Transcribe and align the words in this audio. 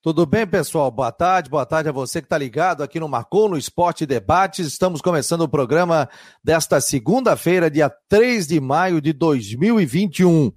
Tudo 0.00 0.24
bem, 0.24 0.46
pessoal? 0.46 0.92
Boa 0.92 1.10
tarde, 1.10 1.50
boa 1.50 1.66
tarde 1.66 1.88
a 1.88 1.92
você 1.92 2.20
que 2.20 2.26
está 2.26 2.38
ligado 2.38 2.84
aqui 2.84 3.00
no 3.00 3.08
Marcou 3.08 3.48
no 3.48 3.58
Esporte 3.58 4.06
Debates. 4.06 4.64
Estamos 4.64 5.00
começando 5.00 5.40
o 5.40 5.48
programa 5.48 6.08
desta 6.42 6.80
segunda-feira, 6.80 7.68
dia 7.68 7.90
3 8.08 8.46
de 8.46 8.60
maio 8.60 9.00
de 9.00 9.12
2021. 9.12 10.52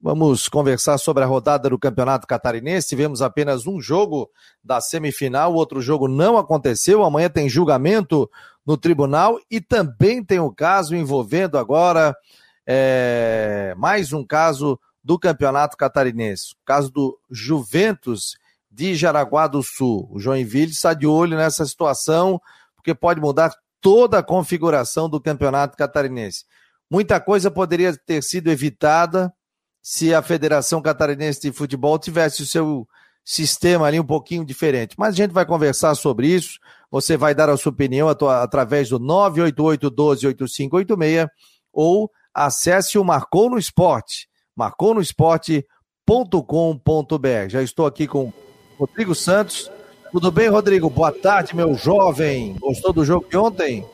Vamos 0.00 0.48
conversar 0.48 0.96
sobre 0.96 1.24
a 1.24 1.26
rodada 1.26 1.68
do 1.68 1.76
Campeonato 1.76 2.24
Catarinense. 2.24 2.90
Tivemos 2.90 3.20
apenas 3.20 3.66
um 3.66 3.80
jogo 3.80 4.30
da 4.62 4.80
semifinal, 4.80 5.54
outro 5.54 5.82
jogo 5.82 6.06
não 6.06 6.38
aconteceu. 6.38 7.02
Amanhã 7.02 7.28
tem 7.28 7.48
julgamento 7.48 8.30
no 8.64 8.76
tribunal 8.76 9.40
e 9.50 9.60
também 9.60 10.22
tem 10.22 10.38
o 10.38 10.46
um 10.46 10.54
caso 10.54 10.94
envolvendo 10.94 11.58
agora 11.58 12.16
é, 12.64 13.74
mais 13.76 14.12
um 14.12 14.24
caso 14.24 14.78
do 15.02 15.18
Campeonato 15.18 15.76
Catarinense, 15.76 16.52
o 16.52 16.64
caso 16.64 16.92
do 16.92 17.18
Juventus 17.28 18.36
de 18.78 18.94
Jaraguá 18.94 19.48
do 19.48 19.60
Sul. 19.60 20.08
O 20.08 20.20
Joinville 20.20 20.70
está 20.70 20.94
de 20.94 21.04
olho 21.04 21.36
nessa 21.36 21.66
situação, 21.66 22.40
porque 22.76 22.94
pode 22.94 23.20
mudar 23.20 23.52
toda 23.80 24.20
a 24.20 24.22
configuração 24.22 25.10
do 25.10 25.20
Campeonato 25.20 25.76
Catarinense. 25.76 26.44
Muita 26.88 27.20
coisa 27.20 27.50
poderia 27.50 27.96
ter 27.96 28.22
sido 28.22 28.48
evitada 28.48 29.34
se 29.82 30.14
a 30.14 30.22
Federação 30.22 30.80
Catarinense 30.80 31.40
de 31.40 31.50
Futebol 31.50 31.98
tivesse 31.98 32.44
o 32.44 32.46
seu 32.46 32.86
sistema 33.24 33.88
ali 33.88 33.98
um 33.98 34.06
pouquinho 34.06 34.44
diferente. 34.44 34.94
Mas 34.96 35.08
a 35.08 35.16
gente 35.16 35.32
vai 35.32 35.44
conversar 35.44 35.96
sobre 35.96 36.28
isso. 36.28 36.60
Você 36.88 37.16
vai 37.16 37.34
dar 37.34 37.50
a 37.50 37.56
sua 37.56 37.72
opinião 37.72 38.08
através 38.08 38.90
do 38.90 39.00
988 39.00 39.90
12 39.90 40.24
8586 40.28 41.26
ou 41.72 42.08
acesse 42.32 42.96
o 42.96 43.02
Marcou 43.02 43.50
no 43.50 43.58
Esporte, 43.58 44.28
marconosport.com.br. 44.54 47.48
Já 47.48 47.60
estou 47.60 47.84
aqui 47.84 48.06
com 48.06 48.32
Rodrigo 48.78 49.12
Santos. 49.12 49.68
Tudo 50.12 50.30
bem, 50.30 50.48
Rodrigo? 50.48 50.88
Boa 50.88 51.10
tarde, 51.10 51.54
meu 51.54 51.74
jovem. 51.74 52.54
Gostou 52.60 52.92
do 52.92 53.04
jogo 53.04 53.26
de 53.28 53.36
ontem? 53.36 53.84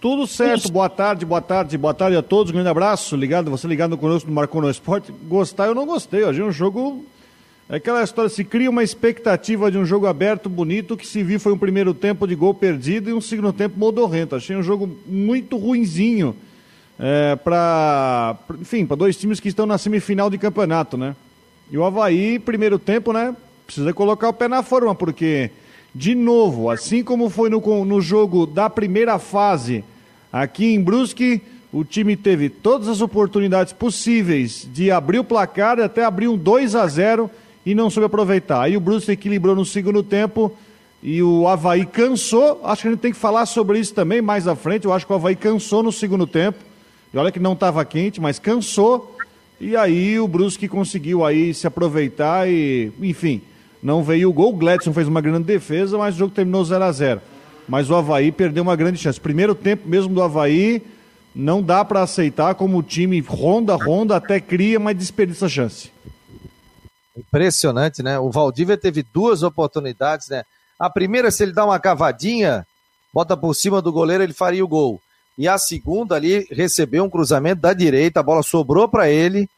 Tudo 0.00 0.26
certo, 0.26 0.72
boa 0.72 0.88
tarde, 0.88 1.24
boa 1.24 1.40
tarde, 1.40 1.78
boa 1.78 1.94
tarde 1.94 2.16
a 2.16 2.22
todos, 2.22 2.50
um 2.50 2.54
grande 2.54 2.68
abraço, 2.68 3.14
ligado, 3.14 3.52
você 3.52 3.68
ligado 3.68 3.96
conosco 3.96 4.28
no 4.28 4.34
Marcou 4.34 4.60
no 4.60 4.68
Esporte, 4.68 5.12
gostar 5.28 5.66
eu 5.66 5.76
não 5.76 5.86
gostei, 5.86 6.24
hoje 6.24 6.40
é 6.40 6.44
um 6.44 6.50
jogo, 6.50 7.04
é 7.68 7.76
aquela 7.76 8.02
história, 8.02 8.28
se 8.28 8.42
cria 8.42 8.68
uma 8.68 8.82
expectativa 8.82 9.70
de 9.70 9.78
um 9.78 9.84
jogo 9.86 10.08
aberto, 10.08 10.48
bonito, 10.48 10.96
que 10.96 11.06
se 11.06 11.22
viu 11.22 11.38
foi 11.38 11.52
um 11.52 11.58
primeiro 11.58 11.94
tempo 11.94 12.26
de 12.26 12.34
gol 12.34 12.52
perdido 12.52 13.10
e 13.10 13.12
um 13.12 13.20
segundo 13.20 13.52
tempo 13.52 13.78
modorrento, 13.78 14.34
achei 14.34 14.56
um 14.56 14.62
jogo 14.64 14.90
muito 15.06 15.56
ruinzinho, 15.56 16.34
é, 16.98 17.36
para, 17.36 18.36
enfim, 18.60 18.84
para 18.84 18.96
dois 18.96 19.16
times 19.16 19.38
que 19.38 19.46
estão 19.46 19.66
na 19.66 19.78
semifinal 19.78 20.28
de 20.28 20.36
campeonato, 20.36 20.96
né, 20.96 21.14
e 21.70 21.78
o 21.78 21.84
Havaí, 21.84 22.40
primeiro 22.40 22.76
tempo, 22.76 23.12
né, 23.12 23.36
precisa 23.72 23.94
colocar 23.94 24.28
o 24.28 24.34
pé 24.34 24.48
na 24.48 24.62
forma, 24.62 24.94
porque, 24.94 25.50
de 25.94 26.14
novo, 26.14 26.68
assim 26.68 27.02
como 27.02 27.30
foi 27.30 27.48
no, 27.48 27.84
no 27.86 28.02
jogo 28.02 28.46
da 28.46 28.68
primeira 28.68 29.18
fase 29.18 29.82
aqui 30.30 30.74
em 30.74 30.80
Brusque, 30.80 31.40
o 31.72 31.82
time 31.82 32.14
teve 32.14 32.50
todas 32.50 32.86
as 32.86 33.00
oportunidades 33.00 33.72
possíveis 33.72 34.68
de 34.70 34.90
abrir 34.90 35.20
o 35.20 35.24
placar, 35.24 35.80
até 35.80 36.04
abrir 36.04 36.28
um 36.28 36.36
2 36.36 36.74
a 36.74 36.86
0 36.86 37.30
e 37.64 37.74
não 37.74 37.88
soube 37.88 38.04
aproveitar. 38.04 38.60
Aí 38.60 38.76
o 38.76 38.80
Brusque 38.80 39.12
equilibrou 39.12 39.56
no 39.56 39.64
segundo 39.64 40.02
tempo 40.02 40.52
e 41.02 41.22
o 41.22 41.48
Havaí 41.48 41.86
cansou. 41.86 42.60
Acho 42.64 42.82
que 42.82 42.88
a 42.88 42.90
gente 42.90 43.00
tem 43.00 43.12
que 43.12 43.18
falar 43.18 43.46
sobre 43.46 43.78
isso 43.78 43.94
também 43.94 44.20
mais 44.20 44.46
à 44.46 44.54
frente. 44.54 44.84
Eu 44.84 44.92
acho 44.92 45.06
que 45.06 45.12
o 45.12 45.16
Havaí 45.16 45.34
cansou 45.34 45.82
no 45.82 45.90
segundo 45.90 46.26
tempo. 46.26 46.58
E 47.14 47.16
olha 47.16 47.32
que 47.32 47.40
não 47.40 47.54
estava 47.54 47.82
quente, 47.86 48.20
mas 48.20 48.38
cansou. 48.38 49.16
E 49.58 49.74
aí 49.74 50.20
o 50.20 50.28
Brusque 50.28 50.68
conseguiu 50.68 51.24
aí 51.24 51.54
se 51.54 51.66
aproveitar 51.66 52.50
e, 52.50 52.92
enfim, 53.00 53.40
não 53.82 54.02
veio 54.02 54.30
o 54.30 54.32
gol. 54.32 54.50
O 54.50 54.56
Gladson 54.56 54.92
fez 54.92 55.08
uma 55.08 55.20
grande 55.20 55.44
defesa, 55.44 55.98
mas 55.98 56.14
o 56.14 56.18
jogo 56.18 56.34
terminou 56.34 56.64
0 56.64 56.84
a 56.84 56.92
0 56.92 57.20
Mas 57.68 57.90
o 57.90 57.94
Havaí 57.94 58.30
perdeu 58.30 58.62
uma 58.62 58.76
grande 58.76 58.98
chance. 58.98 59.20
Primeiro 59.20 59.54
tempo 59.54 59.88
mesmo 59.88 60.14
do 60.14 60.22
Havaí, 60.22 60.82
não 61.34 61.62
dá 61.62 61.84
para 61.84 62.02
aceitar 62.02 62.54
como 62.54 62.78
o 62.78 62.82
time 62.82 63.20
ronda, 63.20 63.74
ronda, 63.74 64.16
até 64.16 64.40
cria, 64.40 64.78
mas 64.78 64.96
desperdiça 64.96 65.48
chance. 65.48 65.90
Impressionante, 67.16 68.02
né? 68.02 68.18
O 68.18 68.30
Valdívia 68.30 68.76
teve 68.76 69.02
duas 69.02 69.42
oportunidades, 69.42 70.28
né? 70.28 70.44
A 70.78 70.88
primeira, 70.88 71.30
se 71.30 71.42
ele 71.42 71.52
dá 71.52 71.64
uma 71.64 71.78
cavadinha, 71.78 72.66
bota 73.12 73.36
por 73.36 73.54
cima 73.54 73.82
do 73.82 73.92
goleiro, 73.92 74.22
ele 74.22 74.32
faria 74.32 74.64
o 74.64 74.68
gol. 74.68 75.00
E 75.36 75.48
a 75.48 75.56
segunda 75.58 76.14
ali 76.14 76.46
recebeu 76.50 77.04
um 77.04 77.10
cruzamento 77.10 77.60
da 77.60 77.72
direita, 77.72 78.20
a 78.20 78.22
bola 78.22 78.42
sobrou 78.42 78.88
para 78.88 79.08
ele. 79.08 79.48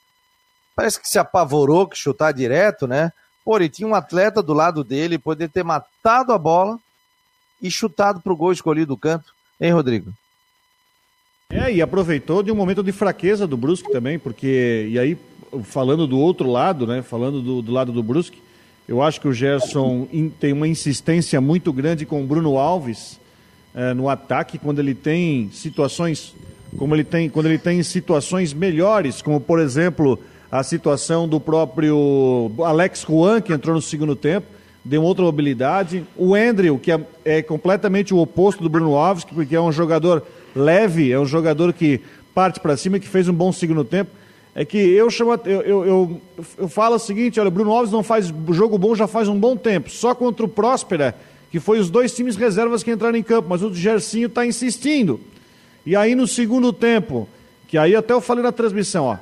Parece 0.75 1.01
que 1.01 1.09
se 1.09 1.19
apavorou 1.19 1.87
que 1.87 1.97
chutar 1.97 2.33
direto, 2.33 2.87
né? 2.87 3.13
Porém, 3.45 3.69
tinha 3.69 3.87
um 3.87 3.95
atleta 3.95 4.43
do 4.43 4.55
lado 4.55 4.83
dele, 4.83 5.19
poderia 5.19 5.49
ter 5.49 5.63
matado 5.63 6.33
a 6.33 6.39
bola 6.39 6.79
e 7.61 7.71
chutado 7.71 8.21
para 8.21 8.33
o 8.33 8.37
gol 8.37 8.53
escolhido 8.53 8.95
do 8.95 8.97
canto. 8.97 9.35
Hein, 9.61 9.73
Rodrigo? 9.73 10.13
É, 11.51 11.73
e 11.73 11.83
aproveitou 11.83 12.43
de 12.43 12.51
um 12.51 12.55
momento 12.55 12.83
de 12.83 12.91
fraqueza 12.91 13.47
do 13.47 13.57
Brusque 13.57 13.93
também, 13.93 14.19
porque, 14.19 14.89
e 14.91 14.99
aí, 14.99 15.17
falando 15.63 16.07
do 16.07 16.19
outro 16.19 16.51
lado, 16.51 16.87
né, 16.87 17.03
falando 17.03 17.43
do, 17.43 17.63
do 17.63 17.71
lado 17.71 17.93
do 17.93 18.03
Brusque, 18.03 18.43
eu 18.89 19.03
acho 19.03 19.21
que 19.21 19.29
o 19.29 19.33
Gerson 19.33 20.09
in, 20.13 20.29
tem 20.29 20.53
uma 20.53 20.67
insistência 20.67 21.41
muito 21.41 21.73
grande 21.73 22.05
com 22.05 22.23
o 22.23 22.27
Bruno 22.27 22.59
Alves 22.59 23.21
é, 23.75 23.95
no 23.95 24.09
ataque, 24.09 24.59
quando 24.59 24.79
ele 24.79 24.95
tem 24.95 25.51
situações, 25.53 26.35
como 26.77 26.95
ele 26.95 27.05
tem, 27.05 27.31
quando 27.31 27.47
ele 27.47 27.59
tem 27.59 27.83
situações 27.83 28.53
melhores, 28.53 29.23
como 29.23 29.41
por 29.41 29.59
exemplo 29.59 30.19
a 30.55 30.63
situação 30.63 31.27
do 31.27 31.41
próprio 31.41 32.49
Alex 32.61 33.05
Juan, 33.09 33.41
que 33.41 33.53
entrou 33.53 33.75
no 33.75 33.83
segundo 33.83 34.15
tempo, 34.15 34.47
deu 34.85 35.03
outra 35.03 35.25
mobilidade. 35.25 36.07
O 36.17 36.33
Andrew, 36.33 36.79
que 36.79 36.93
é, 36.93 37.01
é 37.25 37.43
completamente 37.43 38.15
o 38.15 38.19
oposto 38.19 38.63
do 38.63 38.69
Bruno 38.69 38.95
Alves, 38.95 39.25
porque 39.25 39.57
é 39.57 39.61
um 39.61 39.73
jogador 39.73 40.25
leve, 40.55 41.11
é 41.11 41.19
um 41.19 41.27
jogador 41.27 41.73
que 41.73 42.01
parte 42.33 42.61
para 42.61 42.77
cima, 42.77 43.01
que 43.01 43.09
fez 43.09 43.29
um 43.29 43.33
bom 43.33 43.51
segundo 43.51 43.83
tempo. 43.83 44.13
É 44.55 44.65
que 44.65 44.79
eu 44.79 45.11
chamo, 45.11 45.33
eu, 45.45 45.61
eu, 45.63 45.87
eu, 45.87 46.21
eu 46.59 46.69
falo 46.69 46.95
o 46.95 47.01
seguinte, 47.01 47.41
olha, 47.41 47.49
o 47.49 47.51
Bruno 47.51 47.73
Alves 47.73 47.91
não 47.91 48.05
faz 48.05 48.33
jogo 48.51 48.79
bom 48.79 48.95
já 48.95 49.09
faz 49.09 49.27
um 49.27 49.37
bom 49.37 49.57
tempo, 49.57 49.91
só 49.91 50.15
contra 50.15 50.47
o 50.47 50.49
Próspera, 50.49 51.17
que 51.51 51.59
foi 51.59 51.81
os 51.81 51.91
dois 51.91 52.15
times 52.15 52.37
reservas 52.37 52.85
que 52.85 52.93
entraram 52.93 53.19
em 53.19 53.25
campo, 53.25 53.49
mas 53.51 53.61
o 53.61 53.75
Gersinho 53.75 54.29
está 54.29 54.47
insistindo. 54.47 55.19
E 55.85 55.97
aí 55.97 56.15
no 56.15 56.29
segundo 56.29 56.73
tempo, 56.73 57.29
que 57.67 57.77
aí 57.77 57.97
até 57.97 58.13
eu 58.13 58.21
falei 58.21 58.45
na 58.45 58.53
transmissão, 58.53 59.07
ó, 59.07 59.17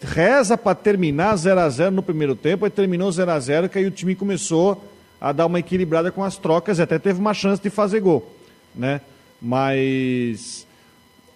reza 0.00 0.56
para 0.56 0.74
terminar 0.74 1.36
0 1.36 1.60
a 1.60 1.68
0 1.68 1.90
no 1.90 2.02
primeiro 2.02 2.34
tempo, 2.34 2.64
aí 2.64 2.70
terminou 2.70 3.10
0 3.10 3.30
a 3.30 3.40
0 3.40 3.68
que 3.68 3.78
aí 3.78 3.86
o 3.86 3.90
time 3.90 4.14
começou 4.14 4.82
a 5.20 5.32
dar 5.32 5.46
uma 5.46 5.58
equilibrada 5.58 6.12
com 6.12 6.22
as 6.22 6.36
trocas 6.36 6.78
e 6.78 6.82
até 6.82 6.98
teve 6.98 7.18
uma 7.18 7.32
chance 7.32 7.62
de 7.62 7.70
fazer 7.70 8.00
gol, 8.00 8.30
né? 8.74 9.00
Mas 9.40 10.66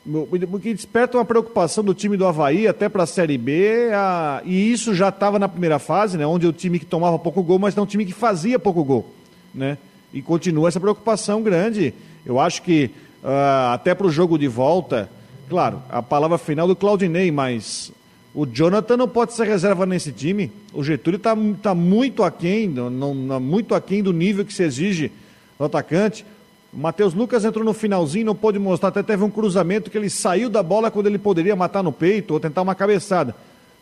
o 0.05 0.59
que 0.59 0.73
desperta 0.73 1.19
uma 1.19 1.25
preocupação 1.25 1.85
do 1.85 1.93
time 1.93 2.17
do 2.17 2.27
Havaí 2.27 2.67
até 2.67 2.89
para 2.89 3.03
a 3.03 3.07
Série 3.07 3.37
B, 3.37 3.91
a... 3.93 4.41
e 4.45 4.73
isso 4.73 4.95
já 4.95 5.11
estava 5.11 5.39
na 5.39 5.49
primeira 5.49 5.79
fase, 5.79 6.17
né? 6.17 6.27
Onde 6.27 6.47
o 6.47 6.53
time 6.53 6.79
que 6.79 6.87
tomava 6.87 7.19
pouco 7.19 7.43
gol, 7.43 7.59
mas 7.59 7.75
não 7.75 7.85
o 7.85 7.87
time 7.87 8.07
que 8.07 8.13
fazia 8.13 8.59
pouco 8.59 8.83
gol, 8.85 9.13
né? 9.55 9.77
E 10.13 10.23
continua 10.23 10.69
essa 10.69 10.81
preocupação 10.81 11.43
grande. 11.43 11.93
Eu 12.25 12.41
acho 12.41 12.63
que 12.63 12.91
uh, 13.23 13.73
até 13.73 13.95
para 13.95 14.07
o 14.07 14.11
jogo 14.11 14.39
de 14.39 14.49
volta, 14.49 15.11
claro, 15.49 15.83
a 15.91 16.03
palavra 16.03 16.39
final 16.39 16.67
do 16.67 16.75
Claudinei, 16.75 17.31
mas 17.31 17.93
o 18.35 18.47
Jonathan 18.47 18.97
não 18.97 19.09
pode 19.09 19.33
ser 19.33 19.47
reserva 19.47 19.87
nesse 19.87 20.13
time. 20.13 20.53
O 20.73 20.85
Getúlio 20.85 21.17
está 21.17 21.37
tá 21.63 21.75
muito 21.75 22.23
aquém, 22.23 22.69
não, 22.69 22.91
não, 23.15 23.41
muito 23.41 23.75
aquém 23.75 24.03
do 24.03 24.13
nível 24.13 24.45
que 24.45 24.53
se 24.53 24.63
exige 24.63 25.11
do 25.59 25.65
atacante. 25.65 26.25
O 26.73 26.79
Matheus 26.79 27.15
Lucas 27.15 27.45
entrou 27.45 27.65
no 27.65 27.73
finalzinho, 27.73 28.27
não 28.27 28.35
pôde 28.35 28.59
mostrar, 28.59 28.91
até 28.91 29.03
teve 29.03 29.25
um 29.25 29.31
cruzamento 29.31 29.91
que 29.91 29.97
ele 29.97 30.11
saiu 30.11 30.51
da 30.51 30.63
bola 30.63 30.91
quando 30.91 31.07
ele 31.07 31.19
poderia 31.19 31.57
matar 31.57 31.83
no 31.83 31.93
peito 31.93 32.35
ou 32.35 32.41
tentar 32.41 32.63
uma 32.63 32.75
cabeçada. 32.75 33.35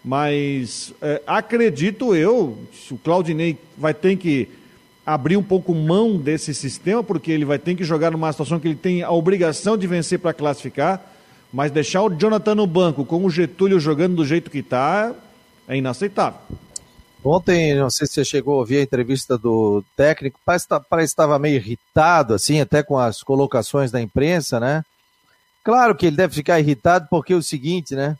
Mas 0.04 0.94
é, 1.02 1.20
acredito 1.26 2.14
eu, 2.14 2.56
o 2.92 2.98
Claudinei 2.98 3.58
vai 3.76 3.92
ter 3.92 4.16
que 4.16 4.48
abrir 5.04 5.36
um 5.36 5.42
pouco 5.42 5.74
mão 5.74 6.16
desse 6.16 6.54
sistema, 6.54 7.02
porque 7.02 7.32
ele 7.32 7.44
vai 7.44 7.58
ter 7.58 7.74
que 7.74 7.84
jogar 7.84 8.12
numa 8.12 8.30
situação 8.32 8.58
que 8.60 8.68
ele 8.68 8.76
tem 8.76 9.02
a 9.02 9.10
obrigação 9.10 9.76
de 9.76 9.86
vencer 9.86 10.18
para 10.18 10.32
classificar. 10.32 11.04
Mas 11.56 11.72
deixar 11.72 12.02
o 12.02 12.10
Jonathan 12.10 12.54
no 12.54 12.66
banco 12.66 13.02
com 13.02 13.24
o 13.24 13.30
Getúlio 13.30 13.80
jogando 13.80 14.16
do 14.16 14.26
jeito 14.26 14.50
que 14.50 14.58
está 14.58 15.14
é 15.66 15.74
inaceitável. 15.74 16.38
Ontem, 17.24 17.74
não 17.74 17.88
sei 17.88 18.06
se 18.06 18.12
você 18.12 18.26
chegou 18.26 18.56
a 18.56 18.58
ouvir 18.58 18.76
a 18.76 18.82
entrevista 18.82 19.38
do 19.38 19.82
técnico, 19.96 20.38
parece, 20.44 20.68
que 20.68 20.78
tá, 20.78 21.02
estava 21.02 21.38
meio 21.38 21.56
irritado, 21.56 22.34
assim, 22.34 22.60
até 22.60 22.82
com 22.82 22.98
as 22.98 23.22
colocações 23.22 23.90
da 23.90 24.02
imprensa, 24.02 24.60
né? 24.60 24.84
Claro 25.64 25.96
que 25.96 26.04
ele 26.04 26.16
deve 26.18 26.34
ficar 26.34 26.60
irritado 26.60 27.06
porque 27.10 27.32
é 27.32 27.36
o 27.36 27.42
seguinte, 27.42 27.94
né? 27.94 28.18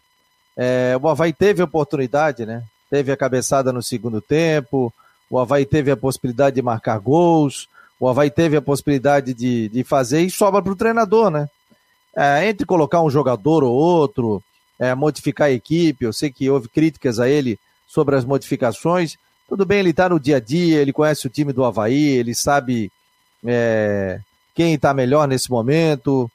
É, 0.57 0.99
o 0.99 1.07
Havaí 1.07 1.35
teve 1.35 1.63
oportunidade, 1.63 2.47
né? 2.47 2.63
Teve 2.89 3.13
a 3.13 3.19
cabeçada 3.19 3.71
no 3.71 3.83
segundo 3.83 4.23
tempo, 4.23 4.91
o 5.29 5.39
Havaí 5.39 5.67
teve 5.67 5.91
a 5.91 5.97
possibilidade 5.97 6.57
de 6.57 6.63
marcar 6.63 6.99
gols, 6.99 7.69
o 8.01 8.09
Havaí 8.09 8.31
teve 8.31 8.57
a 8.57 8.63
possibilidade 8.63 9.35
de, 9.35 9.69
de 9.69 9.85
fazer 9.85 10.23
e 10.23 10.31
sobra 10.31 10.63
para 10.63 10.73
o 10.73 10.77
treinador, 10.77 11.31
né? 11.31 11.51
É, 12.17 12.49
entre 12.49 12.65
colocar 12.65 13.03
um 13.03 13.11
jogador 13.11 13.63
ou 13.63 13.75
outro, 13.75 14.43
é, 14.79 14.95
modificar 14.95 15.49
a 15.49 15.53
equipe, 15.53 16.05
eu 16.05 16.13
sei 16.13 16.31
que 16.31 16.49
houve 16.49 16.69
críticas 16.69 17.21
a 17.21 17.29
ele 17.29 17.59
sobre 17.87 18.17
as 18.17 18.25
modificações, 18.25 19.17
Tudo 19.49 19.65
bem, 19.65 19.79
ele 19.79 19.91
está 19.91 20.09
no 20.09 20.19
dia 20.19 20.39
a 20.39 20.41
dia, 20.41 20.81
ele 20.81 20.93
conhece 20.93 21.25
o 21.25 21.31
time 21.31 21.53
do 21.53 21.65
Havaí, 21.65 22.09
ele 22.09 22.35
sabe 22.35 22.91
é, 23.45 24.19
quem 24.55 24.75
está 24.75 24.93
melhor 24.93 25.29
nesse 25.29 25.49
momento, 25.49 26.29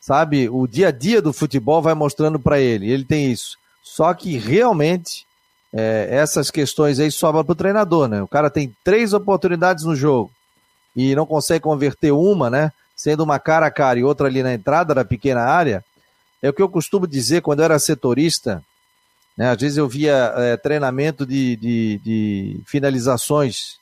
sabe? 0.00 0.50
O 0.50 0.66
dia 0.66 0.88
a 0.88 0.90
dia 0.90 1.22
do 1.22 1.32
futebol 1.32 1.80
vai 1.80 1.94
mostrando 1.94 2.38
para 2.38 2.60
ele, 2.60 2.90
ele 2.90 3.04
tem 3.04 3.32
isso. 3.32 3.56
Só 3.82 4.12
que 4.12 4.36
realmente 4.36 5.24
é, 5.72 6.08
essas 6.10 6.50
questões 6.50 7.00
aí 7.00 7.10
sobram 7.10 7.42
para 7.42 7.52
o 7.52 7.56
treinador, 7.56 8.06
né? 8.06 8.22
O 8.22 8.28
cara 8.28 8.50
tem 8.50 8.74
três 8.84 9.14
oportunidades 9.14 9.84
no 9.84 9.96
jogo 9.96 10.30
e 10.94 11.14
não 11.14 11.24
consegue 11.24 11.62
converter 11.64 12.12
uma, 12.12 12.50
né? 12.50 12.70
Sendo 12.98 13.22
uma 13.22 13.38
cara 13.38 13.66
a 13.66 13.70
cara 13.70 13.96
e 14.00 14.02
outra 14.02 14.26
ali 14.26 14.42
na 14.42 14.52
entrada 14.52 14.92
da 14.92 15.04
pequena 15.04 15.42
área. 15.42 15.84
É 16.42 16.48
o 16.48 16.52
que 16.52 16.60
eu 16.60 16.68
costumo 16.68 17.06
dizer 17.06 17.42
quando 17.42 17.60
eu 17.60 17.64
era 17.64 17.78
setorista, 17.78 18.60
né? 19.36 19.50
Às 19.50 19.60
vezes 19.60 19.78
eu 19.78 19.88
via 19.88 20.34
é, 20.36 20.56
treinamento 20.56 21.24
de, 21.24 21.54
de, 21.54 22.00
de, 22.02 22.60
finalizações. 22.66 23.78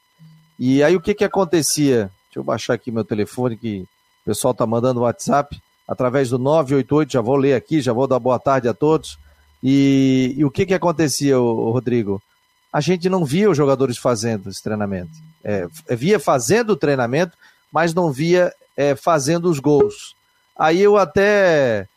E 0.58 0.82
aí 0.82 0.94
o 0.94 1.00
que, 1.00 1.14
que 1.14 1.24
acontecia? 1.24 2.10
Deixa 2.26 2.38
eu 2.38 2.44
baixar 2.44 2.74
aqui 2.74 2.90
meu 2.90 3.04
telefone, 3.04 3.56
que 3.56 3.80
o 3.80 4.24
pessoal 4.26 4.52
está 4.52 4.66
mandando 4.66 5.00
WhatsApp, 5.00 5.58
através 5.88 6.28
do 6.28 6.38
988, 6.38 7.10
já 7.10 7.22
vou 7.22 7.36
ler 7.36 7.54
aqui, 7.54 7.80
já 7.80 7.94
vou 7.94 8.06
dar 8.06 8.18
boa 8.18 8.38
tarde 8.38 8.68
a 8.68 8.74
todos. 8.74 9.18
E, 9.62 10.34
e 10.36 10.44
o 10.44 10.50
que, 10.50 10.66
que 10.66 10.74
acontecia, 10.74 11.38
Rodrigo? 11.38 12.22
A 12.70 12.82
gente 12.82 13.08
não 13.08 13.24
via 13.24 13.48
os 13.48 13.56
jogadores 13.56 13.96
fazendo 13.96 14.50
esse 14.50 14.62
treinamento. 14.62 15.12
É, 15.42 15.66
via 15.96 16.20
fazendo 16.20 16.70
o 16.70 16.76
treinamento, 16.76 17.32
mas 17.72 17.94
não 17.94 18.12
via 18.12 18.52
é, 18.76 18.94
fazendo 18.94 19.50
os 19.50 19.58
gols. 19.58 20.14
Aí 20.56 20.80
eu 20.80 20.96
até. 20.96 21.88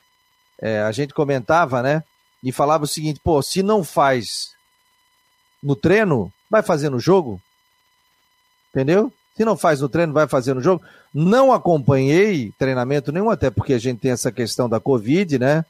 É, 0.62 0.82
a 0.82 0.92
gente 0.92 1.14
comentava, 1.14 1.82
né? 1.82 2.04
e 2.44 2.52
falava 2.52 2.84
o 2.84 2.88
seguinte: 2.88 3.20
pô, 3.24 3.42
se 3.42 3.62
não 3.62 3.84
faz 3.84 4.52
no 5.62 5.76
treino, 5.76 6.32
vai 6.50 6.62
fazer 6.62 6.90
no 6.90 7.00
jogo? 7.00 7.40
Entendeu? 8.70 9.12
Se 9.36 9.46
não 9.46 9.58
faz 9.58 9.82
no 9.82 9.90
treino, 9.90 10.14
vai 10.14 10.28
fazer 10.28 10.54
no 10.54 10.62
jogo. 10.62 10.84
Não 11.14 11.52
acompanhei 11.52 12.52
treinamento 12.58 13.12
nenhum, 13.12 13.30
até 13.30 13.50
porque 13.50 13.74
a 13.74 13.80
gente 13.80 14.00
tem 14.00 14.12
essa 14.12 14.32
questão 14.32 14.68
da 14.70 14.80
Covid, 14.80 15.40
né? 15.40 15.66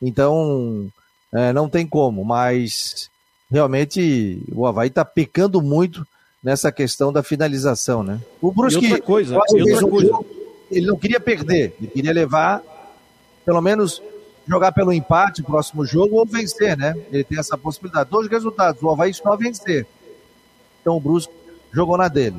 Então, 0.00 0.90
é, 1.32 1.52
não 1.52 1.68
tem 1.68 1.86
como, 1.86 2.24
mas 2.24 3.08
realmente 3.50 4.42
o 4.52 4.66
Havaí 4.66 4.88
está 4.88 5.04
pecando 5.04 5.62
muito 5.62 6.06
nessa 6.42 6.72
questão 6.72 7.12
da 7.12 7.22
finalização, 7.22 8.02
né? 8.02 8.20
O 8.40 8.50
Brusque, 8.50 8.86
outra 8.86 9.00
coisa, 9.00 9.38
outra 9.38 9.88
coisa. 9.88 10.41
Ele 10.72 10.86
não 10.86 10.96
queria 10.96 11.20
perder, 11.20 11.74
ele 11.78 11.90
queria 11.90 12.12
levar 12.12 12.62
pelo 13.44 13.60
menos 13.60 14.02
jogar 14.46 14.72
pelo 14.72 14.92
empate 14.92 15.40
no 15.40 15.46
próximo 15.46 15.84
jogo 15.84 16.16
ou 16.16 16.26
vencer, 16.26 16.76
né? 16.76 16.94
Ele 17.12 17.24
tem 17.24 17.38
essa 17.38 17.56
possibilidade. 17.56 18.10
Dois 18.10 18.28
resultados, 18.28 18.82
o 18.82 18.90
Havaí 18.90 19.14
só 19.14 19.36
vencer. 19.36 19.86
Então 20.80 20.96
o 20.96 21.00
Brusque 21.00 21.32
jogou 21.72 21.96
na 21.96 22.08
dele. 22.08 22.36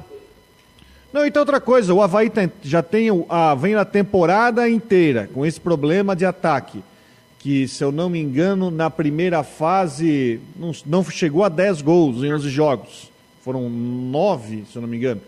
Não, 1.12 1.26
então 1.26 1.42
outra 1.42 1.62
coisa, 1.62 1.94
o 1.94 2.02
Havaí 2.02 2.30
tem, 2.30 2.52
já 2.64 2.82
tem 2.82 3.08
a, 3.30 3.54
vem 3.56 3.76
na 3.76 3.86
temporada 3.86 4.68
inteira 4.68 5.30
com 5.34 5.46
esse 5.46 5.62
problema 5.62 6.16
de 6.16 6.26
ataque. 6.26 6.84
Que, 7.38 7.68
se 7.68 7.84
eu 7.84 7.92
não 7.92 8.10
me 8.10 8.20
engano, 8.20 8.72
na 8.72 8.90
primeira 8.90 9.44
fase 9.44 10.40
não, 10.56 10.72
não 10.86 11.04
chegou 11.04 11.44
a 11.44 11.50
10 11.50 11.82
gols 11.82 12.24
em 12.24 12.34
11 12.34 12.50
jogos. 12.50 13.12
Foram 13.44 13.70
9, 13.70 14.64
se 14.72 14.78
eu 14.78 14.82
não 14.82 14.90
me 14.90 14.96
engano. 14.96 15.22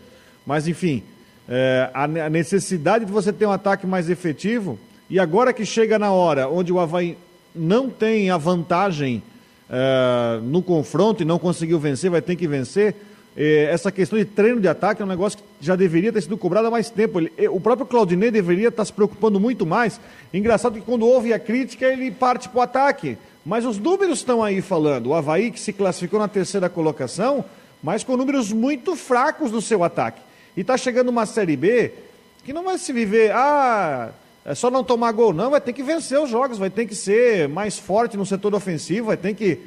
Mas, 0.46 0.66
enfim, 0.66 1.02
é, 1.48 1.90
a, 1.94 2.06
necessidade 2.28 3.04
de 3.04 3.12
você 3.12 3.32
ter 3.32 3.46
um 3.46 3.52
ataque 3.52 3.86
mais 3.86 4.10
efetivo 4.10 4.78
e 5.08 5.18
agora 5.20 5.52
que 5.52 5.64
chega 5.64 5.98
na 5.98 6.10
hora 6.10 6.48
onde 6.48 6.72
o 6.72 6.80
Havaí 6.80 7.16
não 7.54 7.88
tem 7.88 8.30
a 8.30 8.36
vantagem 8.36 9.22
uh, 9.70 10.42
no 10.42 10.62
confronto 10.62 11.22
e 11.22 11.26
não 11.26 11.38
conseguiu 11.38 11.78
vencer, 11.78 12.10
vai 12.10 12.20
ter 12.20 12.36
que 12.36 12.46
vencer. 12.46 12.94
Eh, 13.38 13.68
essa 13.70 13.92
questão 13.92 14.18
de 14.18 14.24
treino 14.24 14.60
de 14.62 14.66
ataque 14.66 15.02
é 15.02 15.04
um 15.04 15.08
negócio 15.08 15.38
que 15.38 15.44
já 15.60 15.76
deveria 15.76 16.10
ter 16.10 16.22
sido 16.22 16.38
cobrado 16.38 16.68
há 16.68 16.70
mais 16.70 16.88
tempo. 16.88 17.20
Ele, 17.20 17.30
o 17.48 17.60
próprio 17.60 17.86
Claudinei 17.86 18.30
deveria 18.30 18.68
estar 18.68 18.84
se 18.84 18.92
preocupando 18.92 19.38
muito 19.38 19.66
mais. 19.66 20.00
Engraçado 20.32 20.74
que 20.74 20.80
quando 20.80 21.06
houve 21.06 21.34
a 21.34 21.38
crítica, 21.38 21.84
ele 21.84 22.10
parte 22.10 22.48
para 22.48 22.58
o 22.58 22.62
ataque. 22.62 23.18
Mas 23.44 23.66
os 23.66 23.78
números 23.78 24.20
estão 24.20 24.42
aí 24.42 24.62
falando. 24.62 25.08
O 25.08 25.14
Havaí 25.14 25.50
que 25.50 25.60
se 25.60 25.72
classificou 25.72 26.18
na 26.18 26.28
terceira 26.28 26.70
colocação, 26.70 27.44
mas 27.82 28.02
com 28.02 28.16
números 28.16 28.52
muito 28.52 28.96
fracos 28.96 29.52
no 29.52 29.60
seu 29.60 29.84
ataque. 29.84 30.22
E 30.56 30.62
está 30.62 30.76
chegando 30.76 31.08
uma 31.08 31.26
Série 31.26 31.56
B 31.56 31.92
que 32.44 32.52
não 32.52 32.64
vai 32.64 32.78
se 32.78 32.92
viver. 32.92 33.32
Ah, 33.32 34.10
é 34.44 34.54
só 34.54 34.70
não 34.70 34.84
tomar 34.84 35.10
gol, 35.12 35.32
não, 35.32 35.50
vai 35.50 35.60
ter 35.60 35.72
que 35.72 35.82
vencer 35.82 36.20
os 36.20 36.30
jogos, 36.30 36.56
vai 36.56 36.70
ter 36.70 36.86
que 36.86 36.94
ser 36.94 37.48
mais 37.48 37.78
forte 37.78 38.16
no 38.16 38.24
setor 38.24 38.54
ofensivo, 38.54 39.08
vai 39.08 39.16
ter 39.16 39.34
que 39.34 39.58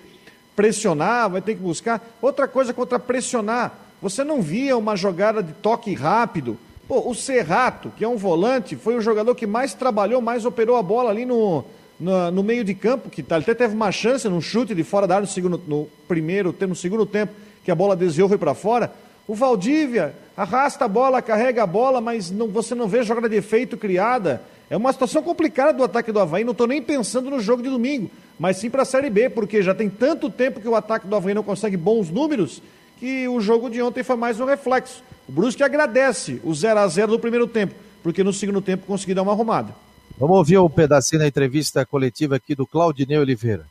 pressionar, 0.55 1.29
vai 1.29 1.41
ter 1.41 1.55
que 1.55 1.61
buscar. 1.61 2.01
Outra 2.21 2.47
coisa 2.47 2.73
contra 2.73 2.97
pressionar, 2.97 3.77
você 4.01 4.23
não 4.23 4.41
via 4.41 4.77
uma 4.77 4.95
jogada 4.95 5.43
de 5.43 5.51
toque 5.51 5.93
rápido. 5.93 6.57
Pô, 6.87 7.09
o 7.09 7.13
Serrato, 7.13 7.91
que 7.97 8.03
é 8.03 8.07
um 8.07 8.15
volante, 8.15 8.75
foi 8.77 8.95
o 8.95 9.01
jogador 9.01 9.35
que 9.35 9.45
mais 9.45 9.73
trabalhou, 9.73 10.21
mais 10.21 10.45
operou 10.45 10.77
a 10.77 10.81
bola 10.81 11.09
ali 11.11 11.25
no, 11.25 11.65
no, 11.99 12.31
no 12.31 12.41
meio 12.41 12.63
de 12.63 12.73
campo, 12.73 13.09
que 13.09 13.21
tá, 13.21 13.37
até 13.37 13.53
teve 13.53 13.75
uma 13.75 13.91
chance 13.91 14.27
num 14.29 14.41
chute 14.41 14.73
de 14.73 14.83
fora 14.83 15.05
da 15.05 15.15
área 15.15 15.27
no, 15.27 15.31
segundo, 15.31 15.61
no 15.67 15.87
primeiro, 16.07 16.55
no 16.67 16.75
segundo 16.75 17.05
tempo, 17.05 17.33
que 17.63 17.69
a 17.69 17.75
bola 17.75 17.95
desviou 17.95 18.29
foi 18.29 18.37
para 18.37 18.53
fora. 18.53 18.91
O 19.29 19.35
Valdívia 19.35 20.15
arrasta 20.35 20.85
a 20.85 20.87
bola, 20.87 21.21
carrega 21.21 21.61
a 21.61 21.67
bola, 21.67 22.01
mas 22.01 22.31
não, 22.31 22.47
você 22.47 22.73
não 22.73 22.87
vê 22.87 23.03
jogada 23.03 23.29
de 23.29 23.35
efeito 23.35 23.77
criada. 23.77 24.41
É 24.67 24.75
uma 24.75 24.91
situação 24.91 25.21
complicada 25.21 25.71
do 25.71 25.83
ataque 25.83 26.11
do 26.11 26.19
Havaí, 26.19 26.43
não 26.43 26.51
estou 26.51 26.65
nem 26.65 26.81
pensando 26.81 27.29
no 27.29 27.39
jogo 27.39 27.61
de 27.61 27.69
domingo, 27.69 28.09
mas 28.39 28.57
sim 28.57 28.71
para 28.71 28.81
a 28.81 28.85
Série 28.85 29.07
B, 29.07 29.29
porque 29.29 29.61
já 29.61 29.75
tem 29.75 29.87
tanto 29.87 30.31
tempo 30.31 30.59
que 30.59 30.67
o 30.67 30.73
ataque 30.73 31.05
do 31.05 31.15
Havaí 31.15 31.35
não 31.35 31.43
consegue 31.43 31.77
bons 31.77 32.09
números, 32.09 32.59
que 32.99 33.27
o 33.27 33.39
jogo 33.39 33.69
de 33.69 33.79
ontem 33.83 34.01
foi 34.01 34.15
mais 34.15 34.39
um 34.39 34.45
reflexo. 34.45 35.03
O 35.27 35.31
Brusque 35.31 35.61
agradece 35.61 36.41
o 36.43 36.51
0 36.51 36.79
a 36.79 36.87
0 36.87 37.11
do 37.11 37.19
primeiro 37.19 37.45
tempo, 37.45 37.75
porque 38.01 38.23
no 38.23 38.33
segundo 38.33 38.63
tempo 38.63 38.87
conseguiu 38.87 39.13
dar 39.13 39.21
uma 39.21 39.33
arrumada. 39.33 39.75
Vamos 40.17 40.37
ouvir 40.37 40.57
um 40.57 40.67
pedacinho 40.67 41.21
da 41.21 41.27
entrevista 41.27 41.85
coletiva 41.85 42.37
aqui 42.37 42.55
do 42.55 42.65
Claudinei 42.65 43.19
Oliveira. 43.19 43.67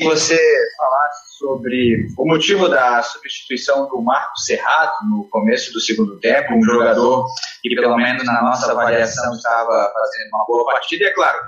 Você 0.00 0.38
falasse 0.78 1.25
sobre 1.38 2.06
o 2.16 2.26
motivo 2.26 2.68
da 2.68 3.02
substituição 3.02 3.88
do 3.88 4.00
Marco 4.00 4.38
Serrato 4.38 5.04
no 5.04 5.28
começo 5.28 5.72
do 5.72 5.80
segundo 5.80 6.18
tempo, 6.18 6.54
um 6.54 6.62
jogador 6.62 7.26
que, 7.62 7.74
pelo 7.74 7.96
menos 7.96 8.24
na 8.24 8.42
nossa 8.42 8.72
avaliação, 8.72 9.34
estava 9.34 9.92
fazendo 9.92 10.28
uma 10.28 10.46
boa 10.46 10.64
partida, 10.64 11.04
e, 11.04 11.06
é 11.06 11.12
claro, 11.12 11.38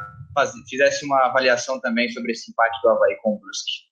fizesse 0.68 1.04
uma 1.04 1.26
avaliação 1.26 1.80
também 1.80 2.08
sobre 2.10 2.32
esse 2.32 2.50
empate 2.50 2.78
do 2.82 2.90
Havaí 2.90 3.16
com 3.22 3.34
o 3.34 3.38
Brusque. 3.38 3.88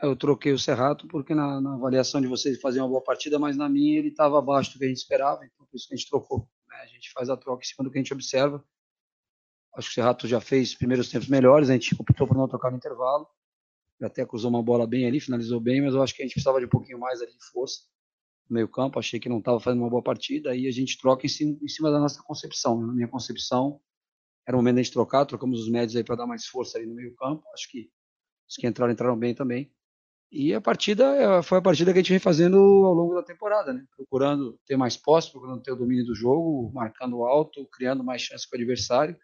Eu 0.00 0.14
troquei 0.14 0.52
o 0.52 0.58
Serrato 0.58 1.08
porque 1.08 1.34
na, 1.34 1.60
na 1.60 1.74
avaliação 1.74 2.20
de 2.20 2.28
vocês 2.28 2.60
fazia 2.60 2.82
uma 2.82 2.88
boa 2.88 3.02
partida, 3.02 3.38
mas 3.38 3.56
na 3.56 3.68
minha 3.68 3.98
ele 3.98 4.08
estava 4.08 4.38
abaixo 4.38 4.72
do 4.72 4.78
que 4.78 4.84
a 4.84 4.88
gente 4.88 4.98
esperava, 4.98 5.44
então 5.44 5.66
por 5.66 5.76
isso 5.76 5.88
que 5.88 5.94
a 5.94 5.96
gente 5.96 6.08
trocou. 6.08 6.48
Né? 6.68 6.76
A 6.82 6.86
gente 6.86 7.10
faz 7.12 7.28
a 7.28 7.36
troca 7.36 7.62
em 7.64 7.66
cima 7.66 7.82
do 7.82 7.90
que 7.90 7.98
a 7.98 8.02
gente 8.02 8.12
observa. 8.12 8.62
Acho 9.74 9.88
que 9.88 9.92
o 9.92 9.94
Serrato 9.94 10.28
já 10.28 10.40
fez 10.40 10.74
primeiros 10.74 11.08
tempos 11.08 11.28
melhores, 11.28 11.70
a 11.70 11.72
gente 11.72 11.96
optou 11.98 12.28
por 12.28 12.36
não 12.36 12.46
trocar 12.46 12.70
no 12.70 12.76
intervalo 12.76 13.26
até 14.00 14.24
cruzou 14.24 14.50
uma 14.50 14.62
bola 14.62 14.86
bem 14.86 15.06
ali, 15.06 15.20
finalizou 15.20 15.60
bem, 15.60 15.80
mas 15.80 15.94
eu 15.94 16.02
acho 16.02 16.14
que 16.14 16.22
a 16.22 16.24
gente 16.24 16.34
precisava 16.34 16.60
de 16.60 16.66
um 16.66 16.70
pouquinho 16.70 16.98
mais 16.98 17.20
ali 17.20 17.32
de 17.32 17.44
força 17.52 17.82
no 18.48 18.54
meio 18.54 18.68
campo, 18.68 18.98
achei 18.98 19.20
que 19.20 19.28
não 19.28 19.38
estava 19.38 19.60
fazendo 19.60 19.80
uma 19.80 19.90
boa 19.90 20.02
partida, 20.02 20.50
aí 20.50 20.66
a 20.66 20.70
gente 20.70 20.98
troca 20.98 21.26
em 21.26 21.28
cima, 21.28 21.58
em 21.62 21.68
cima 21.68 21.90
da 21.90 21.98
nossa 21.98 22.22
concepção, 22.22 22.80
na 22.80 22.92
minha 22.92 23.08
concepção, 23.08 23.80
era 24.46 24.56
o 24.56 24.60
momento 24.60 24.76
de 24.76 24.80
a 24.80 24.84
gente 24.84 24.92
trocar, 24.92 25.26
trocamos 25.26 25.60
os 25.60 25.70
médios 25.70 25.94
aí 25.96 26.02
para 26.02 26.16
dar 26.16 26.26
mais 26.26 26.46
força 26.46 26.78
ali 26.78 26.86
no 26.86 26.94
meio 26.94 27.14
campo, 27.14 27.42
acho 27.52 27.70
que 27.70 27.90
os 28.48 28.56
que 28.56 28.66
entraram, 28.66 28.92
entraram 28.92 29.18
bem 29.18 29.34
também, 29.34 29.70
e 30.30 30.54
a 30.54 30.60
partida 30.60 31.04
é, 31.16 31.42
foi 31.42 31.58
a 31.58 31.62
partida 31.62 31.92
que 31.92 31.98
a 31.98 32.02
gente 32.02 32.10
vem 32.10 32.18
fazendo 32.18 32.56
ao 32.56 32.94
longo 32.94 33.14
da 33.14 33.22
temporada, 33.22 33.72
né? 33.72 33.84
procurando 33.96 34.58
ter 34.66 34.76
mais 34.76 34.96
posse, 34.96 35.30
procurando 35.30 35.62
ter 35.62 35.72
o 35.72 35.76
domínio 35.76 36.04
do 36.04 36.14
jogo, 36.14 36.70
marcando 36.72 37.24
alto, 37.24 37.66
criando 37.66 38.04
mais 38.04 38.22
chances 38.22 38.48
para 38.48 38.58
o 38.58 38.60
adversário, 38.60 39.16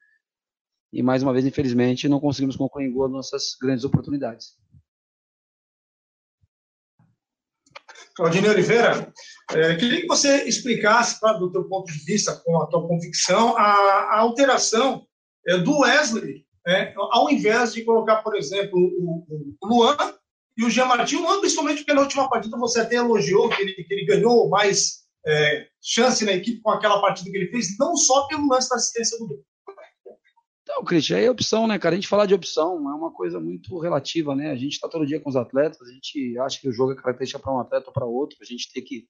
e 0.93 1.03
mais 1.03 1.23
uma 1.23 1.33
vez, 1.33 1.45
infelizmente, 1.45 2.09
não 2.09 2.21
conseguimos 2.21 2.57
concluir 2.57 2.87
em 2.87 2.93
gol 2.93 3.09
nossas 3.09 3.57
grandes 3.61 3.85
oportunidades. 3.85 4.57
Claudinei 8.15 8.51
Oliveira, 8.51 9.13
é, 9.53 9.75
queria 9.75 10.03
que 10.03 10.07
você 10.07 10.45
explicasse, 10.45 11.21
do 11.39 11.51
teu 11.51 11.65
ponto 11.65 11.93
de 11.93 11.99
vista, 12.05 12.35
com 12.45 12.63
a 12.63 12.67
tua 12.67 12.87
convicção, 12.87 13.57
a, 13.57 13.63
a 13.63 14.19
alteração 14.21 15.05
é, 15.47 15.59
do 15.59 15.81
Wesley, 15.81 16.45
é, 16.67 16.95
ao 16.97 17.29
invés 17.29 17.75
de 17.75 17.85
colocar, 17.85 18.23
por 18.23 18.37
exemplo, 18.37 18.79
o, 18.79 19.57
o 19.61 19.67
Luan 19.67 19.97
e 20.57 20.65
o 20.65 20.71
Jean 20.71 20.87
Martin, 20.87 21.17
Luan, 21.17 21.41
principalmente 21.41 21.79
porque 21.79 21.93
na 21.93 22.03
última 22.03 22.29
partida 22.29 22.57
você 22.57 22.81
até 22.81 22.97
elogiou 22.97 23.49
que 23.51 23.61
ele, 23.61 23.73
que 23.73 23.93
ele 23.93 24.07
ganhou 24.07 24.49
mais 24.49 25.05
é, 25.27 25.67
chance 25.83 26.25
na 26.25 26.33
equipe 26.33 26.61
com 26.63 26.71
aquela 26.71 27.01
partida 27.01 27.31
que 27.31 27.37
ele 27.37 27.51
fez, 27.51 27.77
não 27.79 27.97
só 27.97 28.27
pelo 28.29 28.49
lance 28.49 28.69
da 28.69 28.77
assistência 28.77 29.19
do 29.19 29.29
gol. 29.29 29.45
Não, 30.75 30.85
Cristian, 30.85 31.19
é 31.19 31.31
opção, 31.31 31.69
né, 31.69 31.79
cara? 31.79 31.95
A 31.95 31.97
gente 31.97 32.09
falar 32.09 32.27
de 32.27 32.35
opção 32.35 32.91
é 32.91 32.95
uma 32.95 33.13
coisa 33.13 33.39
muito 33.39 33.79
relativa, 33.79 34.35
né? 34.35 34.51
A 34.51 34.57
gente 34.57 34.73
está 34.73 34.89
todo 34.89 35.07
dia 35.07 35.21
com 35.21 35.31
os 35.31 35.37
atletas, 35.37 35.81
a 35.81 35.93
gente 35.93 36.37
acha 36.39 36.61
que 36.61 36.69
o 36.69 36.73
jogo 36.73 36.93
é 36.93 36.97
característica 36.97 37.39
para 37.39 37.55
um 37.55 37.61
atleta 37.61 37.87
ou 37.87 37.93
para 37.93 38.05
outro, 38.05 38.37
a 38.43 38.45
gente 38.45 38.73
tem 38.73 38.83
que 38.83 39.07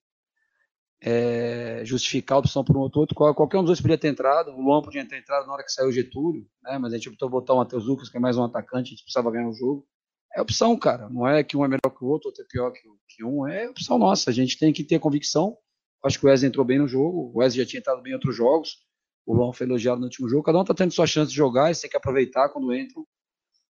é, 1.01 1.81
justificar 1.83 2.35
a 2.35 2.39
opção 2.39 2.63
por 2.63 2.77
um 2.77 2.81
ou 2.81 2.91
outro. 2.95 3.15
Qualquer 3.15 3.57
um 3.57 3.61
dos 3.61 3.69
dois 3.69 3.81
podia 3.81 3.97
ter 3.97 4.09
entrado, 4.09 4.51
o 4.51 4.61
Luan 4.61 4.83
podia 4.83 5.07
ter 5.07 5.17
entrado 5.17 5.47
na 5.47 5.53
hora 5.53 5.63
que 5.63 5.71
saiu 5.71 5.89
o 5.89 5.91
Getúlio, 5.91 6.47
né? 6.61 6.77
Mas 6.77 6.93
a 6.93 6.97
gente 6.97 7.09
optou 7.09 7.29
botar 7.29 7.53
o 7.53 7.57
Matheus 7.57 7.85
Lucas, 7.85 8.09
que 8.09 8.17
é 8.17 8.19
mais 8.19 8.37
um 8.37 8.43
atacante, 8.43 8.89
a 8.89 8.91
gente 8.91 9.03
precisava 9.03 9.31
ganhar 9.31 9.49
o 9.49 9.53
jogo. 9.53 9.87
é 10.35 10.41
opção, 10.41 10.77
cara. 10.77 11.09
Não 11.09 11.27
é 11.27 11.43
que 11.43 11.57
um 11.57 11.65
é 11.65 11.67
melhor 11.67 11.89
que 11.89 12.03
o 12.03 12.07
outro, 12.07 12.29
outro 12.29 12.43
é 12.43 12.47
pior 12.47 12.71
que, 12.71 12.81
que 13.09 13.23
um. 13.23 13.47
É 13.47 13.67
opção 13.69 13.97
nossa. 13.97 14.29
A 14.29 14.33
gente 14.33 14.57
tem 14.57 14.71
que 14.71 14.83
ter 14.83 14.99
convicção. 14.99 15.57
Acho 16.03 16.19
que 16.19 16.25
o 16.25 16.29
Wesley 16.29 16.49
entrou 16.49 16.63
bem 16.63 16.77
no 16.77 16.87
jogo. 16.87 17.31
O 17.33 17.39
Wesley 17.39 17.63
já 17.63 17.69
tinha 17.69 17.79
entrado 17.79 18.01
bem 18.03 18.11
em 18.11 18.15
outros 18.15 18.35
jogos. 18.35 18.85
O 19.25 19.33
Luan 19.33 19.53
foi 19.53 19.65
elogiado 19.65 19.99
no 19.99 20.05
último 20.05 20.29
jogo. 20.29 20.43
Cada 20.43 20.57
um 20.57 20.61
está 20.61 20.73
tendo 20.73 20.93
sua 20.93 21.07
chance 21.07 21.31
de 21.31 21.37
jogar 21.37 21.71
e 21.71 21.75
tem 21.75 21.89
que 21.89 21.97
aproveitar 21.97 22.49
quando 22.49 22.73
entram. 22.75 23.05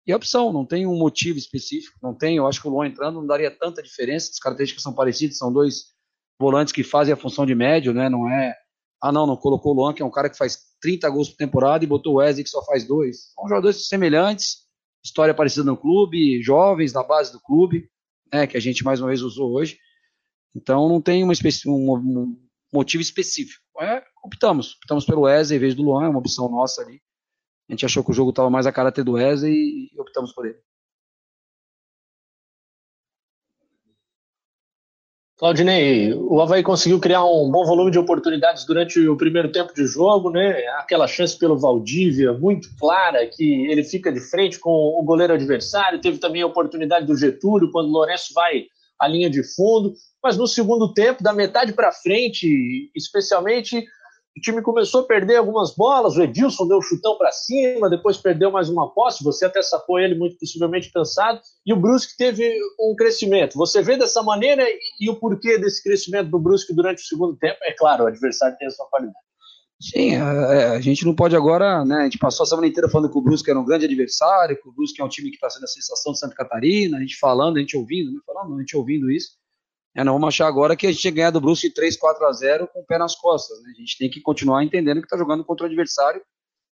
E 0.08 0.12
é 0.12 0.16
opção, 0.16 0.52
não 0.52 0.66
tem 0.66 0.88
um 0.88 0.98
motivo 0.98 1.38
específico. 1.38 1.98
Não 2.02 2.14
tem. 2.14 2.38
Eu 2.38 2.48
acho 2.48 2.62
que 2.62 2.68
o 2.68 2.72
Luan 2.72 2.88
entrando 2.88 3.16
não 3.16 3.28
daria 3.28 3.52
tanta 3.52 3.84
diferença. 3.84 4.32
As 4.32 4.40
características 4.40 4.84
são 4.84 4.94
parecidas. 4.94 5.38
São 5.38 5.52
dois 5.52 5.94
volantes 6.40 6.74
que 6.74 6.84
fazem 6.84 7.14
a 7.14 7.18
função 7.18 7.46
de 7.46 7.54
médio, 7.54 7.94
né? 7.94 8.10
Não 8.10 8.30
é. 8.30 8.56
Ah, 9.02 9.12
não, 9.12 9.28
não 9.28 9.36
colocou 9.36 9.74
o 9.74 9.76
Luan, 9.76 9.94
que 9.94 10.02
é 10.02 10.06
um 10.06 10.12
cara 10.12 10.30
que 10.30 10.38
faz 10.38 10.60
30 10.82 11.10
gols 11.10 11.30
por 11.30 11.38
temporada, 11.38 11.84
e 11.84 11.88
botou 11.88 12.14
o 12.14 12.18
Wesley, 12.18 12.44
que 12.44 12.50
só 12.50 12.64
faz 12.64 12.86
dois. 12.86 13.32
São 13.34 13.48
jogadores 13.48 13.88
semelhantes 13.88 14.62
história 15.04 15.34
parecida 15.34 15.66
no 15.66 15.78
clube, 15.78 16.42
jovens 16.42 16.92
da 16.92 17.04
base 17.04 17.32
do 17.32 17.40
clube, 17.40 17.90
né, 18.32 18.48
que 18.48 18.56
a 18.56 18.60
gente 18.60 18.84
mais 18.84 19.02
uma 19.02 19.08
vez 19.08 19.22
usou 19.22 19.52
hoje. 19.52 19.78
Então 20.56 20.88
não 20.88 21.02
tem 21.02 21.24
uma 21.24 21.34
um, 21.66 21.96
um 21.96 22.38
motivo 22.72 23.02
específico. 23.02 23.62
É, 23.82 24.04
optamos, 24.24 24.76
optamos 24.76 25.06
pelo 25.06 25.22
Wesley 25.22 25.58
em 25.58 25.60
vez 25.60 25.76
do 25.76 25.84
Luan, 25.84 26.06
é 26.06 26.10
uma 26.10 26.20
opção 26.20 26.50
nossa 26.50 26.82
ali. 26.82 27.02
A 27.70 27.74
gente 27.74 27.86
achou 27.86 28.04
que 28.04 28.12
o 28.12 28.14
jogo 28.14 28.32
estava 28.32 28.50
mais 28.50 28.68
a 28.68 28.72
caráter 28.72 29.04
do 29.04 29.14
Wesley 29.14 29.90
e 29.94 30.00
optamos 30.00 30.34
por 30.34 30.46
ele. 30.46 30.60
Claudinei, 35.42 36.14
o 36.14 36.40
Havaí 36.40 36.62
conseguiu 36.62 37.00
criar 37.00 37.26
um 37.26 37.50
bom 37.50 37.66
volume 37.66 37.90
de 37.90 37.98
oportunidades 37.98 38.64
durante 38.64 39.00
o 39.08 39.18
primeiro 39.18 39.52
tempo 39.52 39.74
de 39.74 39.88
jogo, 39.88 40.30
né? 40.30 40.52
Aquela 40.78 41.08
chance 41.08 41.36
pelo 41.36 41.58
Valdívia, 41.58 42.32
muito 42.32 42.70
clara, 42.78 43.26
que 43.26 43.66
ele 43.66 43.84
fica 43.84 44.12
de 44.12 44.20
frente 44.20 44.60
com 44.60 44.70
o 44.70 45.02
goleiro 45.04 45.34
adversário. 45.34 46.00
Teve 46.00 46.20
também 46.20 46.44
a 46.44 46.46
oportunidade 46.46 47.08
do 47.08 47.18
Getúlio, 47.18 47.72
quando 47.72 47.88
o 47.88 47.92
Lourenço 47.92 48.32
vai 48.36 48.66
à 49.00 49.08
linha 49.08 49.32
de 49.32 49.42
fundo. 49.56 49.94
Mas 50.24 50.38
no 50.38 50.46
segundo 50.46 50.94
tempo, 50.94 51.24
da 51.24 51.34
metade 51.34 51.74
para 51.74 51.92
frente, 51.92 52.92
especialmente, 52.96 53.84
o 54.38 54.42
time 54.42 54.62
começou 54.62 55.02
a 55.02 55.06
perder 55.06 55.36
algumas 55.36 55.76
bolas, 55.76 56.16
o 56.16 56.24
Edilson 56.24 56.68
deu 56.68 56.78
um 56.78 56.82
chutão 56.82 57.18
para 57.18 57.32
cima, 57.32 57.90
depois 57.90 58.18
perdeu 58.18 58.50
mais 58.50 58.70
uma 58.70 58.94
posse, 58.94 59.24
você 59.24 59.46
até 59.46 59.62
sacou 59.62 60.00
ele 60.00 60.16
muito 60.16 60.38
possivelmente 60.38 60.92
cansado, 60.92 61.40
e 61.66 61.74
o 61.74 61.76
Brusque 61.76 62.16
teve 62.18 62.58
um 62.80 62.96
crescimento. 62.96 63.58
Você 63.58 63.82
vê 63.82 63.98
dessa 63.98 64.24
maneira 64.24 64.66
e 65.00 65.10
o 65.10 65.20
porquê 65.20 65.58
desse 65.58 65.84
crescimento 65.84 66.30
do 66.30 66.40
Brusque 66.40 66.74
durante 66.74 67.04
o 67.04 67.06
segundo 67.06 67.36
tempo? 67.36 67.58
É 67.64 67.74
claro, 67.74 68.06
o 68.06 68.08
adversário 68.08 68.58
tem 68.58 68.68
a 68.68 68.72
sua 68.72 68.88
qualidade. 68.88 69.18
Sim, 69.82 70.16
a, 70.16 70.32
é, 70.54 70.66
a, 70.76 70.80
gente 70.80 71.06
não 71.06 71.16
pode 71.16 71.36
agora, 71.36 71.84
né? 71.84 72.02
A 72.02 72.04
gente 72.04 72.20
passou 72.20 72.44
a 72.44 72.48
semana 72.48 72.68
inteira 72.68 72.88
falando 72.88 73.12
que 73.12 73.18
o 73.18 73.22
Brusque 73.22 73.50
era 73.50 73.60
um 73.60 73.66
grande 73.66 73.86
adversário, 73.86 74.56
que 74.56 74.70
o 74.70 74.72
Brusque 74.72 75.02
é 75.02 75.04
um 75.04 75.10
time 75.10 75.30
que 75.30 75.38
está 75.38 75.50
sendo 75.50 75.64
a 75.64 75.68
sensação 75.68 76.14
de 76.14 76.20
Santa 76.20 76.36
Catarina, 76.36 76.98
a 76.98 77.02
gente 77.02 77.18
falando, 77.18 77.58
a 77.58 77.60
gente 77.60 77.76
ouvindo, 77.76 78.12
né? 78.12 78.20
Falando, 78.24 78.56
a 78.56 78.60
gente 78.60 78.78
ouvindo 78.78 79.10
isso. 79.10 79.41
É, 79.96 80.04
não 80.04 80.14
vamos 80.14 80.30
achar 80.30 80.48
agora 80.48 80.76
que 80.76 80.88
a 80.88 80.92
gente 80.92 81.02
tinha 81.02 81.14
ganhado 81.14 81.38
o 81.38 81.42
Brusque 81.42 81.70
3, 81.70 81.98
4 81.98 82.26
a 82.26 82.32
0 82.32 82.68
com 82.68 82.80
o 82.80 82.86
pé 82.86 82.98
nas 82.98 83.16
costas. 83.16 83.62
Né? 83.62 83.74
A 83.76 83.80
gente 83.80 83.98
tem 83.98 84.10
que 84.10 84.22
continuar 84.22 84.64
entendendo 84.64 85.00
que 85.00 85.06
está 85.06 85.18
jogando 85.18 85.44
contra 85.44 85.66
o 85.66 85.68
adversário 85.68 86.22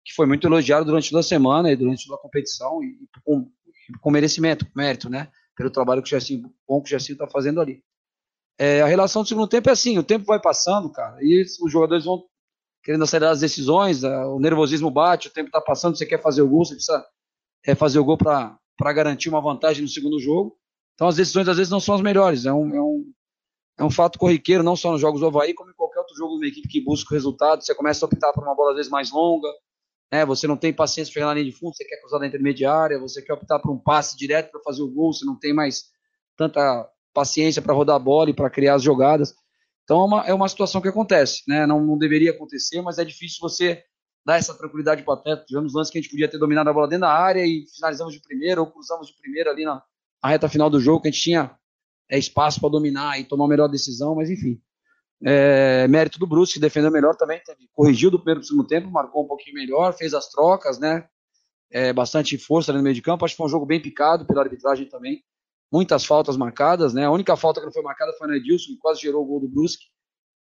que 0.08 0.14
foi 0.14 0.26
muito 0.26 0.48
elogiado 0.48 0.86
durante 0.86 1.10
toda 1.10 1.20
a 1.20 1.24
semana 1.24 1.70
e 1.70 1.76
durante 1.76 2.06
toda 2.06 2.18
a 2.18 2.22
competição 2.22 2.82
e, 2.82 2.88
e 2.88 3.08
com, 3.26 3.52
com, 4.00 4.10
merecimento, 4.10 4.66
com 4.66 4.72
mérito, 4.74 5.10
né? 5.10 5.30
Pelo 5.54 5.70
trabalho 5.70 6.02
que 6.02 6.08
o 6.08 6.12
Jacinho, 6.12 6.50
bom 6.66 6.82
que 6.82 6.88
o 6.88 6.92
Jacinho 6.92 7.16
está 7.16 7.28
fazendo 7.28 7.60
ali. 7.60 7.84
É, 8.58 8.82
a 8.82 8.88
relação 8.88 9.22
do 9.22 9.28
segundo 9.28 9.48
tempo 9.48 9.70
é 9.70 9.74
assim, 9.74 9.98
o 9.98 10.04
tempo 10.04 10.26
vai 10.26 10.40
passando, 10.40 10.90
cara, 10.90 11.18
e 11.22 11.44
os 11.62 11.72
jogadores 11.72 12.06
vão 12.06 12.24
querendo 12.82 13.04
acelerar 13.04 13.34
as 13.34 13.42
decisões, 13.42 14.02
o 14.04 14.40
nervosismo 14.40 14.90
bate, 14.90 15.28
o 15.28 15.32
tempo 15.32 15.48
está 15.48 15.60
passando, 15.60 15.98
você 15.98 16.06
quer 16.06 16.22
fazer 16.22 16.42
o 16.42 16.48
gol, 16.48 16.64
você 16.64 16.74
precisa 16.74 17.06
é, 17.66 17.76
fazer 17.76 18.00
o 18.00 18.06
gol 18.06 18.18
para 18.18 18.94
garantir 18.94 19.28
uma 19.28 19.42
vantagem 19.42 19.82
no 19.82 19.90
segundo 19.90 20.20
jogo. 20.22 20.58
Então 20.98 21.08
as 21.08 21.16
decisões 21.16 21.48
às 21.48 21.58
vezes 21.58 21.70
não 21.70 21.80
são 21.80 21.94
as 21.94 22.02
melhores. 22.02 22.48
É 22.48 22.52
um, 22.52 22.76
é 22.76 22.82
um, 22.82 23.06
é 23.78 23.84
um 23.84 23.90
fato 23.92 24.18
corriqueiro, 24.18 24.64
não 24.64 24.76
só 24.76 24.92
nos 24.92 25.00
jogos 25.00 25.22
do 25.22 25.28
Havaí, 25.28 25.54
como 25.54 25.70
em 25.70 25.76
qualquer 25.76 26.00
outro 26.00 26.16
jogo 26.16 26.34
de 26.34 26.38
uma 26.40 26.48
equipe 26.48 26.68
que 26.68 26.82
busca 26.82 27.14
o 27.14 27.14
resultado. 27.14 27.64
Você 27.64 27.76
começa 27.76 28.04
a 28.04 28.08
optar 28.08 28.34
por 28.34 28.44
uma 28.44 28.56
bola 28.56 28.72
às 28.72 28.78
vezes 28.78 28.92
mais 28.92 29.12
longa, 29.12 29.48
né? 30.12 30.26
você 30.26 30.48
não 30.48 30.58
tem 30.58 30.74
paciência 30.74 31.12
para 31.12 31.22
chegar 31.22 31.28
na 31.28 31.34
linha 31.36 31.46
de 31.46 31.52
fundo, 31.52 31.76
você 31.76 31.86
quer 31.86 31.98
cruzar 31.98 32.20
da 32.20 32.26
intermediária, 32.26 33.00
você 33.00 33.22
quer 33.22 33.34
optar 33.34 33.60
por 33.60 33.72
um 33.72 33.78
passe 33.78 34.18
direto 34.18 34.50
para 34.50 34.62
fazer 34.62 34.82
o 34.82 34.90
gol, 34.90 35.14
você 35.14 35.24
não 35.24 35.38
tem 35.38 35.54
mais 35.54 35.84
tanta 36.36 36.90
paciência 37.14 37.62
para 37.62 37.76
rodar 37.76 37.96
a 37.96 38.00
bola 38.00 38.32
e 38.32 38.34
para 38.34 38.50
criar 38.50 38.74
as 38.74 38.82
jogadas. 38.82 39.36
Então 39.84 40.02
é 40.02 40.04
uma, 40.04 40.26
é 40.26 40.34
uma 40.34 40.50
situação 40.50 40.82
que 40.82 40.88
acontece, 40.88 41.44
né? 41.48 41.68
não, 41.68 41.80
não 41.80 41.98
deveria 41.98 42.32
acontecer, 42.32 42.82
mas 42.82 42.98
é 42.98 43.06
difícil 43.06 43.38
você 43.40 43.84
dar 44.26 44.38
essa 44.38 44.58
tranquilidade 44.58 45.04
para 45.04 45.14
o 45.14 45.18
atleta. 45.18 45.46
Tivemos 45.46 45.76
lances 45.76 45.92
que 45.92 46.00
a 46.00 46.02
gente 46.02 46.10
podia 46.10 46.28
ter 46.28 46.40
dominado 46.40 46.72
a 46.72 46.74
bola 46.74 46.88
dentro 46.88 47.02
da 47.02 47.14
área 47.14 47.46
e 47.46 47.66
finalizamos 47.76 48.14
de 48.14 48.20
primeira 48.20 48.60
ou 48.60 48.68
cruzamos 48.68 49.08
de 49.08 49.14
primeira 49.16 49.52
ali 49.52 49.64
na, 49.64 49.82
a 50.22 50.30
reta 50.30 50.50
final 50.50 50.70
do 50.70 50.80
jogo, 50.80 51.02
que 51.02 51.08
a 51.08 51.12
gente 51.12 51.22
tinha 51.22 51.58
é, 52.10 52.18
espaço 52.18 52.60
para 52.60 52.70
dominar 52.70 53.20
e 53.20 53.24
tomar 53.24 53.46
a 53.46 53.48
melhor 53.50 53.68
decisão, 53.68 54.16
mas 54.16 54.30
enfim. 54.30 54.62
É, 55.24 55.88
mérito 55.88 56.20
do 56.20 56.28
Bruce, 56.28 56.54
que 56.54 56.60
defendeu 56.60 56.92
melhor 56.92 57.16
também, 57.16 57.42
teve, 57.44 57.68
corrigiu 57.74 58.12
do 58.12 58.20
primeiro 58.20 58.40
para 58.40 58.48
segundo 58.48 58.68
tempo, 58.68 58.92
marcou 58.92 59.24
um 59.24 59.28
pouquinho 59.28 59.56
melhor, 59.56 59.94
fez 59.94 60.14
as 60.14 60.30
trocas, 60.30 60.80
né? 60.80 61.08
É, 61.72 61.92
bastante 61.92 62.38
força 62.38 62.72
no 62.72 62.82
meio 62.82 62.96
de 62.96 63.02
campo. 63.02 63.26
Acho 63.26 63.34
que 63.34 63.38
foi 63.38 63.48
um 63.48 63.50
jogo 63.50 63.66
bem 63.66 63.82
picado 63.82 64.26
pela 64.26 64.42
arbitragem 64.42 64.88
também. 64.88 65.24
Muitas 65.72 66.06
faltas 66.06 66.38
marcadas, 66.38 66.94
né? 66.94 67.06
A 67.06 67.12
única 67.12 67.36
falta 67.36 67.60
que 67.60 67.66
não 67.66 67.74
foi 67.74 67.82
marcada 67.82 68.14
foi 68.18 68.28
no 68.28 68.36
Edilson, 68.36 68.74
que 68.74 68.78
quase 68.78 69.02
gerou 69.02 69.24
o 69.24 69.26
gol 69.26 69.42
do 69.42 69.50
Brusque. 69.50 69.86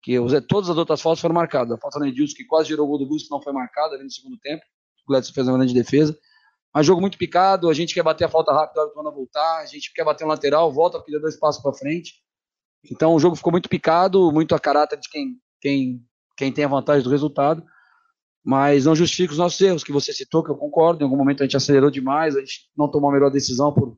Que 0.02 0.16
todas 0.48 0.68
as 0.68 0.76
outras 0.76 1.00
faltas 1.00 1.20
foram 1.20 1.34
marcadas. 1.34 1.72
A 1.72 1.78
falta 1.78 2.00
no 2.00 2.06
Edilson, 2.06 2.34
que 2.34 2.44
quase 2.44 2.68
gerou 2.68 2.86
o 2.86 2.88
gol 2.88 2.98
do 2.98 3.06
Brusque, 3.06 3.30
não 3.30 3.40
foi 3.40 3.52
marcada 3.52 3.94
ali 3.94 4.02
no 4.02 4.10
segundo 4.10 4.36
tempo. 4.38 4.64
O 5.06 5.12
Gladson 5.12 5.32
fez 5.32 5.46
uma 5.46 5.58
grande 5.58 5.74
defesa. 5.74 6.18
Mas 6.74 6.86
jogo 6.86 7.00
muito 7.00 7.18
picado, 7.18 7.68
a 7.68 7.74
gente 7.74 7.92
quer 7.92 8.02
bater 8.02 8.24
a 8.24 8.28
falta 8.28 8.52
rápida, 8.52 8.80
a 8.80 8.98
hora 8.98 9.10
voltar, 9.10 9.60
a 9.60 9.66
gente 9.66 9.92
quer 9.92 10.04
bater 10.04 10.24
um 10.24 10.28
lateral, 10.28 10.72
volta 10.72 10.98
porque 10.98 11.12
deu 11.12 11.20
dois 11.20 11.36
passos 11.36 11.62
para 11.62 11.74
frente. 11.74 12.14
Então 12.90 13.14
o 13.14 13.18
jogo 13.18 13.36
ficou 13.36 13.52
muito 13.52 13.68
picado, 13.68 14.32
muito 14.32 14.54
a 14.54 14.58
caráter 14.58 14.98
de 14.98 15.08
quem, 15.08 15.36
quem, 15.60 16.02
quem 16.36 16.50
tem 16.50 16.64
a 16.64 16.68
vantagem 16.68 17.02
do 17.02 17.10
resultado. 17.10 17.62
Mas 18.44 18.86
não 18.86 18.96
justifica 18.96 19.32
os 19.32 19.38
nossos 19.38 19.60
erros, 19.60 19.84
que 19.84 19.92
você 19.92 20.12
citou, 20.12 20.42
que 20.42 20.50
eu 20.50 20.56
concordo. 20.56 21.02
Em 21.02 21.04
algum 21.04 21.16
momento 21.16 21.42
a 21.42 21.46
gente 21.46 21.56
acelerou 21.56 21.90
demais, 21.90 22.34
a 22.34 22.40
gente 22.40 22.70
não 22.76 22.90
tomou 22.90 23.10
a 23.10 23.12
melhor 23.12 23.30
decisão 23.30 23.72
por, 23.72 23.96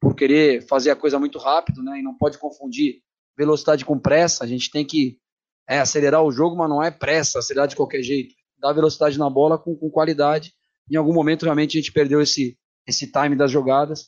por 0.00 0.14
querer 0.14 0.66
fazer 0.66 0.90
a 0.90 0.96
coisa 0.96 1.18
muito 1.18 1.38
rápido, 1.38 1.82
né? 1.82 1.98
E 1.98 2.02
não 2.02 2.16
pode 2.16 2.38
confundir 2.38 3.02
velocidade 3.36 3.84
com 3.84 3.98
pressa. 3.98 4.44
A 4.44 4.46
gente 4.46 4.70
tem 4.70 4.86
que 4.86 5.18
é, 5.68 5.80
acelerar 5.80 6.22
o 6.22 6.32
jogo, 6.32 6.56
mas 6.56 6.70
não 6.70 6.82
é 6.82 6.90
pressa, 6.90 7.40
acelerar 7.40 7.68
de 7.68 7.76
qualquer 7.76 8.02
jeito. 8.02 8.34
Dar 8.58 8.72
velocidade 8.72 9.18
na 9.18 9.28
bola 9.28 9.58
com, 9.58 9.76
com 9.76 9.90
qualidade 9.90 10.54
em 10.90 10.96
algum 10.96 11.12
momento 11.12 11.44
realmente 11.44 11.76
a 11.76 11.80
gente 11.80 11.92
perdeu 11.92 12.20
esse, 12.20 12.58
esse 12.86 13.10
time 13.10 13.36
das 13.36 13.50
jogadas 13.50 14.06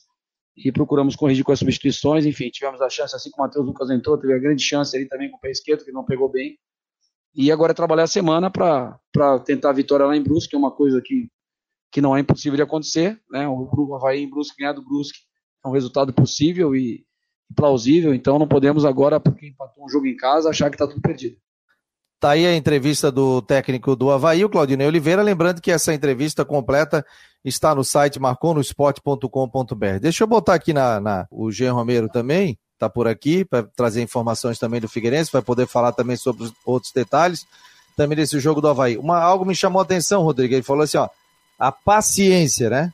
e 0.55 0.71
procuramos 0.71 1.15
corrigir 1.15 1.43
com 1.43 1.51
as 1.51 1.59
substituições. 1.59 2.25
Enfim, 2.25 2.49
tivemos 2.49 2.81
a 2.81 2.89
chance, 2.89 3.15
assim 3.15 3.29
que 3.29 3.39
o 3.39 3.43
Matheus 3.43 3.65
Lucas 3.65 3.89
entrou, 3.89 4.17
teve 4.17 4.33
a 4.33 4.39
grande 4.39 4.63
chance 4.63 4.95
ali 4.95 5.07
também 5.07 5.29
com 5.29 5.37
o 5.37 5.39
pé 5.39 5.51
esquerdo, 5.51 5.83
que 5.83 5.91
não 5.91 6.05
pegou 6.05 6.29
bem. 6.29 6.57
E 7.33 7.51
agora 7.51 7.71
é 7.71 7.75
trabalhar 7.75 8.03
a 8.03 8.07
semana 8.07 8.49
para 8.49 8.99
tentar 9.45 9.71
a 9.71 9.73
vitória 9.73 10.05
lá 10.05 10.15
em 10.15 10.23
Brusque, 10.23 10.51
que 10.51 10.55
é 10.55 10.59
uma 10.59 10.71
coisa 10.71 11.01
que, 11.03 11.29
que 11.91 11.99
não 11.99 12.15
é 12.15 12.21
impossível 12.21 12.55
de 12.55 12.63
acontecer. 12.63 13.19
Né? 13.29 13.45
O 13.47 13.93
Havaí 13.95 14.23
em 14.23 14.29
Brusque, 14.29 14.57
ganhar 14.57 14.71
do 14.71 14.83
Brusque 14.83 15.19
é 15.63 15.67
um 15.67 15.71
resultado 15.71 16.13
possível 16.13 16.73
e 16.73 17.05
plausível, 17.55 18.13
então 18.13 18.39
não 18.39 18.47
podemos 18.47 18.85
agora, 18.85 19.19
porque 19.19 19.47
empatou 19.47 19.85
um 19.85 19.89
jogo 19.89 20.07
em 20.07 20.15
casa, 20.15 20.49
achar 20.49 20.69
que 20.69 20.75
está 20.75 20.87
tudo 20.87 21.01
perdido. 21.01 21.37
Tá 22.19 22.31
aí 22.31 22.45
a 22.45 22.55
entrevista 22.55 23.11
do 23.11 23.41
técnico 23.41 23.95
do 23.95 24.09
Havaí, 24.09 24.43
o 24.43 24.49
Claudinei 24.49 24.87
Oliveira. 24.87 25.21
Lembrando 25.21 25.61
que 25.61 25.71
essa 25.71 25.93
entrevista 25.93 26.45
completa 26.45 27.05
está 27.43 27.75
no 27.75 27.83
site 27.83 28.19
marconosport.com.br. 28.19 29.99
Deixa 30.01 30.23
eu 30.23 30.27
botar 30.27 30.53
aqui 30.55 30.73
na, 30.73 30.99
na 30.99 31.27
o 31.29 31.51
Jean 31.51 31.73
Romero 31.73 32.09
também, 32.09 32.57
está 32.73 32.89
por 32.89 33.07
aqui, 33.07 33.45
para 33.45 33.63
trazer 33.75 34.01
informações 34.01 34.57
também 34.57 34.81
do 34.81 34.89
Figueirense, 34.89 35.31
vai 35.31 35.41
poder 35.41 35.67
falar 35.67 35.91
também 35.91 36.15
sobre 36.15 36.51
outros 36.65 36.91
detalhes 36.91 37.45
também 37.95 38.15
desse 38.15 38.39
jogo 38.39 38.61
do 38.61 38.67
Havaí. 38.67 38.97
Uma, 38.97 39.19
algo 39.19 39.45
me 39.45 39.55
chamou 39.55 39.79
a 39.79 39.83
atenção, 39.83 40.23
Rodrigo. 40.23 40.53
Ele 40.53 40.63
falou 40.63 40.83
assim: 40.83 40.97
ó, 40.97 41.09
a 41.57 41.71
paciência, 41.71 42.69
né? 42.69 42.93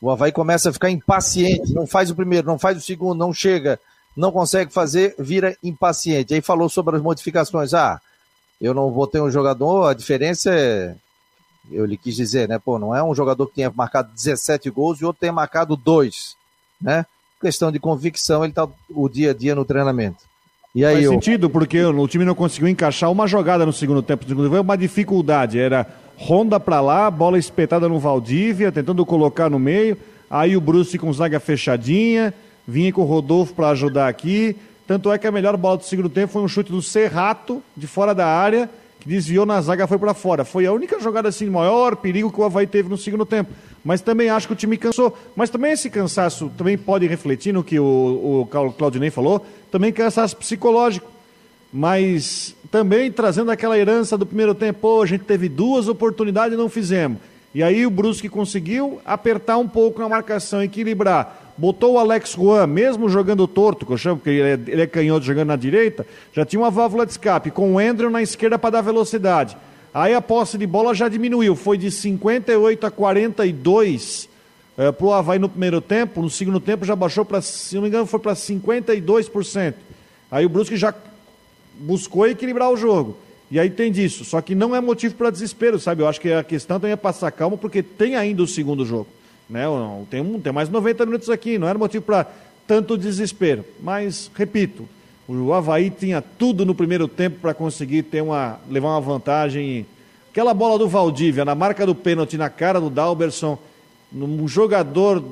O 0.00 0.10
Havaí 0.10 0.30
começa 0.30 0.70
a 0.70 0.72
ficar 0.72 0.90
impaciente, 0.90 1.72
não 1.72 1.86
faz 1.86 2.10
o 2.10 2.14
primeiro, 2.14 2.46
não 2.46 2.58
faz 2.58 2.76
o 2.76 2.80
segundo, 2.80 3.18
não 3.18 3.32
chega, 3.32 3.80
não 4.16 4.30
consegue 4.30 4.72
fazer, 4.72 5.14
vira 5.18 5.56
impaciente. 5.62 6.34
Aí 6.34 6.40
falou 6.40 6.68
sobre 6.68 6.96
as 6.96 7.02
modificações. 7.02 7.72
Ah, 7.72 8.00
eu 8.60 8.72
não 8.72 8.90
vou 8.90 9.06
ter 9.06 9.20
um 9.20 9.30
jogador, 9.30 9.88
a 9.88 9.94
diferença 9.94 10.50
é, 10.54 10.94
eu 11.70 11.84
lhe 11.84 11.96
quis 11.96 12.14
dizer, 12.16 12.48
né? 12.48 12.58
Pô, 12.58 12.78
não 12.78 12.94
é 12.94 13.02
um 13.02 13.14
jogador 13.14 13.46
que 13.46 13.56
tenha 13.56 13.72
marcado 13.74 14.10
17 14.14 14.70
gols 14.70 15.00
e 15.00 15.04
outro 15.04 15.20
tenha 15.20 15.32
marcado 15.32 15.76
dois, 15.76 16.36
né? 16.80 17.04
Questão 17.40 17.70
de 17.70 17.78
convicção, 17.78 18.44
ele 18.44 18.52
tá 18.52 18.66
o 18.90 19.08
dia 19.08 19.30
a 19.30 19.34
dia 19.34 19.54
no 19.54 19.64
treinamento. 19.64 20.24
E 20.74 20.84
aí, 20.84 20.94
Faz 20.94 21.04
eu... 21.06 21.12
sentido, 21.12 21.50
porque 21.50 21.82
o 21.82 22.08
time 22.08 22.24
não 22.24 22.34
conseguiu 22.34 22.68
encaixar 22.68 23.10
uma 23.10 23.26
jogada 23.26 23.64
no 23.64 23.72
segundo 23.72 24.02
tempo. 24.02 24.24
No 24.24 24.28
segundo 24.28 24.50
tempo, 24.50 24.62
uma 24.62 24.76
dificuldade, 24.76 25.58
era 25.58 25.86
ronda 26.16 26.58
para 26.58 26.80
lá, 26.80 27.10
bola 27.10 27.38
espetada 27.38 27.88
no 27.88 27.98
Valdívia, 27.98 28.72
tentando 28.72 29.04
colocar 29.04 29.50
no 29.50 29.58
meio, 29.58 29.96
aí 30.30 30.56
o 30.56 30.60
Bruce 30.60 30.98
com 30.98 31.12
zaga 31.12 31.38
fechadinha, 31.38 32.32
vinha 32.66 32.92
com 32.92 33.02
o 33.02 33.04
Rodolfo 33.04 33.54
para 33.54 33.70
ajudar 33.70 34.08
aqui, 34.08 34.56
tanto 34.86 35.10
é 35.12 35.18
que 35.18 35.26
a 35.26 35.32
melhor 35.32 35.56
bola 35.56 35.78
do 35.78 35.84
segundo 35.84 36.08
tempo 36.08 36.32
foi 36.32 36.42
um 36.42 36.48
chute 36.48 36.70
do 36.70 36.80
Serrato, 36.80 37.62
de 37.76 37.86
fora 37.86 38.14
da 38.14 38.26
área, 38.26 38.70
que 39.00 39.08
desviou 39.08 39.44
na 39.44 39.60
zaga 39.60 39.86
foi 39.86 39.98
para 39.98 40.14
fora. 40.14 40.44
Foi 40.44 40.64
a 40.64 40.72
única 40.72 41.00
jogada 41.00 41.28
assim, 41.28 41.50
maior 41.50 41.96
perigo 41.96 42.30
que 42.30 42.40
o 42.40 42.44
Havaí 42.44 42.66
teve 42.66 42.88
no 42.88 42.96
segundo 42.96 43.26
tempo. 43.26 43.52
mas 43.84 44.00
também 44.00 44.28
acho 44.28 44.46
que 44.46 44.52
o 44.52 44.56
time 44.56 44.76
cansou. 44.76 45.16
Mas 45.34 45.50
também 45.50 45.72
esse 45.72 45.90
cansaço 45.90 46.50
também 46.56 46.76
pode 46.78 47.06
refletir 47.06 47.52
no 47.52 47.64
que 47.64 47.78
o, 47.78 48.42
o 48.42 48.72
Claudinei 48.72 49.10
falou, 49.10 49.44
também 49.70 49.92
cansaço 49.92 50.36
psicológico. 50.36 51.10
Mas 51.72 52.54
também 52.70 53.10
trazendo 53.10 53.50
aquela 53.50 53.78
herança 53.78 54.16
do 54.16 54.24
primeiro 54.24 54.54
tempo, 54.54 55.02
a 55.02 55.06
gente 55.06 55.24
teve 55.24 55.48
duas 55.48 55.88
oportunidades 55.88 56.54
e 56.54 56.56
não 56.56 56.68
fizemos. 56.68 57.18
E 57.56 57.62
aí 57.62 57.86
o 57.86 57.90
Brusque 57.90 58.28
conseguiu 58.28 59.00
apertar 59.02 59.56
um 59.56 59.66
pouco 59.66 59.98
na 59.98 60.10
marcação, 60.10 60.62
equilibrar 60.62 61.46
botou 61.56 61.94
o 61.94 61.98
Alex 61.98 62.32
Juan, 62.32 62.66
mesmo 62.66 63.08
jogando 63.08 63.48
torto, 63.48 63.86
que 63.86 63.92
eu 63.92 63.96
chamo, 63.96 64.16
porque 64.18 64.28
ele 64.28 64.48
é, 64.48 64.72
ele 64.72 64.82
é 64.82 64.86
canhoto 64.86 65.24
jogando 65.24 65.48
na 65.48 65.56
direita, 65.56 66.06
já 66.34 66.44
tinha 66.44 66.60
uma 66.60 66.70
válvula 66.70 67.06
de 67.06 67.12
escape, 67.12 67.50
com 67.50 67.72
o 67.72 67.78
Andrew 67.78 68.10
na 68.10 68.22
esquerda 68.22 68.58
para 68.58 68.68
dar 68.68 68.82
velocidade. 68.82 69.56
Aí 69.94 70.12
a 70.12 70.20
posse 70.20 70.58
de 70.58 70.66
bola 70.66 70.94
já 70.94 71.08
diminuiu, 71.08 71.56
foi 71.56 71.78
de 71.78 71.90
58 71.90 72.86
a 72.86 72.90
42 72.90 74.28
é, 74.76 74.92
para 74.92 75.06
o 75.06 75.12
Havaí 75.14 75.38
no 75.38 75.48
primeiro 75.48 75.80
tempo, 75.80 76.20
no 76.20 76.28
segundo 76.28 76.60
tempo 76.60 76.84
já 76.84 76.94
baixou 76.94 77.24
para, 77.24 77.40
se 77.40 77.74
não 77.74 77.82
me 77.82 77.88
engano, 77.88 78.04
foi 78.04 78.20
para 78.20 78.34
52%. 78.34 79.74
Aí 80.30 80.44
o 80.44 80.50
Brusque 80.50 80.76
já 80.76 80.92
buscou 81.78 82.26
equilibrar 82.26 82.70
o 82.70 82.76
jogo. 82.76 83.16
E 83.50 83.60
aí 83.60 83.70
tem 83.70 83.92
disso, 83.92 84.24
só 84.24 84.40
que 84.40 84.54
não 84.54 84.74
é 84.74 84.80
motivo 84.80 85.14
para 85.14 85.30
desespero, 85.30 85.78
sabe? 85.78 86.02
Eu 86.02 86.08
acho 86.08 86.20
que 86.20 86.32
a 86.32 86.42
questão 86.42 86.80
também 86.80 86.92
é 86.92 86.96
passar 86.96 87.30
calma, 87.30 87.56
porque 87.56 87.82
tem 87.82 88.16
ainda 88.16 88.42
o 88.42 88.46
segundo 88.46 88.84
jogo. 88.84 89.06
Né? 89.48 89.64
Tem, 90.10 90.40
tem 90.40 90.52
mais 90.52 90.68
90 90.68 91.06
minutos 91.06 91.30
aqui, 91.30 91.56
não 91.56 91.68
era 91.68 91.78
motivo 91.78 92.04
para 92.04 92.26
tanto 92.66 92.98
desespero. 92.98 93.64
Mas, 93.80 94.30
repito, 94.34 94.88
o 95.28 95.52
Havaí 95.52 95.90
tinha 95.90 96.20
tudo 96.20 96.66
no 96.66 96.74
primeiro 96.74 97.06
tempo 97.06 97.38
para 97.40 97.54
conseguir 97.54 98.02
ter 98.04 98.20
uma, 98.20 98.58
levar 98.68 98.88
uma 98.88 99.00
vantagem. 99.00 99.86
Aquela 100.30 100.52
bola 100.52 100.78
do 100.78 100.88
Valdívia, 100.88 101.44
na 101.44 101.54
marca 101.54 101.86
do 101.86 101.94
pênalti, 101.94 102.36
na 102.36 102.50
cara 102.50 102.80
do 102.80 102.90
Dalberson, 102.90 103.58
um 104.12 104.48
jogador 104.48 105.24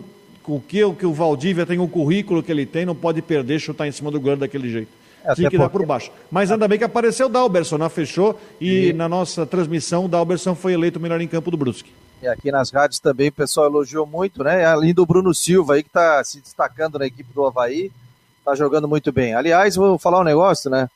com 0.42 0.60
que, 0.60 0.88
que 0.94 1.06
o 1.06 1.12
Valdívia 1.12 1.66
tem 1.66 1.78
o 1.78 1.88
currículo 1.88 2.42
que 2.42 2.52
ele 2.52 2.66
tem, 2.66 2.84
não 2.84 2.94
pode 2.94 3.22
perder, 3.22 3.58
chutar 3.58 3.88
em 3.88 3.92
cima 3.92 4.10
do 4.10 4.20
goleiro 4.20 4.40
daquele 4.40 4.70
jeito. 4.70 4.90
É, 5.24 5.34
Tinha 5.34 5.50
que 5.50 5.56
dar 5.56 5.70
por 5.70 5.84
baixo. 5.86 6.10
Mas 6.30 6.52
ainda 6.52 6.68
bem 6.68 6.78
que 6.78 6.84
apareceu 6.84 7.26
o 7.26 7.30
Dalberson, 7.30 7.78
não 7.78 7.88
fechou, 7.88 8.38
e, 8.60 8.88
e 8.88 8.92
na 8.92 9.08
nossa 9.08 9.46
transmissão 9.46 10.04
o 10.04 10.08
Dalberson 10.08 10.54
foi 10.54 10.74
eleito 10.74 10.98
o 10.98 11.02
melhor 11.02 11.20
em 11.20 11.26
campo 11.26 11.50
do 11.50 11.56
Brusque. 11.56 11.90
E 12.22 12.28
aqui 12.28 12.50
nas 12.50 12.70
rádios 12.70 13.00
também 13.00 13.28
o 13.28 13.32
pessoal 13.32 13.66
elogiou 13.66 14.06
muito, 14.06 14.44
né? 14.44 14.64
Além 14.64 14.92
do 14.92 15.06
Bruno 15.06 15.34
Silva 15.34 15.74
aí 15.74 15.82
que 15.82 15.88
está 15.88 16.22
se 16.24 16.40
destacando 16.40 16.98
na 16.98 17.06
equipe 17.06 17.32
do 17.34 17.44
Havaí, 17.44 17.90
está 18.38 18.54
jogando 18.54 18.86
muito 18.86 19.10
bem. 19.10 19.34
Aliás, 19.34 19.76
vou 19.76 19.98
falar 19.98 20.20
um 20.20 20.24
negócio, 20.24 20.70
né? 20.70 20.88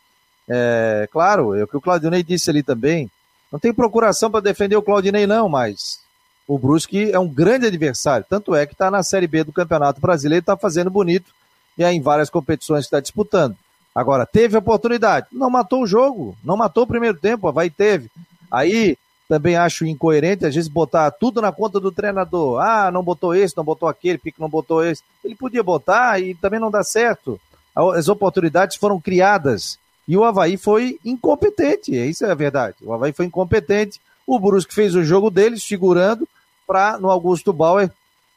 É, 0.48 1.08
claro, 1.10 1.54
é 1.54 1.64
o 1.64 1.66
que 1.66 1.76
o 1.76 1.80
Claudinei 1.80 2.22
disse 2.22 2.50
ali 2.50 2.62
também. 2.62 3.10
Não 3.50 3.58
tem 3.58 3.72
procuração 3.72 4.30
para 4.30 4.40
defender 4.40 4.76
o 4.76 4.82
Claudinei, 4.82 5.26
não, 5.26 5.48
mas 5.48 6.00
o 6.46 6.58
Brusque 6.58 7.10
é 7.10 7.18
um 7.18 7.28
grande 7.28 7.66
adversário. 7.66 8.26
Tanto 8.28 8.54
é 8.54 8.66
que 8.66 8.72
está 8.72 8.90
na 8.90 9.02
Série 9.02 9.26
B 9.26 9.44
do 9.44 9.52
Campeonato 9.52 10.00
Brasileiro, 10.00 10.42
está 10.42 10.56
fazendo 10.56 10.90
bonito 10.90 11.32
e 11.76 11.84
é 11.84 11.92
em 11.92 12.00
várias 12.00 12.30
competições 12.30 12.80
que 12.80 12.86
está 12.86 13.00
disputando. 13.00 13.56
Agora, 13.94 14.24
teve 14.26 14.56
oportunidade, 14.56 15.26
não 15.32 15.50
matou 15.50 15.82
o 15.82 15.86
jogo, 15.86 16.36
não 16.44 16.56
matou 16.56 16.84
o 16.84 16.86
primeiro 16.86 17.18
tempo, 17.18 17.52
vai 17.52 17.68
teve. 17.68 18.10
Aí 18.50 18.96
também 19.28 19.56
acho 19.56 19.84
incoerente, 19.84 20.46
às 20.46 20.54
vezes, 20.54 20.70
botar 20.70 21.10
tudo 21.10 21.42
na 21.42 21.52
conta 21.52 21.78
do 21.78 21.92
treinador. 21.92 22.60
Ah, 22.60 22.90
não 22.90 23.02
botou 23.02 23.34
esse, 23.34 23.56
não 23.56 23.64
botou 23.64 23.88
aquele, 23.88 24.16
porque 24.16 24.40
não 24.40 24.48
botou 24.48 24.82
esse. 24.82 25.02
Ele 25.22 25.34
podia 25.34 25.62
botar 25.62 26.18
e 26.20 26.34
também 26.34 26.58
não 26.58 26.70
dá 26.70 26.82
certo. 26.82 27.38
As 27.74 28.08
oportunidades 28.08 28.76
foram 28.76 28.98
criadas. 28.98 29.78
E 30.06 30.16
o 30.16 30.24
Havaí 30.24 30.56
foi 30.56 30.98
incompetente, 31.04 31.94
isso 31.94 32.24
é 32.24 32.30
a 32.30 32.34
verdade. 32.34 32.76
O 32.82 32.94
Havaí 32.94 33.12
foi 33.12 33.26
incompetente. 33.26 34.00
O 34.26 34.38
Brusque 34.38 34.74
fez 34.74 34.94
o 34.94 35.04
jogo 35.04 35.30
deles, 35.30 35.62
segurando, 35.62 36.26
para 36.66 36.98
no 36.98 37.10
Augusto 37.10 37.52
Bauer 37.52 37.90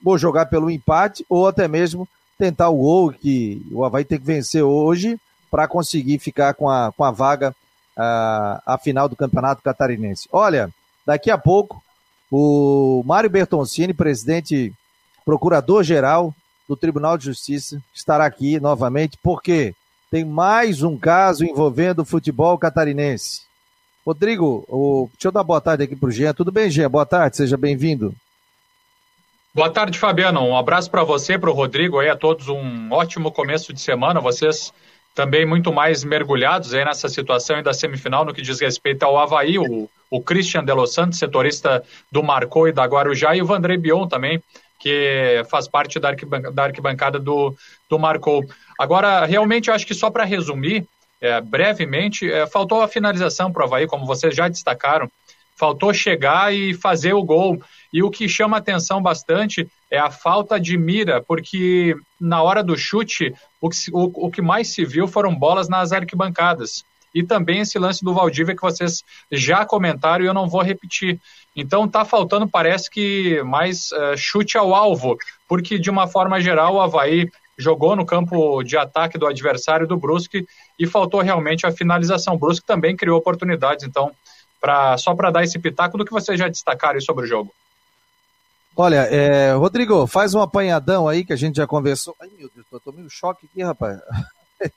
ou 0.03 0.17
jogar 0.17 0.47
pelo 0.47 0.69
empate, 0.69 1.25
ou 1.29 1.47
até 1.47 1.67
mesmo 1.67 2.07
tentar 2.37 2.69
o 2.69 2.77
gol, 2.77 3.11
que 3.13 3.61
o 3.71 3.85
Havaí 3.85 4.03
tem 4.03 4.19
que 4.19 4.25
vencer 4.25 4.63
hoje 4.63 5.19
para 5.51 5.67
conseguir 5.67 6.17
ficar 6.17 6.55
com 6.55 6.67
a, 6.67 6.91
com 6.91 7.03
a 7.03 7.11
vaga 7.11 7.53
a, 7.95 8.63
a 8.65 8.77
final 8.77 9.07
do 9.07 9.15
Campeonato 9.15 9.61
Catarinense. 9.61 10.27
Olha, 10.31 10.71
Daqui 11.05 11.31
a 11.31 11.37
pouco, 11.37 11.83
o 12.31 13.03
Mário 13.05 13.29
Bertoncini, 13.29 13.93
presidente, 13.93 14.73
procurador-geral 15.25 16.33
do 16.67 16.75
Tribunal 16.77 17.17
de 17.17 17.25
Justiça, 17.25 17.81
estará 17.93 18.25
aqui 18.25 18.59
novamente, 18.59 19.17
porque 19.21 19.73
tem 20.09 20.23
mais 20.23 20.83
um 20.83 20.97
caso 20.97 21.43
envolvendo 21.43 22.03
o 22.03 22.05
futebol 22.05 22.57
catarinense. 22.57 23.41
Rodrigo, 24.05 24.63
o... 24.67 25.09
deixa 25.13 25.27
eu 25.27 25.31
dar 25.31 25.43
boa 25.43 25.61
tarde 25.61 25.83
aqui 25.83 25.95
para 25.95 26.09
o 26.09 26.11
Jean. 26.11 26.33
Tudo 26.33 26.51
bem, 26.51 26.69
Jean? 26.69 26.89
Boa 26.89 27.05
tarde, 27.05 27.37
seja 27.37 27.57
bem-vindo. 27.57 28.13
Boa 29.53 29.69
tarde, 29.69 29.99
Fabiano. 29.99 30.41
Um 30.41 30.55
abraço 30.55 30.89
para 30.89 31.03
você, 31.03 31.37
para 31.37 31.49
o 31.49 31.53
Rodrigo, 31.53 31.99
aí 31.99 32.09
a 32.09 32.15
todos 32.15 32.47
um 32.47 32.91
ótimo 32.91 33.31
começo 33.31 33.73
de 33.73 33.81
semana. 33.81 34.21
Vocês 34.21 34.71
também 35.13 35.45
muito 35.45 35.73
mais 35.73 36.03
mergulhados 36.03 36.73
aí 36.73 36.85
nessa 36.85 37.09
situação 37.09 37.61
da 37.61 37.73
semifinal 37.73 38.23
no 38.23 38.33
que 38.33 38.41
diz 38.41 38.59
respeito 38.59 39.03
ao 39.03 39.17
Havaí, 39.17 39.59
o, 39.59 39.89
o 40.09 40.21
Christian 40.21 40.63
De 40.63 40.73
Los 40.73 40.93
Santos, 40.93 41.19
setorista 41.19 41.83
do 42.11 42.23
Marcou 42.23 42.67
e 42.67 42.71
da 42.71 42.85
Guarujá, 42.85 43.35
e 43.35 43.41
o 43.41 43.45
Vandré 43.45 43.77
Bion 43.77 44.07
também, 44.07 44.41
que 44.79 45.43
faz 45.49 45.67
parte 45.67 45.99
da, 45.99 46.09
arquibancada, 46.09 46.53
da 46.53 46.63
arquibancada 46.63 47.19
do, 47.19 47.55
do 47.89 47.99
Marcou. 47.99 48.43
Agora, 48.79 49.25
realmente, 49.25 49.67
eu 49.69 49.73
acho 49.75 49.85
que 49.85 49.93
só 49.93 50.09
para 50.09 50.23
resumir, 50.23 50.85
é, 51.19 51.39
brevemente, 51.39 52.31
é, 52.31 52.47
faltou 52.47 52.81
a 52.81 52.87
finalização 52.87 53.51
para 53.51 53.61
o 53.61 53.65
Havaí, 53.65 53.85
como 53.85 54.07
vocês 54.07 54.35
já 54.35 54.47
destacaram, 54.47 55.09
faltou 55.55 55.93
chegar 55.93 56.53
e 56.53 56.73
fazer 56.73 57.13
o 57.13 57.23
gol. 57.23 57.61
E 57.93 58.01
o 58.01 58.09
que 58.09 58.27
chama 58.27 58.57
atenção 58.57 59.01
bastante 59.01 59.67
é 59.89 59.99
a 59.99 60.09
falta 60.09 60.59
de 60.59 60.77
mira, 60.77 61.21
porque 61.21 61.95
na 62.19 62.41
hora 62.41 62.63
do 62.63 62.77
chute, 62.77 63.33
o 63.59 63.69
que, 63.69 63.77
o, 63.91 64.27
o 64.27 64.31
que 64.31 64.41
mais 64.41 64.69
se 64.69 64.85
viu 64.85 65.07
foram 65.07 65.35
bolas 65.35 65.67
nas 65.67 65.91
arquibancadas. 65.91 66.83
E 67.13 67.21
também 67.21 67.59
esse 67.59 67.77
lance 67.77 68.03
do 68.03 68.13
Valdívia 68.13 68.55
que 68.55 68.61
vocês 68.61 69.03
já 69.29 69.65
comentaram 69.65 70.23
e 70.23 70.27
eu 70.27 70.33
não 70.33 70.47
vou 70.47 70.61
repetir. 70.61 71.19
Então 71.55 71.87
tá 71.87 72.05
faltando, 72.05 72.47
parece 72.47 72.89
que 72.89 73.43
mais 73.43 73.91
uh, 73.91 74.15
chute 74.15 74.57
ao 74.57 74.73
alvo, 74.73 75.17
porque 75.47 75.77
de 75.77 75.89
uma 75.89 76.07
forma 76.07 76.39
geral 76.39 76.75
o 76.75 76.81
Havaí 76.81 77.29
jogou 77.57 77.95
no 77.95 78.05
campo 78.05 78.63
de 78.63 78.77
ataque 78.77 79.17
do 79.17 79.27
adversário 79.27 79.85
do 79.85 79.97
Brusque 79.97 80.45
e 80.79 80.87
faltou 80.87 81.21
realmente 81.21 81.65
a 81.65 81.71
finalização. 81.71 82.35
O 82.35 82.39
Brusque 82.39 82.65
também 82.65 82.95
criou 82.95 83.17
oportunidades, 83.17 83.85
então, 83.85 84.11
pra, 84.61 84.95
só 84.97 85.15
para 85.15 85.31
dar 85.31 85.43
esse 85.43 85.57
pitaco 85.57 85.97
do 85.97 86.05
que 86.05 86.11
vocês 86.11 86.39
já 86.39 86.47
destacaram 86.47 87.01
sobre 87.01 87.25
o 87.25 87.27
jogo. 87.27 87.51
Olha, 88.77 89.01
é, 89.11 89.51
Rodrigo, 89.53 90.07
faz 90.07 90.33
um 90.33 90.41
apanhadão 90.41 91.07
aí 91.07 91.25
que 91.25 91.33
a 91.33 91.35
gente 91.35 91.57
já 91.57 91.67
conversou. 91.67 92.15
Ai, 92.21 92.29
meu 92.37 92.49
Deus, 92.53 92.65
tô 92.69 92.79
tomando 92.79 93.05
um 93.05 93.09
choque 93.09 93.47
aqui, 93.51 93.63
rapaz. 93.63 93.99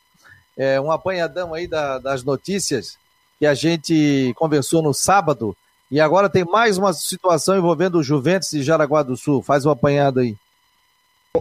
É, 0.56 0.80
um 0.80 0.92
apanhadão 0.92 1.52
aí 1.52 1.66
da, 1.66 1.98
das 1.98 2.22
notícias 2.22 2.96
que 3.40 3.44
a 3.44 3.54
gente 3.54 4.32
conversou 4.36 4.80
no 4.80 4.94
sábado. 4.94 5.56
E 5.90 5.98
agora 6.00 6.30
tem 6.30 6.44
mais 6.44 6.78
uma 6.78 6.92
situação 6.92 7.58
envolvendo 7.58 7.98
o 7.98 8.04
Juventus 8.04 8.52
e 8.52 8.62
Jaraguá 8.62 9.02
do 9.02 9.16
Sul. 9.16 9.42
Faz 9.42 9.66
um 9.66 9.70
apanhado 9.70 10.20
aí. 10.20 10.36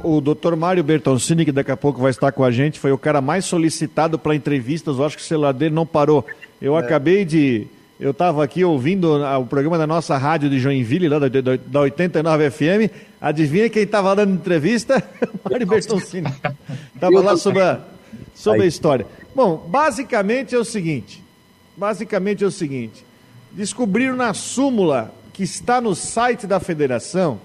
O 0.01 0.19
doutor 0.19 0.55
Mário 0.55 0.83
Bertoncini, 0.83 1.45
que 1.45 1.51
daqui 1.51 1.69
a 1.69 1.77
pouco 1.77 2.01
vai 2.01 2.09
estar 2.09 2.31
com 2.31 2.43
a 2.43 2.49
gente, 2.49 2.79
foi 2.79 2.91
o 2.91 2.97
cara 2.97 3.21
mais 3.21 3.45
solicitado 3.45 4.17
para 4.17 4.33
entrevistas. 4.33 4.97
Eu 4.97 5.05
acho 5.05 5.17
que 5.17 5.21
o 5.21 5.27
celular 5.27 5.53
dele 5.53 5.75
não 5.75 5.85
parou. 5.85 6.25
Eu 6.59 6.75
é. 6.75 6.79
acabei 6.79 7.23
de 7.23 7.67
eu 7.99 8.11
estava 8.11 8.43
aqui 8.43 8.63
ouvindo 8.63 9.13
o 9.39 9.45
programa 9.45 9.77
da 9.77 9.85
nossa 9.85 10.17
rádio 10.17 10.49
de 10.49 10.59
Joinville, 10.59 11.07
lá 11.07 11.19
da, 11.19 11.27
da 11.65 11.81
89 11.81 12.49
FM. 12.49 12.91
Adivinha 13.21 13.69
quem 13.69 13.83
estava 13.83 14.15
dando 14.15 14.33
entrevista? 14.33 15.01
Mário 15.49 15.67
Bertoncini. 15.67 16.33
Estava 16.93 17.19
lá 17.21 17.37
sobre 17.37 17.61
a, 17.61 17.79
sobre 18.33 18.63
a 18.63 18.65
história. 18.65 19.05
Bom, 19.35 19.57
basicamente 19.67 20.55
é 20.55 20.57
o 20.57 20.65
seguinte. 20.65 21.23
Basicamente 21.77 22.43
é 22.43 22.47
o 22.47 22.51
seguinte. 22.51 23.05
Descobriram 23.51 24.15
na 24.15 24.33
súmula 24.33 25.13
que 25.31 25.43
está 25.43 25.79
no 25.79 25.95
site 25.95 26.47
da 26.47 26.59
federação 26.59 27.39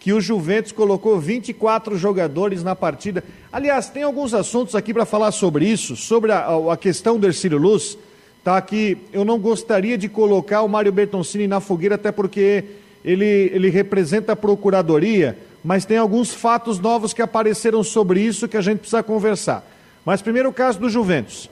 que 0.00 0.12
o 0.12 0.20
Juventus 0.20 0.70
colocou 0.70 1.18
24 1.18 1.98
jogadores 1.98 2.62
na 2.62 2.76
partida. 2.76 3.24
Aliás, 3.52 3.88
tem 3.88 4.04
alguns 4.04 4.32
assuntos 4.32 4.76
aqui 4.76 4.94
para 4.94 5.04
falar 5.04 5.32
sobre 5.32 5.66
isso, 5.66 5.96
sobre 5.96 6.30
a, 6.30 6.46
a 6.72 6.76
questão 6.76 7.18
do 7.18 7.26
Ercílio 7.26 7.58
Luz 7.58 7.98
tá? 8.42 8.60
Que 8.60 8.98
eu 9.12 9.24
não 9.24 9.38
gostaria 9.38 9.98
de 9.98 10.08
colocar 10.08 10.62
o 10.62 10.68
Mário 10.68 10.92
Bertoncini 10.92 11.46
na 11.46 11.60
fogueira, 11.60 11.96
até 11.96 12.10
porque 12.12 12.64
ele, 13.04 13.50
ele 13.52 13.70
representa 13.70 14.32
a 14.32 14.36
Procuradoria, 14.36 15.38
mas 15.64 15.84
tem 15.84 15.96
alguns 15.96 16.32
fatos 16.32 16.78
novos 16.78 17.12
que 17.12 17.22
apareceram 17.22 17.82
sobre 17.82 18.20
isso 18.20 18.48
que 18.48 18.56
a 18.56 18.60
gente 18.60 18.78
precisa 18.78 19.02
conversar. 19.02 19.66
Mas 20.04 20.22
primeiro 20.22 20.48
o 20.48 20.52
caso 20.52 20.78
do 20.78 20.88
Juventus. 20.88 21.50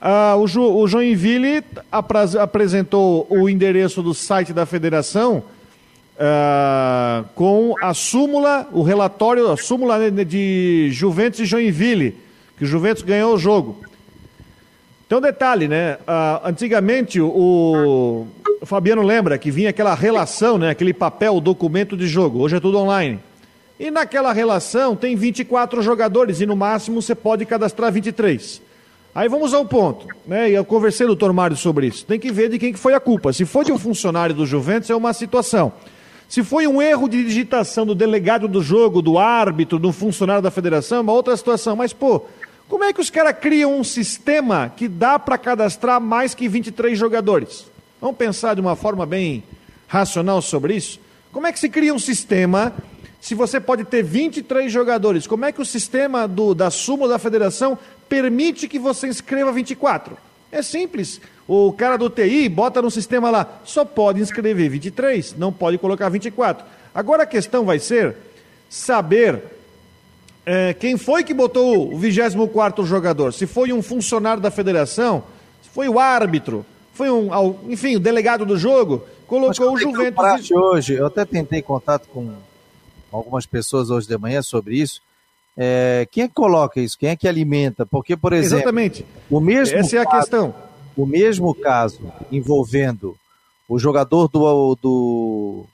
Ah, 0.00 0.36
o, 0.36 0.46
Ju, 0.46 0.62
o 0.62 0.86
Joinville 0.86 1.64
apresentou 1.90 3.26
o 3.28 3.48
endereço 3.48 4.02
do 4.02 4.14
site 4.14 4.52
da 4.52 4.64
federação 4.64 5.42
ah, 6.18 7.24
com 7.34 7.74
a 7.80 7.92
súmula, 7.94 8.68
o 8.72 8.82
relatório, 8.82 9.50
a 9.50 9.56
súmula 9.56 10.10
de 10.10 10.88
Juventus 10.92 11.40
e 11.40 11.46
Joinville, 11.46 12.16
que 12.56 12.64
o 12.64 12.66
Juventus 12.66 13.02
ganhou 13.02 13.34
o 13.34 13.38
jogo. 13.38 13.80
Um 15.10 15.20
detalhe, 15.20 15.68
né? 15.68 15.94
Uh, 15.94 16.48
antigamente 16.48 17.18
o, 17.20 18.26
Fabiano 18.62 19.02
lembra 19.02 19.38
que 19.38 19.50
vinha 19.50 19.70
aquela 19.70 19.94
relação, 19.94 20.58
né, 20.58 20.70
aquele 20.70 20.92
papel, 20.92 21.40
documento 21.40 21.96
de 21.96 22.06
jogo. 22.06 22.40
Hoje 22.40 22.56
é 22.56 22.60
tudo 22.60 22.78
online. 22.78 23.18
E 23.80 23.90
naquela 23.90 24.32
relação 24.32 24.94
tem 24.96 25.16
24 25.16 25.80
jogadores 25.80 26.40
e 26.40 26.46
no 26.46 26.56
máximo 26.56 27.00
você 27.00 27.14
pode 27.14 27.46
cadastrar 27.46 27.92
23. 27.92 28.60
Aí 29.14 29.28
vamos 29.28 29.54
ao 29.54 29.64
ponto, 29.64 30.06
né? 30.26 30.50
E 30.50 30.54
eu 30.54 30.64
conversei 30.64 31.04
o 31.04 31.08
doutor 31.08 31.32
Mário 31.32 31.56
sobre 31.56 31.86
isso. 31.86 32.04
Tem 32.04 32.20
que 32.20 32.30
ver 32.30 32.50
de 32.50 32.58
quem 32.58 32.72
que 32.72 32.78
foi 32.78 32.94
a 32.94 33.00
culpa. 33.00 33.32
Se 33.32 33.44
foi 33.44 33.64
de 33.64 33.72
um 33.72 33.78
funcionário 33.78 34.34
do 34.34 34.44
Juventus, 34.44 34.90
é 34.90 34.94
uma 34.94 35.12
situação. 35.12 35.72
Se 36.28 36.42
foi 36.44 36.66
um 36.66 36.82
erro 36.82 37.08
de 37.08 37.24
digitação 37.24 37.86
do 37.86 37.94
delegado 37.94 38.46
do 38.46 38.60
jogo, 38.60 39.00
do 39.00 39.18
árbitro, 39.18 39.78
do 39.78 39.92
funcionário 39.92 40.42
da 40.42 40.50
federação, 40.50 40.98
é 40.98 41.00
uma 41.00 41.12
outra 41.12 41.36
situação. 41.36 41.74
Mas, 41.74 41.92
pô, 41.92 42.26
como 42.68 42.84
é 42.84 42.92
que 42.92 43.00
os 43.00 43.08
caras 43.08 43.36
criam 43.38 43.78
um 43.78 43.82
sistema 43.82 44.72
que 44.76 44.86
dá 44.86 45.18
para 45.18 45.38
cadastrar 45.38 46.00
mais 46.00 46.34
que 46.34 46.46
23 46.46 46.98
jogadores? 46.98 47.64
Vamos 48.00 48.16
pensar 48.16 48.54
de 48.54 48.60
uma 48.60 48.76
forma 48.76 49.06
bem 49.06 49.42
racional 49.86 50.42
sobre 50.42 50.76
isso? 50.76 51.00
Como 51.32 51.46
é 51.46 51.52
que 51.52 51.58
se 51.58 51.68
cria 51.68 51.94
um 51.94 51.98
sistema 51.98 52.74
se 53.20 53.34
você 53.34 53.58
pode 53.58 53.84
ter 53.84 54.02
23 54.02 54.70
jogadores? 54.70 55.26
Como 55.26 55.46
é 55.46 55.52
que 55.52 55.62
o 55.62 55.64
sistema 55.64 56.28
do, 56.28 56.54
da 56.54 56.70
súmula 56.70 57.14
da 57.14 57.18
federação 57.18 57.78
permite 58.08 58.68
que 58.68 58.78
você 58.78 59.08
inscreva 59.08 59.50
24? 59.50 60.16
É 60.52 60.62
simples. 60.62 61.20
O 61.46 61.72
cara 61.72 61.96
do 61.96 62.10
TI 62.10 62.48
bota 62.48 62.82
no 62.82 62.90
sistema 62.90 63.30
lá, 63.30 63.60
só 63.64 63.84
pode 63.84 64.20
inscrever 64.20 64.68
23, 64.68 65.34
não 65.36 65.52
pode 65.52 65.78
colocar 65.78 66.08
24. 66.10 66.66
Agora 66.94 67.22
a 67.22 67.26
questão 67.26 67.64
vai 67.64 67.78
ser 67.78 68.14
saber 68.68 69.42
é, 70.48 70.72
quem 70.72 70.96
foi 70.96 71.22
que 71.22 71.34
botou 71.34 71.92
o 71.92 71.98
24 71.98 72.82
jogador. 72.86 73.34
Se 73.34 73.46
foi 73.46 73.70
um 73.70 73.82
funcionário 73.82 74.42
da 74.42 74.50
federação, 74.50 75.22
se 75.62 75.68
foi 75.68 75.90
o 75.90 76.00
árbitro, 76.00 76.64
foi 76.94 77.10
um, 77.10 77.28
enfim, 77.68 77.96
o 77.96 78.00
delegado 78.00 78.46
do 78.46 78.56
jogo, 78.56 79.04
colocou 79.26 79.74
o 79.74 79.76
Juventus. 79.76 80.50
Hoje, 80.50 80.94
eu 80.94 81.04
até 81.04 81.26
tentei 81.26 81.60
contato 81.60 82.08
com 82.08 82.32
algumas 83.12 83.44
pessoas 83.44 83.90
hoje 83.90 84.08
de 84.08 84.16
manhã 84.16 84.40
sobre 84.40 84.76
isso. 84.76 85.02
É, 85.54 86.08
quem 86.10 86.24
é 86.24 86.28
que 86.28 86.34
coloca 86.34 86.80
isso? 86.80 86.98
Quem 86.98 87.10
é 87.10 87.16
que 87.16 87.28
alimenta? 87.28 87.84
Porque, 87.84 88.16
por 88.16 88.32
exemplo, 88.32 88.56
Exatamente. 88.56 89.04
o 89.28 89.40
mesmo 89.40 89.76
essa 89.76 89.96
é 89.96 90.00
a 90.00 90.06
caso, 90.06 90.16
questão. 90.16 90.54
O 90.96 91.04
mesmo 91.04 91.54
caso 91.54 92.10
envolvendo 92.32 93.14
o 93.68 93.78
jogador 93.78 94.28
do 94.28 94.78
do 94.80 95.66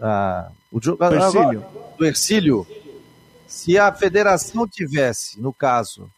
ah, 0.00 0.50
o 0.72 0.82
jogador 0.82 1.62
do 1.96 2.04
Ercílio, 2.04 2.66
se 3.52 3.78
a 3.78 3.92
federação 3.92 4.66
tivesse, 4.66 5.40
no 5.40 5.52
caso, 5.52 6.10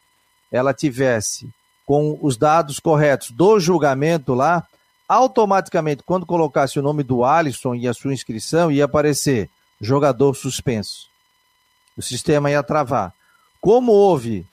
ela 0.51 0.73
tivesse 0.73 1.49
com 1.85 2.18
os 2.23 2.37
dados 2.37 2.79
corretos 2.79 3.31
do 3.31 3.59
julgamento 3.59 4.35
lá, 4.35 4.66
automaticamente, 5.09 6.03
quando 6.03 6.25
colocasse 6.25 6.79
o 6.79 6.83
nome 6.83 7.03
do 7.03 7.25
Alisson 7.25 7.75
e 7.75 7.87
a 7.87 7.92
sua 7.92 8.14
inscrição, 8.14 8.70
ia 8.70 8.85
aparecer 8.85 9.51
jogador 9.81 10.35
suspenso 10.35 11.12
o 11.97 12.03
sistema 12.03 12.51
ia 12.51 12.62
travar. 12.62 13.12
Como 13.61 13.92
houve 13.92 14.47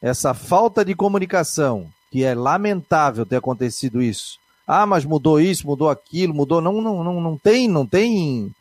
essa 0.00 0.32
falta 0.32 0.84
de 0.84 0.94
comunicação, 0.94 1.90
que 2.10 2.24
é 2.24 2.34
lamentável 2.34 3.26
ter 3.26 3.36
acontecido 3.36 4.00
isso. 4.00 4.38
Ah, 4.66 4.86
mas 4.86 5.04
mudou 5.04 5.40
isso, 5.40 5.66
mudou 5.66 5.90
aquilo, 5.90 6.32
mudou. 6.32 6.60
Não, 6.60 6.80
não, 6.80 7.04
não, 7.04 7.20
não 7.20 7.36
tem, 7.36 7.68
não 7.68 7.86
tem. 7.86 8.54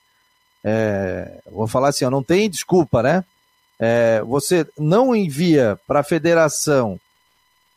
É, 0.63 1.39
vou 1.51 1.67
falar 1.67 1.89
assim, 1.89 2.05
não 2.05 2.23
tem 2.23 2.49
desculpa, 2.49 3.03
né? 3.03 3.23
É, 3.85 4.21
você 4.21 4.65
não 4.77 5.13
envia 5.13 5.77
para 5.85 5.99
a 5.99 6.03
federação 6.03 6.97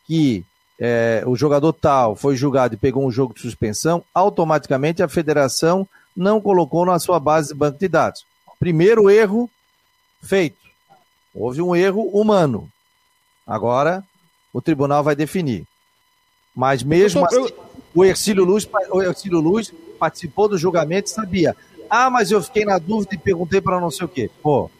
que 0.07 0.45
é, 0.79 1.25
o 1.27 1.35
jogador 1.35 1.73
tal 1.73 2.15
foi 2.15 2.37
julgado 2.37 2.75
e 2.75 2.79
pegou 2.79 3.05
um 3.05 3.11
jogo 3.11 3.35
de 3.35 3.41
suspensão, 3.41 4.05
automaticamente 4.15 5.03
a 5.03 5.09
federação 5.09 5.89
não 6.17 6.41
colocou 6.41 6.87
na 6.87 6.99
sua 7.01 7.19
base 7.19 7.49
de 7.49 7.55
banco 7.55 7.79
de 7.79 7.89
dados. 7.89 8.25
Primeiro 8.61 9.11
erro 9.11 9.51
Feito. 10.23 10.59
Houve 11.35 11.61
um 11.61 11.75
erro 11.75 12.03
humano. 12.09 12.69
Agora, 13.47 14.05
o 14.53 14.61
tribunal 14.61 15.05
vai 15.05 15.15
definir. 15.15 15.65
Mas 16.55 16.83
mesmo 16.83 17.27
tô, 17.29 17.45
assim, 17.45 17.55
o 17.95 18.05
Ercílio 18.05 18.45
Luz, 18.45 18.69
o 18.91 19.03
Ercílio 19.03 19.41
Luz 19.41 19.73
participou 19.99 20.49
do 20.49 20.59
julgamento 20.59 21.09
e 21.09 21.15
sabia. 21.15 21.57
Ah, 21.89 22.11
mas 22.11 22.31
eu 22.31 22.43
fiquei 22.43 22.65
na 22.65 22.79
dúvida 22.79 23.15
e 23.15 23.19
perguntei 23.19 23.61
para 23.61 23.81
não 23.81 23.91
sei 23.91 24.07
o 24.07 24.09
quê. 24.09 24.31
Pô, 24.43 24.71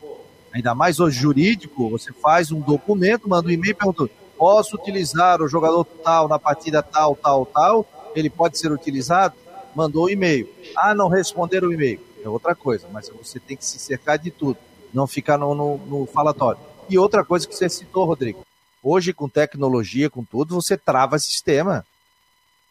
ainda 0.57 0.75
mais 0.75 0.99
hoje 1.01 1.19
jurídico, 1.19 1.91
você 1.91 2.13
faz 2.13 2.51
um 2.51 2.61
documento, 2.61 3.29
manda 3.29 3.49
um 3.49 3.53
e-mail 3.53 3.75
perguntando: 3.75 4.11
posso 4.37 4.77
utilizar 4.77 5.41
o 5.41 5.49
jogador 5.49 5.85
tal 5.85 6.29
na 6.29 6.39
partida 6.39 6.83
tal, 6.83 7.15
tal, 7.15 7.47
tal? 7.47 7.87
Ele 8.15 8.31
pode 8.31 8.59
ser 8.59 8.73
utilizado? 8.73 9.35
Mandou 9.75 10.07
um 10.07 10.09
e-mail. 10.09 10.49
Ah, 10.75 10.95
não 10.95 11.09
responderam 11.09 11.69
o 11.69 11.73
e-mail. 11.73 12.01
É 12.25 12.29
outra 12.29 12.55
coisa, 12.55 12.89
mas 12.91 13.09
você 13.11 13.39
tem 13.39 13.57
que 13.57 13.65
se 13.65 13.79
cercar 13.79 14.19
de 14.19 14.31
tudo 14.31 14.59
não 14.97 15.07
ficar 15.07 15.37
no, 15.37 15.55
no, 15.55 15.79
no 15.79 16.07
falatório. 16.07 16.61
E 16.89 16.99
outra 16.99 17.23
coisa 17.25 17.47
que 17.47 17.55
você 17.55 17.69
citou, 17.69 18.07
Rodrigo, 18.07 18.45
hoje 18.83 19.13
com 19.13 19.29
tecnologia, 19.29 20.09
com 20.09 20.25
tudo, 20.25 20.55
você 20.55 20.77
trava 20.77 21.19
sistema. 21.19 21.85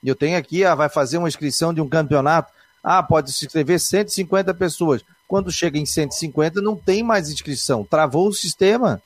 Eu 0.03 0.15
tenho 0.15 0.37
aqui, 0.37 0.65
ah, 0.65 0.73
vai 0.73 0.89
fazer 0.89 1.17
uma 1.17 1.27
inscrição 1.27 1.73
de 1.73 1.81
um 1.81 1.87
campeonato, 1.87 2.51
ah, 2.83 3.03
pode 3.03 3.31
se 3.31 3.45
inscrever 3.45 3.79
150 3.79 4.53
pessoas. 4.53 5.03
Quando 5.27 5.51
chega 5.51 5.77
em 5.77 5.85
150, 5.85 6.61
não 6.61 6.75
tem 6.75 7.01
mais 7.03 7.29
inscrição, 7.29 7.83
travou 7.83 8.27
o 8.27 8.33
sistema. 8.33 9.01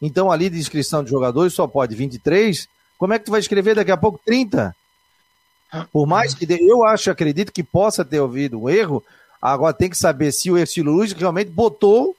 Então, 0.00 0.30
ali 0.30 0.48
de 0.48 0.58
inscrição 0.58 1.02
de 1.02 1.10
jogadores 1.10 1.52
só 1.52 1.66
pode 1.66 1.94
23. 1.94 2.68
Como 2.98 3.12
é 3.12 3.18
que 3.18 3.24
tu 3.24 3.30
vai 3.30 3.40
escrever 3.40 3.74
daqui 3.74 3.90
a 3.90 3.96
pouco 3.96 4.20
30? 4.24 4.74
Por 5.92 6.06
mais 6.06 6.34
que 6.34 6.46
eu 6.52 6.84
acho, 6.84 7.10
acredito 7.10 7.52
que 7.52 7.62
possa 7.62 8.04
ter 8.04 8.20
ouvido 8.20 8.60
um 8.60 8.68
erro, 8.68 9.02
agora 9.42 9.74
tem 9.74 9.90
que 9.90 9.96
saber 9.96 10.30
se 10.32 10.50
o 10.50 10.56
Ercílio 10.56 10.92
Luiz 10.92 11.12
realmente 11.12 11.50
botou 11.50 12.14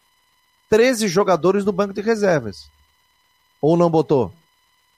13 0.69 1.07
jogadores 1.07 1.63
no 1.63 1.71
banco 1.71 1.93
de 1.93 2.01
reservas. 2.01 2.69
Ou 3.61 3.77
não 3.77 3.89
botou? 3.89 4.33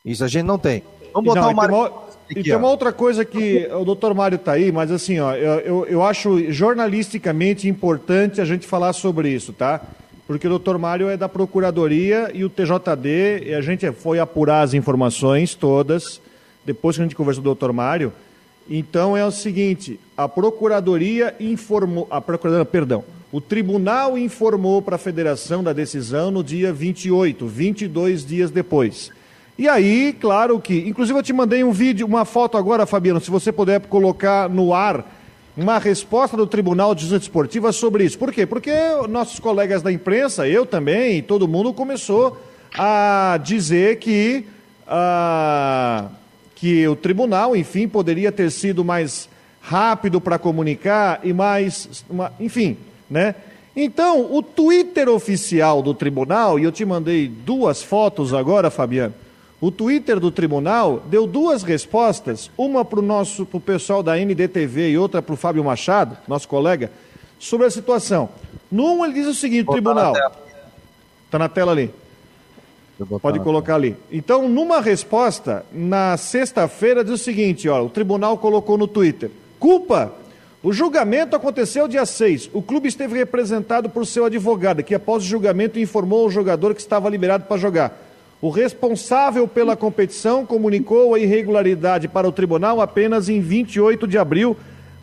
Isso 0.03 0.23
a 0.23 0.27
gente 0.27 0.45
não 0.45 0.57
tem. 0.57 0.83
Vamos 1.13 1.33
botar 1.33 1.41
não, 1.41 1.51
o 1.51 2.06
E 2.29 2.43
tem 2.43 2.55
uma 2.55 2.69
outra 2.69 2.91
coisa 2.91 3.23
que 3.23 3.67
o 3.71 3.85
doutor 3.85 4.13
Mário 4.13 4.35
está 4.35 4.53
aí, 4.53 4.71
mas 4.71 4.91
assim, 4.91 5.19
ó, 5.19 5.33
eu, 5.33 5.59
eu, 5.59 5.85
eu, 5.85 6.03
acho 6.03 6.51
jornalisticamente 6.51 7.67
importante 7.67 8.41
a 8.41 8.45
gente 8.45 8.67
falar 8.67 8.93
sobre 8.93 9.29
isso, 9.29 9.53
tá? 9.53 9.81
Porque 10.25 10.45
o 10.45 10.49
doutor 10.49 10.77
Mário 10.77 11.07
é 11.09 11.15
da 11.15 11.29
Procuradoria 11.29 12.29
e 12.33 12.43
o 12.43 12.49
TJD, 12.49 13.43
e 13.45 13.53
a 13.53 13.61
gente 13.61 13.89
foi 13.93 14.19
apurar 14.19 14.61
as 14.61 14.73
informações 14.73 15.55
todas, 15.55 16.19
depois 16.65 16.97
que 16.97 17.01
a 17.01 17.05
gente 17.05 17.15
conversou 17.15 17.41
com 17.41 17.49
o 17.49 17.53
doutor 17.53 17.71
Mário. 17.71 18.11
Então 18.69 19.15
é 19.15 19.25
o 19.25 19.31
seguinte, 19.31 19.97
a 20.17 20.27
Procuradoria 20.27 21.33
informou, 21.39 22.07
a 22.11 22.19
Procuradoria, 22.19 22.65
perdão, 22.65 23.05
o 23.31 23.39
tribunal 23.39 24.17
informou 24.17 24.81
para 24.81 24.95
a 24.95 24.99
federação 24.99 25.63
da 25.63 25.71
decisão 25.71 26.31
no 26.31 26.43
dia 26.43 26.73
28, 26.73 27.47
22 27.47 28.25
dias 28.25 28.51
depois. 28.51 29.11
E 29.57 29.67
aí, 29.67 30.15
claro 30.19 30.59
que. 30.59 30.87
Inclusive, 30.87 31.17
eu 31.17 31.23
te 31.23 31.33
mandei 31.33 31.63
um 31.63 31.71
vídeo, 31.71 32.05
uma 32.05 32.25
foto 32.25 32.57
agora, 32.57 32.85
Fabiano, 32.85 33.19
se 33.19 33.31
você 33.31 33.51
puder 33.51 33.81
colocar 33.81 34.47
no 34.47 34.73
ar 34.73 35.05
uma 35.57 35.79
resposta 35.79 36.37
do 36.37 36.45
Tribunal 36.45 36.93
de 36.93 37.01
Justiça 37.01 37.23
Esportiva 37.23 37.71
sobre 37.71 38.03
isso. 38.03 38.19
Por 38.19 38.31
quê? 38.31 38.45
Porque 38.45 38.71
nossos 39.09 39.39
colegas 39.39 39.81
da 39.81 39.91
imprensa, 39.91 40.47
eu 40.47 40.67
também, 40.67 41.23
todo 41.23 41.47
mundo 41.47 41.73
começou 41.73 42.39
a 42.77 43.39
dizer 43.43 43.97
que, 43.97 44.45
uh, 44.87 46.07
que 46.53 46.87
o 46.87 46.95
tribunal, 46.95 47.55
enfim, 47.55 47.87
poderia 47.87 48.31
ter 48.31 48.51
sido 48.51 48.85
mais 48.85 49.27
rápido 49.59 50.21
para 50.21 50.37
comunicar 50.37 51.21
e 51.23 51.33
mais. 51.33 52.05
Uma, 52.07 52.31
enfim, 52.39 52.77
né? 53.09 53.33
Então, 53.75 54.31
o 54.31 54.43
Twitter 54.43 55.09
oficial 55.09 55.81
do 55.81 55.93
tribunal, 55.93 56.59
e 56.59 56.63
eu 56.63 56.71
te 56.71 56.85
mandei 56.85 57.27
duas 57.27 57.81
fotos 57.81 58.33
agora, 58.33 58.69
Fabiano. 58.69 59.13
O 59.59 59.71
Twitter 59.71 60.19
do 60.19 60.29
tribunal 60.29 61.01
deu 61.07 61.25
duas 61.25 61.63
respostas, 61.63 62.51
uma 62.57 62.85
para 62.85 62.99
o 62.99 63.01
nosso 63.01 63.45
pro 63.45 63.59
pessoal 63.59 64.03
da 64.03 64.15
NDTV 64.15 64.91
e 64.91 64.97
outra 64.97 65.21
para 65.21 65.33
o 65.33 65.37
Fábio 65.37 65.63
Machado, 65.63 66.15
nosso 66.27 66.47
colega, 66.47 66.91
sobre 67.39 67.65
a 67.65 67.71
situação. 67.71 68.29
Num 68.71 69.03
ele 69.03 69.15
diz 69.15 69.27
o 69.27 69.33
seguinte, 69.33 69.65
Vou 69.65 69.73
tribunal. 69.73 70.13
Está 71.25 71.39
na 71.39 71.49
tela 71.49 71.71
ali. 71.71 71.91
Pode 73.21 73.39
colocar 73.39 73.75
ali. 73.75 73.95
Então, 74.11 74.47
numa 74.47 74.81
resposta, 74.81 75.65
na 75.71 76.17
sexta-feira, 76.17 77.03
diz 77.03 77.13
o 77.13 77.17
seguinte: 77.17 77.69
ó, 77.69 77.83
o 77.83 77.89
tribunal 77.89 78.37
colocou 78.37 78.77
no 78.77 78.87
Twitter: 78.87 79.29
culpa 79.59 80.13
o 80.63 80.73
julgamento 80.73 81.35
aconteceu 81.35 81.87
dia 81.87 82.05
6. 82.05 82.49
O 82.51 82.61
clube 82.61 82.87
esteve 82.89 83.15
representado 83.15 83.89
por 83.89 84.05
seu 84.05 84.25
advogado, 84.25 84.83
que 84.83 84.95
após 84.95 85.23
o 85.23 85.25
julgamento 85.27 85.79
informou 85.79 86.23
ao 86.23 86.29
jogador 86.29 86.73
que 86.73 86.81
estava 86.81 87.09
liberado 87.09 87.45
para 87.45 87.57
jogar. 87.57 88.06
O 88.41 88.49
responsável 88.49 89.47
pela 89.47 89.75
competição 89.75 90.45
comunicou 90.45 91.13
a 91.13 91.19
irregularidade 91.19 92.07
para 92.07 92.27
o 92.27 92.31
tribunal 92.31 92.79
apenas 92.81 93.29
em 93.29 93.41
28 93.41 94.07
de 94.07 94.17
abril, 94.17 94.55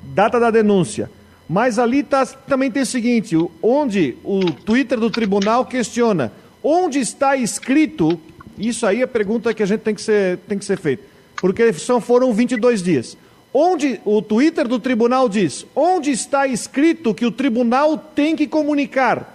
data 0.03 0.39
da 0.39 0.51
denúncia. 0.51 1.11
Mas 1.49 1.79
ali 1.79 2.03
tá, 2.03 2.25
também 2.25 2.71
tem 2.71 2.83
o 2.83 2.87
seguinte: 2.87 3.37
onde 3.63 4.17
o 4.23 4.51
Twitter 4.51 4.99
do 4.99 5.11
tribunal 5.11 5.65
questiona 5.67 6.33
onde 6.63 6.99
está 6.99 7.37
escrito, 7.37 8.19
isso 8.57 8.87
aí 8.87 9.01
é 9.01 9.05
a 9.05 9.09
pergunta 9.09 9.53
que 9.53 9.63
a 9.63 9.67
gente 9.67 9.81
tem 9.81 9.95
que 9.95 10.01
ser, 10.01 10.39
tem 10.49 10.59
que 10.59 10.65
ser 10.65 10.79
feita, 10.79 11.03
porque 11.37 11.73
são, 11.75 12.01
foram 12.01 12.33
22 12.33 12.83
dias 12.83 13.17
Onde 13.57 14.01
o 14.05 14.21
Twitter 14.21 14.67
do 14.67 14.81
tribunal 14.81 15.29
diz: 15.29 15.65
onde 15.77 16.11
está 16.11 16.45
escrito 16.45 17.15
que 17.15 17.25
o 17.25 17.31
tribunal 17.31 17.97
tem 17.97 18.35
que 18.35 18.49
comunicar? 18.49 19.34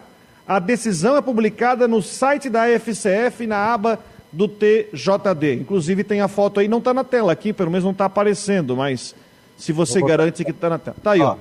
A 0.49 0.57
decisão 0.57 1.15
é 1.15 1.21
publicada 1.21 1.87
no 1.87 2.01
site 2.01 2.49
da 2.49 2.67
FCF 2.67 3.45
na 3.45 3.71
aba 3.71 3.99
do 4.31 4.47
TJD. 4.47 5.53
Inclusive 5.61 6.03
tem 6.03 6.21
a 6.21 6.27
foto 6.27 6.59
aí, 6.59 6.67
não 6.67 6.79
está 6.79 6.91
na 6.91 7.03
tela 7.03 7.31
aqui, 7.31 7.53
pelo 7.53 7.69
menos 7.69 7.83
não 7.83 7.91
está 7.91 8.05
aparecendo, 8.05 8.75
mas 8.75 9.13
se 9.55 9.71
você 9.71 10.01
garante 10.01 10.43
que 10.43 10.49
está 10.49 10.67
na 10.67 10.79
tela. 10.79 10.95
Está 10.97 11.11
aí, 11.11 11.21
ó. 11.21 11.35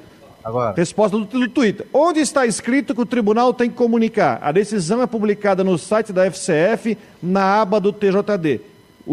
Agora. 0.44 0.75
Resposta 0.77 1.16
do, 1.16 1.25
do, 1.25 1.49
Twitter. 1.49 1.87
Onde 1.90 2.21
está 2.21 2.44
escrito 2.44 2.94
que 2.94 3.01
o 3.01 3.07
tribunal 3.07 3.55
tem 3.55 3.71
que 3.71 3.77
comunicar? 3.77 4.40
A 4.42 4.53
decisão 4.53 5.01
é 5.01 5.07
publicada 5.07 5.64
no 5.64 5.79
site 5.79 6.12
da 6.12 6.31
FCF 6.31 6.99
na 7.23 7.62
aba 7.62 7.81
do 7.81 7.94
TJD. 7.94 8.61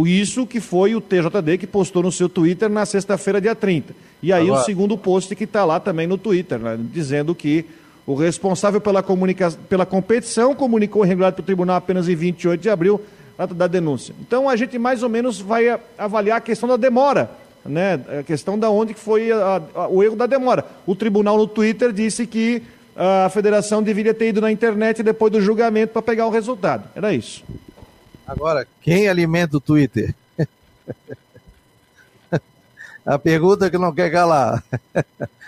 Isso 0.06 0.46
que 0.46 0.60
foi 0.60 0.94
o 0.94 1.00
TJD 1.00 1.58
que 1.58 1.68
postou 1.68 2.04
no 2.04 2.12
seu 2.12 2.28
Twitter 2.28 2.68
na 2.70 2.86
sexta-feira, 2.86 3.40
dia 3.40 3.56
30. 3.56 3.96
E 4.22 4.34
aí 4.34 4.44
Agora... 4.44 4.62
o 4.62 4.66
segundo 4.66 4.98
post 4.98 5.34
que 5.38 5.46
está 5.46 5.64
lá 5.64 5.80
também 5.80 6.06
no 6.06 6.18
Twitter, 6.18 6.60
né, 6.60 6.78
dizendo 6.78 7.34
que 7.34 7.66
o 8.06 8.13
responsável 8.13 8.80
pela, 8.80 9.02
comunica... 9.02 9.52
pela 9.70 9.86
competição 9.86 10.54
comunicou 10.54 11.02
o 11.02 11.06
regulamento 11.06 11.38
para 11.38 11.44
o 11.44 11.46
tribunal 11.46 11.76
apenas 11.76 12.08
em 12.08 12.15
28 12.15 12.62
de 12.62 12.70
abril, 12.70 13.02
data 13.38 13.54
da 13.54 13.68
denúncia. 13.68 14.13
Então 14.22 14.48
a 14.48 14.56
gente 14.56 14.78
mais 14.78 15.04
ou 15.04 15.10
menos 15.10 15.39
vai 15.39 15.80
avaliar 15.98 16.38
a 16.38 16.41
questão 16.41 16.70
da 16.70 16.78
demora, 16.78 17.30
né? 17.65 18.00
a 18.20 18.24
questão 18.24 18.58
da 18.60 18.70
onde 18.70 18.94
que 18.94 19.00
foi 19.00 19.32
a, 19.32 19.62
a, 19.74 19.88
o 19.88 20.04
erro 20.04 20.15
da 20.15 20.26
demora. 20.26 20.65
O 20.86 20.96
tribunal 20.96 21.38
no 21.38 21.48
Twitter 21.48 21.91
disse 21.91 22.28
que 22.28 22.62
a 22.96 23.30
federação 23.30 23.84
deveria 23.84 24.13
ter 24.13 24.30
ido 24.30 24.39
na 24.39 24.52
internet 24.52 25.04
depois 25.04 25.32
do 25.32 25.41
julgamento 25.41 25.94
para 25.94 26.02
pegar 26.02 26.28
o 26.28 26.30
resultado. 26.30 26.88
Era 26.96 27.13
isso. 27.13 27.44
Agora, 28.26 28.65
quem 28.82 29.08
alimenta 29.08 29.58
o 29.58 29.62
Twitter? 29.62 30.15
A 33.06 33.20
pergunta 33.20 33.70
que 33.70 33.78
não 33.78 33.94
quer 33.94 34.12
calar. 34.12 34.63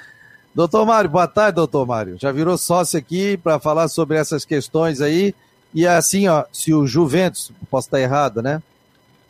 doutor 0.58 0.88
Mário, 0.88 1.08
boa 1.08 1.28
tarde, 1.28 1.58
doutor 1.58 1.86
Mário. 1.86 2.18
Já 2.20 2.32
virou 2.32 2.58
sócio 2.58 2.98
aqui 2.98 3.38
para 3.38 3.60
falar 3.60 3.88
sobre 3.88 4.18
essas 4.18 4.44
questões 4.44 5.02
aí. 5.02 5.36
E 5.72 5.86
assim, 5.86 6.28
ó, 6.28 6.46
se 6.52 6.74
o 6.74 6.88
Juventus, 6.88 7.52
posso 7.70 7.88
estar 7.88 8.02
errado, 8.02 8.42
né? 8.42 8.60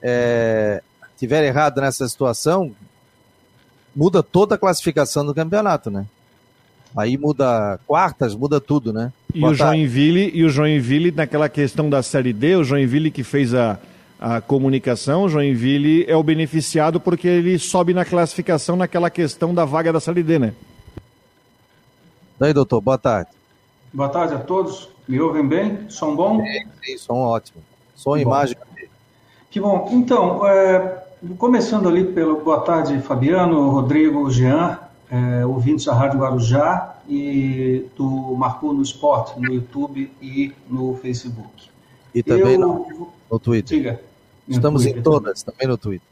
É, 0.01 0.81
tiver 1.17 1.43
errado 1.43 1.81
nessa 1.81 2.07
situação, 2.07 2.71
muda 3.93 4.23
toda 4.23 4.55
a 4.55 4.57
classificação 4.57 5.25
do 5.25 5.35
campeonato, 5.35 5.91
né? 5.91 6.05
Aí 6.95 7.17
muda 7.17 7.77
quartas, 7.85 8.33
muda 8.33 8.61
tudo, 8.61 8.93
né? 8.93 9.11
E 9.35 9.43
o, 9.43 9.53
Joinville, 9.53 10.31
e 10.33 10.45
o 10.45 10.49
Joinville, 10.49 11.11
naquela 11.11 11.49
questão 11.49 11.89
da 11.89 12.01
Série 12.01 12.31
D, 12.31 12.55
o 12.55 12.63
Joinville 12.63 13.11
que 13.11 13.25
fez 13.25 13.53
a, 13.53 13.77
a 14.17 14.39
comunicação, 14.39 15.23
o 15.23 15.29
Joinville 15.29 16.05
é 16.07 16.15
o 16.15 16.23
beneficiado 16.23 17.01
porque 17.01 17.27
ele 17.27 17.59
sobe 17.59 17.93
na 17.93 18.05
classificação 18.05 18.77
naquela 18.77 19.09
questão 19.09 19.53
da 19.53 19.65
vaga 19.65 19.91
da 19.91 19.99
Série 19.99 20.23
D, 20.23 20.39
né? 20.39 20.53
Daí, 22.39 22.53
doutor, 22.53 22.81
boa 22.81 22.97
tarde. 22.97 23.31
Boa 23.93 24.09
tarde 24.09 24.35
a 24.35 24.39
todos. 24.39 24.89
Me 25.07 25.19
ouvem 25.19 25.47
bem? 25.47 25.89
Som 25.89 26.15
bom? 26.15 26.41
Sim, 26.43 26.67
sim 26.83 26.97
som 26.97 27.15
ótimo. 27.15 27.63
Som 27.95 28.17
e 28.17 28.21
imagem. 28.21 28.57
Que 29.49 29.59
bom. 29.59 29.89
Então, 29.91 30.45
é, 30.45 31.03
começando 31.37 31.87
ali 31.87 32.03
pelo 32.03 32.41
boa 32.41 32.61
tarde, 32.61 32.99
Fabiano, 32.99 33.69
Rodrigo, 33.69 34.29
Jean 34.29 34.79
é, 35.09 35.45
ouvintes 35.45 35.85
da 35.85 35.93
Rádio 35.93 36.19
Guarujá 36.19 36.95
e 37.07 37.85
do 37.95 38.05
Marcou 38.35 38.73
no 38.73 38.81
Esporte, 38.81 39.39
no 39.39 39.53
YouTube 39.53 40.11
e 40.21 40.53
no 40.69 40.95
Facebook. 40.95 41.69
E 42.13 42.21
também 42.21 42.53
Eu... 42.53 42.59
no, 42.59 43.11
no 43.31 43.39
Twitter. 43.39 43.77
Diga. 43.77 44.01
Estamos 44.47 44.83
Twitter 44.83 44.99
em 44.99 45.03
todas, 45.03 45.43
também. 45.43 45.57
também 45.59 45.67
no 45.69 45.77
Twitter. 45.77 46.07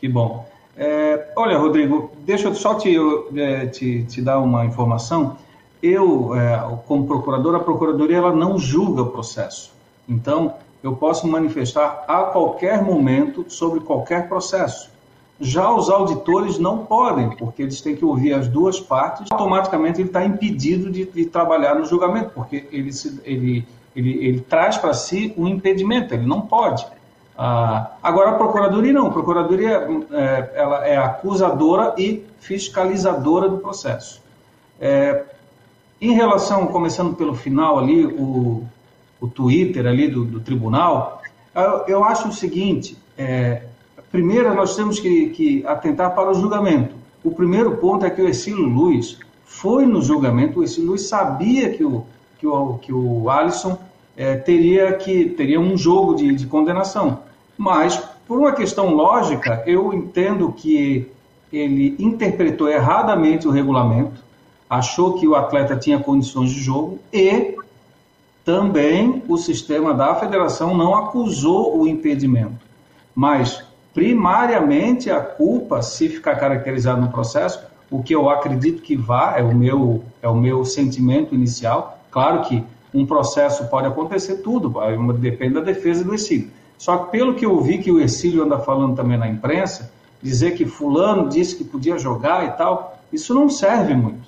Que 0.00 0.08
bom. 0.08 0.48
É, 0.76 1.32
olha, 1.36 1.58
Rodrigo, 1.58 2.12
deixa 2.24 2.48
eu 2.48 2.54
só 2.54 2.74
te, 2.74 2.96
é, 3.36 3.66
te, 3.66 4.04
te 4.04 4.22
dar 4.22 4.38
uma 4.38 4.64
informação. 4.64 5.36
Eu, 5.82 6.34
é, 6.34 6.76
como 6.86 7.06
procurador, 7.06 7.54
a 7.54 7.60
procuradoria 7.60 8.16
ela 8.16 8.34
não 8.34 8.58
julga 8.58 9.02
o 9.02 9.10
processo. 9.10 9.72
Então, 10.08 10.54
eu 10.82 10.94
posso 10.96 11.26
manifestar 11.26 12.04
a 12.08 12.24
qualquer 12.24 12.82
momento 12.82 13.44
sobre 13.48 13.80
qualquer 13.80 14.28
processo. 14.28 14.90
Já 15.40 15.72
os 15.72 15.88
auditores 15.88 16.58
não 16.58 16.78
podem, 16.78 17.30
porque 17.36 17.62
eles 17.62 17.80
têm 17.80 17.94
que 17.94 18.04
ouvir 18.04 18.32
as 18.32 18.48
duas 18.48 18.80
partes. 18.80 19.26
Automaticamente 19.30 20.00
ele 20.00 20.08
está 20.08 20.24
impedido 20.24 20.90
de, 20.90 21.04
de, 21.04 21.26
trabalhar 21.26 21.76
no 21.76 21.84
julgamento, 21.84 22.30
porque 22.34 22.66
ele, 22.72 22.92
se, 22.92 23.20
ele, 23.24 23.66
ele, 23.94 24.24
ele 24.24 24.40
traz 24.40 24.76
para 24.76 24.92
si 24.94 25.32
um 25.36 25.46
impedimento, 25.46 26.12
ele 26.12 26.26
não 26.26 26.40
pode. 26.40 26.84
Ah, 27.36 27.92
agora 28.02 28.30
a 28.30 28.34
procuradoria 28.34 28.92
não, 28.92 29.06
a 29.06 29.10
procuradoria 29.12 29.88
é, 30.10 30.52
ela 30.56 30.84
é 30.84 30.96
acusadora 30.96 31.94
e 31.96 32.24
fiscalizadora 32.40 33.48
do 33.48 33.58
processo. 33.58 34.20
É, 34.80 35.24
em 36.00 36.12
relação, 36.12 36.66
começando 36.66 37.14
pelo 37.16 37.34
final 37.34 37.78
ali, 37.78 38.06
o, 38.06 38.64
o 39.20 39.28
Twitter 39.28 39.86
ali 39.86 40.08
do, 40.08 40.24
do 40.24 40.40
tribunal, 40.40 41.22
eu, 41.88 42.04
acho 42.04 42.28
o 42.28 42.32
seguinte, 42.32 42.96
é, 43.16 43.62
Primeiro, 44.10 44.54
nós 44.54 44.74
temos 44.74 44.98
que, 44.98 45.28
que 45.30 45.66
atentar 45.66 46.14
para 46.14 46.30
o 46.30 46.34
julgamento. 46.34 46.94
O 47.22 47.30
primeiro 47.30 47.76
ponto 47.76 48.06
é 48.06 48.10
que 48.10 48.22
o 48.22 48.28
Exílio 48.28 48.64
Luiz 48.64 49.18
foi 49.44 49.84
no 49.84 50.00
julgamento, 50.00 50.60
o 50.60 50.64
Exílio 50.64 50.90
Luiz 50.90 51.02
sabia 51.02 51.70
que 51.70 51.84
o, 51.84 52.04
que 52.38 52.46
o, 52.46 52.78
que 52.78 52.92
o 52.92 53.28
Alisson 53.28 53.78
é, 54.16 54.34
teria, 54.36 54.92
que, 54.94 55.26
teria 55.26 55.60
um 55.60 55.76
jogo 55.76 56.14
de, 56.14 56.34
de 56.34 56.46
condenação. 56.46 57.20
Mas, 57.56 57.96
por 58.26 58.38
uma 58.38 58.52
questão 58.52 58.94
lógica, 58.94 59.62
eu 59.66 59.92
entendo 59.92 60.52
que 60.52 61.10
ele 61.52 61.94
interpretou 61.98 62.68
erradamente 62.68 63.46
o 63.46 63.50
regulamento, 63.50 64.22
achou 64.68 65.14
que 65.14 65.26
o 65.26 65.34
atleta 65.34 65.76
tinha 65.76 65.98
condições 65.98 66.50
de 66.50 66.60
jogo 66.60 66.98
e 67.12 67.56
também 68.44 69.22
o 69.28 69.36
sistema 69.36 69.92
da 69.94 70.14
federação 70.14 70.76
não 70.76 70.94
acusou 70.94 71.78
o 71.78 71.86
impedimento. 71.86 72.66
Mas 73.14 73.62
primariamente 73.92 75.10
a 75.10 75.20
culpa, 75.20 75.82
se 75.82 76.08
ficar 76.08 76.36
caracterizado 76.36 77.00
no 77.00 77.08
processo, 77.08 77.60
o 77.90 78.02
que 78.02 78.14
eu 78.14 78.28
acredito 78.28 78.82
que 78.82 78.96
vá, 78.96 79.34
é 79.36 79.42
o 79.42 79.54
meu, 79.54 80.04
é 80.22 80.28
o 80.28 80.34
meu 80.34 80.64
sentimento 80.64 81.34
inicial. 81.34 81.98
Claro 82.10 82.42
que 82.42 82.62
um 82.92 83.04
processo 83.04 83.66
pode 83.68 83.86
acontecer 83.86 84.36
tudo, 84.36 84.72
depende 85.14 85.54
da 85.54 85.60
defesa 85.60 86.04
do 86.04 86.14
exílio. 86.14 86.50
Só 86.76 86.96
que 86.96 87.10
pelo 87.10 87.34
que 87.34 87.44
eu 87.44 87.60
vi 87.60 87.78
que 87.78 87.90
o 87.90 88.00
exílio 88.00 88.44
anda 88.44 88.58
falando 88.58 88.94
também 88.94 89.18
na 89.18 89.28
imprensa, 89.28 89.92
dizer 90.22 90.52
que 90.52 90.64
fulano 90.64 91.28
disse 91.28 91.56
que 91.56 91.64
podia 91.64 91.98
jogar 91.98 92.46
e 92.46 92.50
tal, 92.52 92.98
isso 93.12 93.34
não 93.34 93.48
serve 93.48 93.94
muito. 93.94 94.27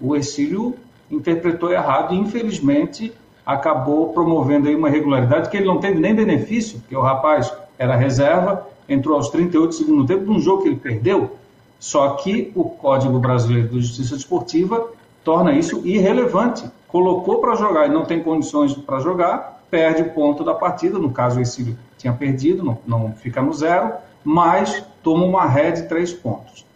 O 0.00 0.16
exílio 0.16 0.74
interpretou 1.10 1.72
errado 1.72 2.14
e 2.14 2.18
infelizmente 2.18 3.12
acabou 3.44 4.12
promovendo 4.12 4.68
aí 4.68 4.74
uma 4.74 4.88
irregularidade 4.88 5.50
que 5.50 5.56
ele 5.56 5.66
não 5.66 5.78
teve 5.78 5.98
nem 5.98 6.14
benefício, 6.14 6.78
porque 6.80 6.96
o 6.96 7.00
rapaz 7.00 7.52
era 7.78 7.96
reserva, 7.96 8.66
entrou 8.88 9.16
aos 9.16 9.28
38 9.30 9.74
segundo 9.74 10.06
tempo 10.06 10.24
de 10.24 10.30
um 10.30 10.40
jogo 10.40 10.62
que 10.62 10.68
ele 10.68 10.76
perdeu. 10.76 11.36
Só 11.78 12.10
que 12.10 12.52
o 12.54 12.64
Código 12.64 13.18
Brasileiro 13.18 13.68
de 13.68 13.80
Justiça 13.80 14.14
Desportiva 14.14 14.88
torna 15.24 15.52
isso 15.52 15.80
irrelevante. 15.84 16.68
Colocou 16.86 17.40
para 17.40 17.54
jogar 17.54 17.86
e 17.86 17.90
não 17.90 18.04
tem 18.04 18.22
condições 18.22 18.74
para 18.74 19.00
jogar, 19.00 19.62
perde 19.70 20.02
o 20.02 20.10
ponto 20.10 20.44
da 20.44 20.54
partida. 20.54 20.98
No 20.98 21.10
caso, 21.10 21.38
o 21.38 21.42
Exílio 21.42 21.78
tinha 21.96 22.12
perdido, 22.12 22.62
não, 22.62 22.78
não 22.86 23.12
fica 23.14 23.40
no 23.40 23.52
zero, 23.52 23.92
mas 24.22 24.84
toma 25.02 25.24
uma 25.24 25.46
ré 25.46 25.70
de 25.70 25.84
três 25.84 26.12
pontos. 26.12 26.66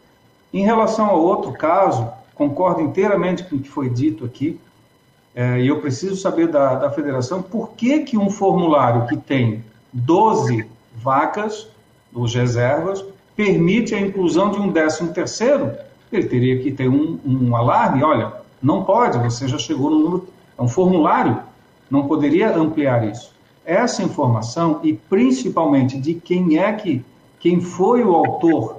Em 0.53 0.65
relação 0.65 1.07
ao 1.07 1.21
outro 1.21 1.53
caso, 1.53 2.11
concordo 2.35 2.81
inteiramente 2.81 3.44
com 3.44 3.57
o 3.57 3.59
que 3.61 3.68
foi 3.68 3.88
dito 3.88 4.25
aqui, 4.25 4.59
é, 5.35 5.61
e 5.61 5.66
eu 5.66 5.81
preciso 5.81 6.16
saber 6.16 6.49
da, 6.49 6.75
da 6.75 6.90
federação 6.90 7.42
por 7.42 7.70
que, 7.70 8.01
que 8.01 8.16
um 8.16 8.31
formulário 8.31 9.07
que 9.07 9.16
tem 9.16 9.64
12 9.92 10.66
vacas 10.97 11.68
dos 12.12 12.35
reservas, 12.35 13.05
permite 13.35 13.94
a 13.94 14.01
inclusão 14.01 14.51
de 14.51 14.61
um 14.61 14.70
décimo 14.70 15.12
terceiro, 15.12 15.73
ele 16.12 16.29
teria 16.29 16.62
que 16.62 16.70
ter 16.70 16.88
um, 16.88 17.18
um 17.27 17.57
alarme, 17.57 18.05
olha, 18.05 18.33
não 18.62 18.85
pode, 18.85 19.18
você 19.18 19.49
já 19.49 19.59
chegou 19.59 19.90
no 19.90 19.99
número, 19.99 20.29
é 20.57 20.62
um 20.62 20.68
formulário, 20.68 21.40
não 21.90 22.07
poderia 22.07 22.57
ampliar 22.57 23.05
isso. 23.09 23.33
Essa 23.64 24.03
informação, 24.03 24.81
e 24.83 24.92
principalmente 24.92 25.99
de 25.99 26.14
quem 26.14 26.59
é 26.59 26.73
que, 26.73 27.05
quem 27.40 27.61
foi 27.61 28.05
o 28.05 28.14
autor 28.14 28.79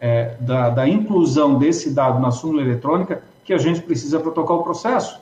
é, 0.00 0.34
da, 0.40 0.70
da 0.70 0.88
inclusão 0.88 1.58
desse 1.58 1.90
dado 1.90 2.20
na 2.20 2.30
súmula 2.30 2.62
eletrônica, 2.62 3.22
que 3.44 3.52
a 3.52 3.58
gente 3.58 3.82
precisa 3.82 4.18
para 4.18 4.30
tocar 4.30 4.54
o 4.54 4.62
processo. 4.62 5.20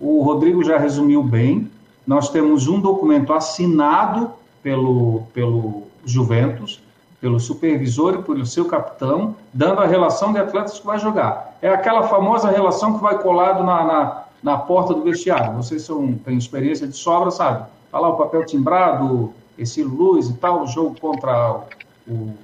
O 0.00 0.22
Rodrigo 0.22 0.64
já 0.64 0.78
resumiu 0.78 1.22
bem, 1.22 1.70
nós 2.06 2.30
temos 2.30 2.66
um 2.66 2.80
documento 2.80 3.32
assinado 3.32 4.30
pelo, 4.62 5.22
pelo 5.32 5.82
Juventus, 6.04 6.82
pelo 7.20 7.40
supervisor 7.40 8.14
e 8.14 8.22
pelo 8.22 8.44
seu 8.44 8.66
capitão, 8.66 9.34
dando 9.52 9.80
a 9.80 9.86
relação 9.86 10.32
de 10.32 10.38
atletas 10.38 10.78
que 10.78 10.86
vai 10.86 10.98
jogar. 10.98 11.56
É 11.62 11.68
aquela 11.68 12.02
famosa 12.04 12.50
relação 12.50 12.94
que 12.94 13.02
vai 13.02 13.18
colado 13.18 13.64
na, 13.64 13.84
na, 13.84 14.24
na 14.42 14.58
porta 14.58 14.92
do 14.92 15.02
vestiário. 15.02 15.56
Vocês 15.56 15.82
são, 15.82 16.12
têm 16.24 16.36
experiência 16.36 16.86
de 16.86 16.96
sobra, 16.96 17.30
sabe? 17.30 17.64
Está 17.86 17.98
lá 17.98 18.08
o 18.10 18.16
papel 18.16 18.44
timbrado, 18.44 19.32
esse 19.58 19.82
luz 19.82 20.28
e 20.28 20.34
tal, 20.34 20.64
o 20.64 20.66
jogo 20.66 20.96
contra 21.00 21.60
o 22.06 22.34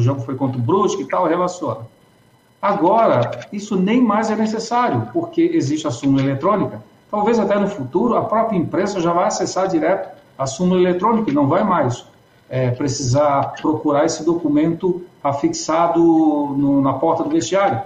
jogo 0.00 0.20
foi 0.20 0.34
contra 0.36 0.58
o 0.58 0.62
Brusque 0.62 1.02
e 1.02 1.08
tal, 1.08 1.26
relaciona. 1.26 1.80
Agora, 2.60 3.46
isso 3.52 3.76
nem 3.76 4.00
mais 4.00 4.30
é 4.30 4.36
necessário, 4.36 5.08
porque 5.12 5.50
existe 5.52 5.86
a 5.86 5.90
súmula 5.90 6.22
eletrônica. 6.22 6.82
Talvez 7.10 7.38
até 7.38 7.58
no 7.58 7.68
futuro 7.68 8.16
a 8.16 8.22
própria 8.22 8.56
imprensa 8.56 9.00
já 9.00 9.12
vai 9.12 9.26
acessar 9.26 9.68
direto 9.68 10.08
a 10.36 10.46
súmula 10.46 10.80
eletrônica 10.80 11.30
e 11.30 11.34
não 11.34 11.46
vai 11.46 11.62
mais 11.62 12.04
é, 12.48 12.70
precisar 12.70 13.54
procurar 13.60 14.04
esse 14.04 14.24
documento 14.24 15.02
afixado 15.22 16.00
no, 16.00 16.80
na 16.80 16.92
porta 16.94 17.22
do 17.22 17.30
vestiário. 17.30 17.80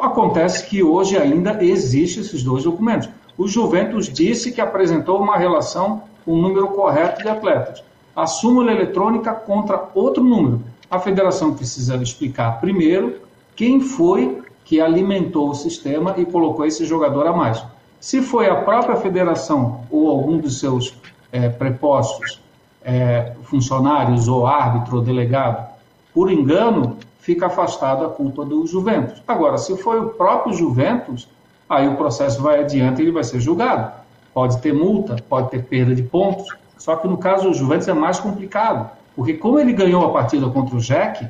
Acontece 0.00 0.66
que 0.66 0.82
hoje 0.82 1.16
ainda 1.16 1.62
existem 1.62 2.22
esses 2.22 2.42
dois 2.42 2.64
documentos. 2.64 3.08
O 3.36 3.46
Juventus 3.46 4.08
disse 4.08 4.52
que 4.52 4.60
apresentou 4.60 5.20
uma 5.20 5.36
relação 5.36 6.02
com 6.24 6.32
o 6.32 6.42
número 6.42 6.68
correto 6.68 7.22
de 7.22 7.28
atletas. 7.28 7.82
A 8.14 8.26
súmula 8.26 8.72
eletrônica 8.72 9.32
contra 9.32 9.88
outro 9.94 10.22
número. 10.22 10.62
A 10.94 11.00
federação 11.00 11.52
precisa 11.52 11.96
explicar 11.96 12.60
primeiro 12.60 13.16
quem 13.56 13.80
foi 13.80 14.44
que 14.64 14.80
alimentou 14.80 15.50
o 15.50 15.54
sistema 15.54 16.14
e 16.16 16.24
colocou 16.24 16.64
esse 16.64 16.84
jogador 16.84 17.26
a 17.26 17.32
mais. 17.32 17.64
Se 17.98 18.22
foi 18.22 18.48
a 18.48 18.54
própria 18.54 18.94
federação 18.94 19.80
ou 19.90 20.08
algum 20.08 20.38
dos 20.38 20.60
seus 20.60 20.94
é, 21.32 21.48
prepostos, 21.48 22.40
é, 22.80 23.32
funcionários 23.42 24.28
ou 24.28 24.46
árbitro 24.46 24.98
ou 24.98 25.02
delegado, 25.02 25.68
por 26.14 26.30
engano, 26.30 26.96
fica 27.18 27.46
afastado 27.46 28.04
a 28.04 28.10
culpa 28.10 28.44
do 28.44 28.64
Juventus. 28.64 29.20
Agora, 29.26 29.58
se 29.58 29.76
foi 29.76 29.98
o 29.98 30.10
próprio 30.10 30.54
Juventus, 30.54 31.28
aí 31.68 31.88
o 31.88 31.96
processo 31.96 32.40
vai 32.40 32.60
adiante 32.60 33.00
e 33.00 33.02
ele 33.02 33.10
vai 33.10 33.24
ser 33.24 33.40
julgado. 33.40 33.92
Pode 34.32 34.58
ter 34.58 34.72
multa, 34.72 35.16
pode 35.28 35.50
ter 35.50 35.64
perda 35.64 35.92
de 35.92 36.04
pontos, 36.04 36.46
só 36.78 36.94
que 36.94 37.08
no 37.08 37.18
caso 37.18 37.48
do 37.48 37.54
Juventus 37.54 37.88
é 37.88 37.92
mais 37.92 38.20
complicado, 38.20 38.88
porque 39.14 39.34
como 39.34 39.58
ele 39.58 39.72
ganhou 39.72 40.04
a 40.04 40.12
partida 40.12 40.48
contra 40.48 40.76
o 40.76 40.80
Jack, 40.80 41.26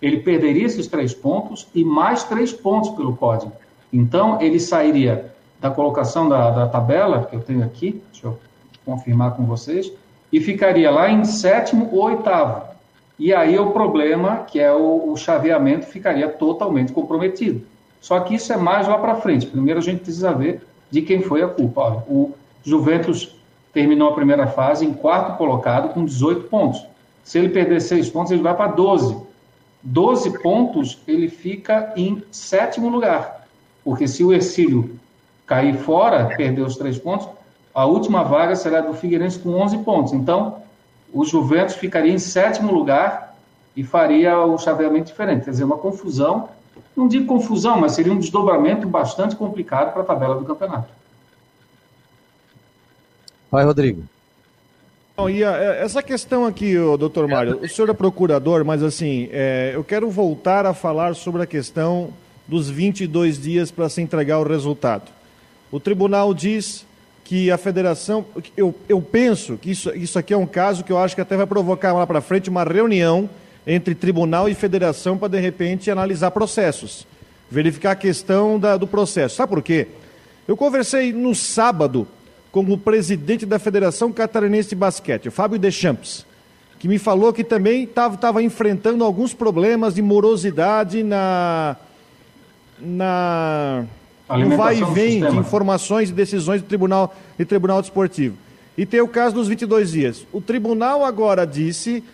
ele 0.00 0.18
perderia 0.18 0.66
esses 0.66 0.86
três 0.86 1.14
pontos 1.14 1.66
e 1.74 1.84
mais 1.84 2.24
três 2.24 2.52
pontos 2.52 2.90
pelo 2.90 3.16
código. 3.16 3.52
Então, 3.92 4.40
ele 4.40 4.60
sairia 4.60 5.32
da 5.60 5.70
colocação 5.70 6.28
da, 6.28 6.50
da 6.50 6.68
tabela, 6.68 7.24
que 7.24 7.36
eu 7.36 7.40
tenho 7.40 7.64
aqui, 7.64 8.02
deixa 8.12 8.26
eu 8.26 8.38
confirmar 8.84 9.34
com 9.34 9.44
vocês, 9.44 9.90
e 10.30 10.40
ficaria 10.40 10.90
lá 10.90 11.08
em 11.08 11.24
sétimo 11.24 11.88
ou 11.92 12.04
oitavo. 12.04 12.74
E 13.18 13.32
aí 13.32 13.58
o 13.58 13.70
problema, 13.70 14.38
que 14.38 14.58
é 14.58 14.72
o, 14.72 15.12
o 15.12 15.16
chaveamento, 15.16 15.86
ficaria 15.86 16.28
totalmente 16.28 16.92
comprometido. 16.92 17.62
Só 18.00 18.20
que 18.20 18.34
isso 18.34 18.52
é 18.52 18.56
mais 18.56 18.86
lá 18.86 18.98
para 18.98 19.14
frente. 19.14 19.46
Primeiro 19.46 19.78
a 19.78 19.82
gente 19.82 20.02
precisa 20.02 20.32
ver 20.32 20.60
de 20.90 21.00
quem 21.00 21.22
foi 21.22 21.42
a 21.42 21.48
culpa. 21.48 21.80
Olha, 21.80 22.02
o 22.08 22.32
Juventus 22.62 23.34
terminou 23.72 24.08
a 24.08 24.14
primeira 24.14 24.46
fase 24.46 24.84
em 24.84 24.92
quarto 24.92 25.38
colocado 25.38 25.94
com 25.94 26.04
18 26.04 26.48
pontos. 26.48 26.84
Se 27.24 27.38
ele 27.38 27.48
perder 27.48 27.80
6 27.80 28.10
pontos, 28.10 28.30
ele 28.30 28.42
vai 28.42 28.54
para 28.54 28.70
12. 28.70 29.16
12 29.82 30.42
pontos, 30.42 30.98
ele 31.08 31.28
fica 31.28 31.92
em 31.96 32.22
sétimo 32.30 32.88
lugar. 32.88 33.46
Porque 33.82 34.06
se 34.06 34.22
o 34.22 34.32
Ercílio 34.32 34.98
cair 35.46 35.76
fora, 35.76 36.36
perder 36.36 36.62
os 36.62 36.76
3 36.76 36.98
pontos, 36.98 37.28
a 37.74 37.84
última 37.86 38.22
vaga 38.22 38.54
será 38.54 38.80
do 38.80 38.94
Figueirense 38.94 39.38
com 39.38 39.50
11 39.50 39.78
pontos. 39.78 40.12
Então, 40.12 40.62
o 41.12 41.24
Juventus 41.24 41.74
ficaria 41.74 42.12
em 42.12 42.18
sétimo 42.18 42.72
lugar 42.72 43.36
e 43.76 43.82
faria 43.82 44.38
o 44.38 44.56
chaveamento 44.58 45.06
diferente. 45.06 45.44
Quer 45.44 45.50
dizer, 45.50 45.64
uma 45.64 45.78
confusão, 45.78 46.48
não 46.96 47.08
digo 47.08 47.26
confusão, 47.26 47.80
mas 47.80 47.92
seria 47.92 48.12
um 48.12 48.18
desdobramento 48.18 48.86
bastante 48.86 49.34
complicado 49.34 49.92
para 49.92 50.02
a 50.02 50.04
tabela 50.04 50.36
do 50.36 50.44
campeonato. 50.44 50.88
Vai, 53.50 53.64
Rodrigo. 53.64 54.04
Bom, 55.16 55.30
e 55.30 55.44
a, 55.44 55.56
é, 55.56 55.84
essa 55.84 56.02
questão 56.02 56.44
aqui, 56.44 56.74
doutor 56.98 57.28
Mário, 57.28 57.60
o 57.62 57.68
senhor 57.68 57.88
é 57.88 57.94
procurador, 57.94 58.64
mas 58.64 58.82
assim, 58.82 59.28
é, 59.30 59.70
eu 59.72 59.84
quero 59.84 60.10
voltar 60.10 60.66
a 60.66 60.74
falar 60.74 61.14
sobre 61.14 61.40
a 61.40 61.46
questão 61.46 62.12
dos 62.48 62.68
22 62.68 63.40
dias 63.40 63.70
para 63.70 63.88
se 63.88 64.02
entregar 64.02 64.40
o 64.40 64.42
resultado. 64.42 65.12
O 65.70 65.78
tribunal 65.78 66.34
diz 66.34 66.84
que 67.22 67.48
a 67.48 67.56
federação. 67.56 68.24
Eu, 68.56 68.74
eu 68.88 69.00
penso 69.00 69.56
que 69.56 69.70
isso, 69.70 69.94
isso 69.94 70.18
aqui 70.18 70.34
é 70.34 70.36
um 70.36 70.48
caso 70.48 70.82
que 70.82 70.90
eu 70.90 70.98
acho 70.98 71.14
que 71.14 71.20
até 71.20 71.36
vai 71.36 71.46
provocar 71.46 71.92
lá 71.92 72.04
para 72.04 72.20
frente 72.20 72.50
uma 72.50 72.64
reunião 72.64 73.30
entre 73.64 73.94
tribunal 73.94 74.48
e 74.48 74.54
federação 74.54 75.16
para, 75.16 75.28
de 75.28 75.38
repente, 75.38 75.92
analisar 75.92 76.32
processos, 76.32 77.06
verificar 77.48 77.92
a 77.92 77.96
questão 77.96 78.58
da, 78.58 78.76
do 78.76 78.86
processo. 78.88 79.36
Sabe 79.36 79.50
por 79.50 79.62
quê? 79.62 79.86
Eu 80.46 80.56
conversei 80.56 81.12
no 81.12 81.36
sábado 81.36 82.06
com 82.54 82.60
o 82.60 82.78
presidente 82.78 83.44
da 83.44 83.58
Federação 83.58 84.12
Catarinense 84.12 84.68
de 84.68 84.76
Basquete, 84.76 85.26
o 85.26 85.32
Fábio 85.32 85.58
Deschamps, 85.58 86.24
que 86.78 86.86
me 86.86 87.00
falou 87.00 87.32
que 87.32 87.42
também 87.42 87.82
estava 87.82 88.40
enfrentando 88.44 89.02
alguns 89.02 89.34
problemas 89.34 89.96
de 89.96 90.02
morosidade 90.02 91.02
na. 91.02 91.74
na 92.80 93.84
no 94.28 94.56
vai 94.56 94.78
e 94.78 94.84
vem 94.84 95.20
de 95.20 95.36
informações 95.36 96.10
e 96.10 96.12
decisões 96.12 96.62
do 96.62 96.68
Tribunal, 96.68 97.12
de 97.36 97.44
Tribunal 97.44 97.80
Desportivo. 97.80 98.36
E 98.78 98.86
tem 98.86 99.00
o 99.00 99.08
caso 99.08 99.34
dos 99.34 99.48
22 99.48 99.90
dias. 99.90 100.24
O 100.32 100.40
tribunal 100.40 101.04
agora 101.04 101.44
disse 101.44 102.04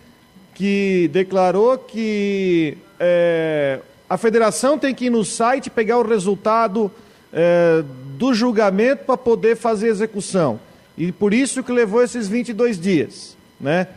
que 0.55 1.07
declarou 1.13 1.77
que 1.77 2.79
é, 2.99 3.79
a 4.09 4.17
federação 4.17 4.79
tem 4.79 4.95
que 4.95 5.05
ir 5.05 5.11
no 5.11 5.23
site 5.23 5.69
pegar 5.69 5.99
o 5.99 6.07
resultado 6.07 6.91
é, 7.31 7.83
do 8.21 8.35
julgamento 8.35 9.03
para 9.03 9.17
poder 9.17 9.57
fazer 9.57 9.87
execução. 9.87 10.59
E 10.95 11.11
por 11.11 11.33
isso 11.33 11.63
que 11.63 11.71
levou 11.71 12.03
esses 12.03 12.27
22 12.27 12.79
dias. 12.79 13.35
Né? 13.59 13.87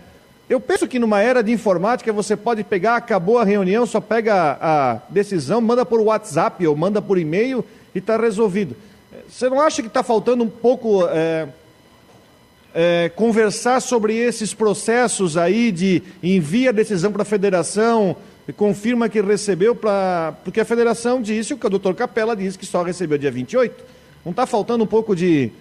Eu 0.48 0.58
penso 0.58 0.88
que 0.88 0.98
numa 0.98 1.20
era 1.20 1.42
de 1.42 1.52
informática 1.52 2.10
você 2.10 2.34
pode 2.34 2.64
pegar, 2.64 2.96
acabou 2.96 3.38
a 3.38 3.44
reunião, 3.44 3.84
só 3.84 4.00
pega 4.00 4.34
a, 4.34 4.92
a 4.92 5.00
decisão, 5.10 5.60
manda 5.60 5.84
por 5.84 6.00
WhatsApp 6.00 6.66
ou 6.66 6.74
manda 6.74 7.02
por 7.02 7.18
e-mail 7.18 7.62
e 7.94 7.98
está 7.98 8.16
resolvido. 8.16 8.74
Você 9.28 9.46
não 9.50 9.60
acha 9.60 9.82
que 9.82 9.88
está 9.88 10.02
faltando 10.02 10.42
um 10.42 10.48
pouco 10.48 11.06
é, 11.08 11.46
é, 12.74 13.12
conversar 13.14 13.80
sobre 13.80 14.16
esses 14.16 14.54
processos 14.54 15.36
aí 15.36 15.70
de 15.70 16.02
envia 16.22 16.70
a 16.70 16.72
decisão 16.72 17.12
para 17.12 17.22
a 17.22 17.26
federação, 17.26 18.16
confirma 18.56 19.06
que 19.06 19.20
recebeu 19.20 19.74
para. 19.74 20.32
Porque 20.44 20.60
a 20.60 20.64
federação 20.64 21.20
disse, 21.20 21.52
o 21.52 21.58
doutor 21.58 21.94
Capela 21.94 22.34
disse 22.34 22.58
que 22.58 22.64
só 22.64 22.82
recebeu 22.82 23.18
dia 23.18 23.30
28. 23.30 24.03
Não 24.24 24.30
está 24.30 24.46
faltando 24.46 24.84
um 24.84 24.86
pouco 24.86 25.14
de. 25.14 25.52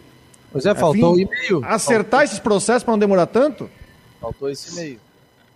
Pois 0.52 0.66
é, 0.66 0.74
faltou 0.74 1.14
o 1.14 1.20
e-mail. 1.20 1.62
Acertar 1.66 2.04
faltou. 2.04 2.24
esses 2.24 2.40
processos 2.40 2.84
para 2.84 2.94
não 2.94 3.00
demorar 3.00 3.26
tanto? 3.26 3.70
Faltou 4.22 4.50
esse 4.50 4.72
e-mail. 4.72 5.00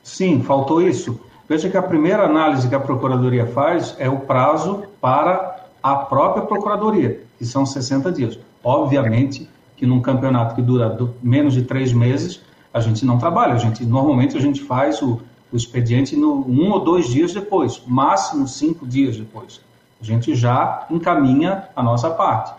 Sim, 0.04 0.41
faltou 0.43 0.82
isso. 0.82 1.20
Veja 1.48 1.70
que 1.70 1.78
a 1.78 1.82
primeira 1.82 2.24
análise 2.24 2.67
que 2.67 2.76
a 2.76 2.80
Procuradoria 2.80 3.46
faz 3.46 3.96
é 4.00 4.10
o 4.10 4.20
prazo 4.20 4.84
para 5.00 5.67
a 5.82 5.96
própria 5.96 6.46
Procuradoria, 6.46 7.22
que 7.38 7.46
são 7.46 7.65
60 7.65 8.12
dias. 8.12 8.38
Obviamente 8.63 9.48
que 9.78 9.86
num 9.86 10.02
campeonato 10.02 10.56
que 10.56 10.62
dura 10.62 10.98
menos 11.22 11.54
de 11.54 11.62
três 11.62 11.93
meses, 11.93 12.41
a 12.74 12.82
gente 12.82 13.06
não 13.06 13.17
trabalha. 13.17 13.54
A 13.54 13.58
gente, 13.58 13.86
normalmente 13.86 14.36
a 14.36 14.41
gente 14.41 14.62
faz 14.63 15.02
o, 15.02 15.22
o 15.52 15.56
expediente 15.56 16.15
no, 16.15 16.46
um 16.48 16.72
ou 16.72 16.80
dois 16.80 17.08
dias 17.08 17.32
depois, 17.32 17.82
máximo 17.86 18.48
cinco 18.48 18.86
dias 18.86 19.15
depois. 19.15 19.62
A 20.02 20.04
gente 20.04 20.36
já 20.36 20.86
encaminha 20.89 21.70
a 21.76 21.82
nossa 21.82 22.10
parte. 22.10 22.54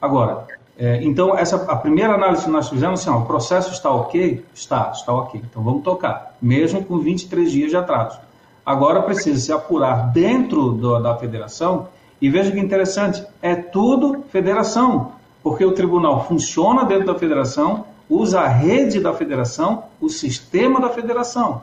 Agora, 0.00 0.46
é, 0.78 1.02
então, 1.02 1.36
essa, 1.36 1.56
a 1.56 1.76
primeira 1.76 2.14
análise 2.14 2.44
que 2.44 2.50
nós 2.50 2.68
fizemos, 2.68 3.00
assim, 3.00 3.10
ó, 3.10 3.18
o 3.18 3.26
processo 3.26 3.72
está 3.72 3.90
ok? 3.90 4.44
Está, 4.54 4.90
está 4.92 5.12
ok. 5.12 5.40
Então 5.48 5.62
vamos 5.62 5.82
tocar, 5.82 6.36
mesmo 6.40 6.84
com 6.84 6.98
23 6.98 7.50
dias 7.50 7.70
de 7.70 7.76
atraso. 7.76 8.18
Agora 8.64 9.00
precisa 9.02 9.40
se 9.40 9.52
apurar 9.52 10.12
dentro 10.12 10.72
do, 10.72 10.98
da 10.98 11.16
federação 11.16 11.88
e 12.20 12.28
veja 12.28 12.50
que 12.50 12.58
interessante, 12.58 13.24
é 13.40 13.54
tudo 13.54 14.24
federação, 14.30 15.12
porque 15.42 15.64
o 15.64 15.72
tribunal 15.72 16.26
funciona 16.26 16.84
dentro 16.84 17.06
da 17.06 17.14
federação, 17.14 17.84
usa 18.08 18.40
a 18.40 18.48
rede 18.48 19.00
da 19.00 19.12
federação, 19.12 19.84
o 20.00 20.08
sistema 20.08 20.80
da 20.80 20.88
federação. 20.88 21.62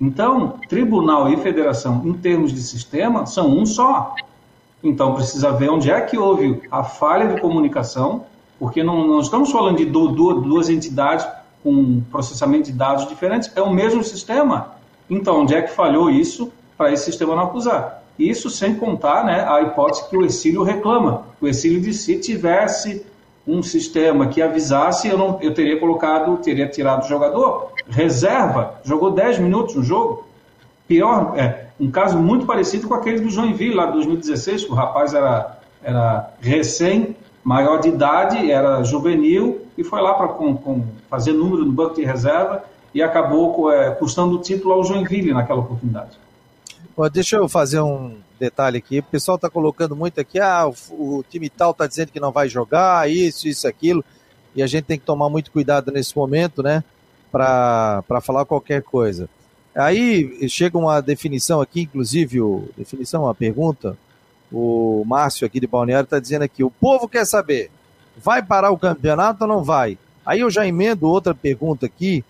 Então, 0.00 0.58
tribunal 0.68 1.28
e 1.28 1.36
federação, 1.36 2.02
em 2.04 2.12
termos 2.14 2.52
de 2.52 2.60
sistema, 2.60 3.24
são 3.24 3.48
um 3.48 3.64
só. 3.64 4.14
Então, 4.82 5.14
precisa 5.14 5.52
ver 5.52 5.70
onde 5.70 5.90
é 5.90 6.00
que 6.00 6.18
houve 6.18 6.62
a 6.70 6.82
falha 6.82 7.34
de 7.34 7.40
comunicação, 7.40 8.24
porque 8.58 8.82
não, 8.82 9.06
não 9.06 9.20
estamos 9.20 9.50
falando 9.50 9.76
de 9.76 9.84
do, 9.84 10.08
do, 10.08 10.40
duas 10.40 10.68
entidades 10.68 11.26
com 11.62 12.02
processamento 12.10 12.64
de 12.64 12.72
dados 12.72 13.06
diferentes, 13.06 13.50
é 13.54 13.62
o 13.62 13.72
mesmo 13.72 14.02
sistema. 14.02 14.72
Então, 15.08 15.42
onde 15.42 15.54
é 15.54 15.62
que 15.62 15.70
falhou 15.70 16.10
isso 16.10 16.52
para 16.76 16.90
esse 16.92 17.04
sistema 17.04 17.36
não 17.36 17.44
acusar? 17.44 18.02
Isso 18.18 18.50
sem 18.50 18.74
contar 18.74 19.24
né, 19.24 19.44
a 19.48 19.60
hipótese 19.62 20.08
que 20.08 20.16
o 20.16 20.24
exílio 20.24 20.62
reclama. 20.62 21.24
O 21.40 21.46
exílio 21.46 21.80
de 21.80 21.92
se 21.94 22.18
tivesse 22.18 23.04
um 23.46 23.62
sistema 23.62 24.28
que 24.28 24.40
avisasse, 24.40 25.08
eu, 25.08 25.18
não, 25.18 25.38
eu 25.40 25.52
teria 25.52 25.78
colocado, 25.78 26.36
teria 26.38 26.68
tirado 26.68 27.04
o 27.04 27.08
jogador. 27.08 27.72
Reserva, 27.88 28.80
jogou 28.84 29.10
10 29.10 29.38
minutos 29.38 29.74
no 29.74 29.82
jogo. 29.82 30.26
Pior, 30.86 31.34
é, 31.36 31.61
um 31.80 31.90
caso 31.90 32.18
muito 32.18 32.46
parecido 32.46 32.88
com 32.88 32.94
aquele 32.94 33.20
do 33.20 33.30
Joinville, 33.30 33.74
lá 33.74 33.86
de 33.86 33.92
2016, 33.92 34.64
que 34.64 34.70
o 34.70 34.74
rapaz 34.74 35.14
era, 35.14 35.58
era 35.82 36.30
recém, 36.40 37.16
maior 37.42 37.80
de 37.80 37.88
idade, 37.88 38.50
era 38.50 38.82
juvenil, 38.84 39.66
e 39.76 39.82
foi 39.82 40.00
lá 40.00 40.14
para 40.14 40.28
fazer 41.08 41.32
número 41.32 41.64
no 41.64 41.72
banco 41.72 41.94
de 41.94 42.04
reserva 42.04 42.64
e 42.94 43.02
acabou 43.02 43.72
é, 43.72 43.90
custando 43.92 44.36
o 44.36 44.40
título 44.40 44.74
ao 44.74 44.84
Joinville 44.84 45.32
naquela 45.32 45.60
oportunidade. 45.60 46.18
deixa 47.12 47.36
eu 47.36 47.48
fazer 47.48 47.80
um 47.80 48.16
detalhe 48.38 48.78
aqui. 48.78 48.98
O 48.98 49.04
pessoal 49.04 49.36
está 49.36 49.48
colocando 49.48 49.96
muito 49.96 50.20
aqui, 50.20 50.38
ah, 50.38 50.68
o, 50.68 51.18
o 51.18 51.24
time 51.28 51.48
tal 51.48 51.70
está 51.70 51.86
dizendo 51.86 52.12
que 52.12 52.20
não 52.20 52.30
vai 52.30 52.48
jogar, 52.48 53.10
isso, 53.10 53.48
isso, 53.48 53.66
aquilo. 53.66 54.04
E 54.54 54.62
a 54.62 54.66
gente 54.66 54.84
tem 54.84 54.98
que 54.98 55.06
tomar 55.06 55.30
muito 55.30 55.50
cuidado 55.50 55.90
nesse 55.90 56.16
momento, 56.16 56.62
né? 56.62 56.84
Para 57.30 58.20
falar 58.22 58.44
qualquer 58.44 58.82
coisa. 58.82 59.28
Aí 59.74 60.48
chega 60.48 60.76
uma 60.76 61.00
definição 61.00 61.60
aqui, 61.60 61.82
inclusive, 61.82 62.40
o, 62.40 62.68
definição, 62.76 63.22
uma 63.22 63.34
pergunta. 63.34 63.96
O 64.52 65.02
Márcio 65.06 65.46
aqui 65.46 65.58
de 65.58 65.66
Balneário 65.66 66.04
está 66.04 66.18
dizendo 66.18 66.42
aqui: 66.42 66.62
o 66.62 66.70
povo 66.70 67.08
quer 67.08 67.24
saber, 67.24 67.70
vai 68.16 68.42
parar 68.42 68.70
o 68.70 68.78
campeonato 68.78 69.44
ou 69.44 69.48
não 69.48 69.64
vai? 69.64 69.96
Aí 70.24 70.40
eu 70.40 70.50
já 70.50 70.66
emendo 70.66 71.08
outra 71.08 71.34
pergunta 71.34 71.86
aqui, 71.86 72.22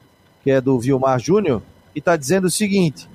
que 0.42 0.50
é 0.50 0.60
do 0.60 0.78
Vilmar 0.78 1.18
Júnior, 1.18 1.62
e 1.94 1.98
está 1.98 2.16
dizendo 2.16 2.46
o 2.46 2.50
seguinte: 2.50 3.08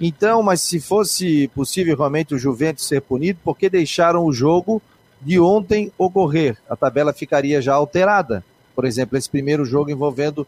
então, 0.00 0.42
mas 0.42 0.60
se 0.60 0.80
fosse 0.80 1.48
possível 1.48 1.96
realmente 1.96 2.34
o 2.34 2.38
Juventus 2.38 2.86
ser 2.86 3.02
punido, 3.02 3.40
por 3.42 3.56
que 3.56 3.68
deixaram 3.68 4.24
o 4.24 4.32
jogo 4.32 4.80
de 5.20 5.40
ontem 5.40 5.92
ocorrer? 5.98 6.56
A 6.70 6.76
tabela 6.76 7.12
ficaria 7.12 7.60
já 7.60 7.74
alterada. 7.74 8.44
Por 8.74 8.84
exemplo, 8.84 9.18
esse 9.18 9.28
primeiro 9.28 9.64
jogo 9.64 9.90
envolvendo 9.90 10.46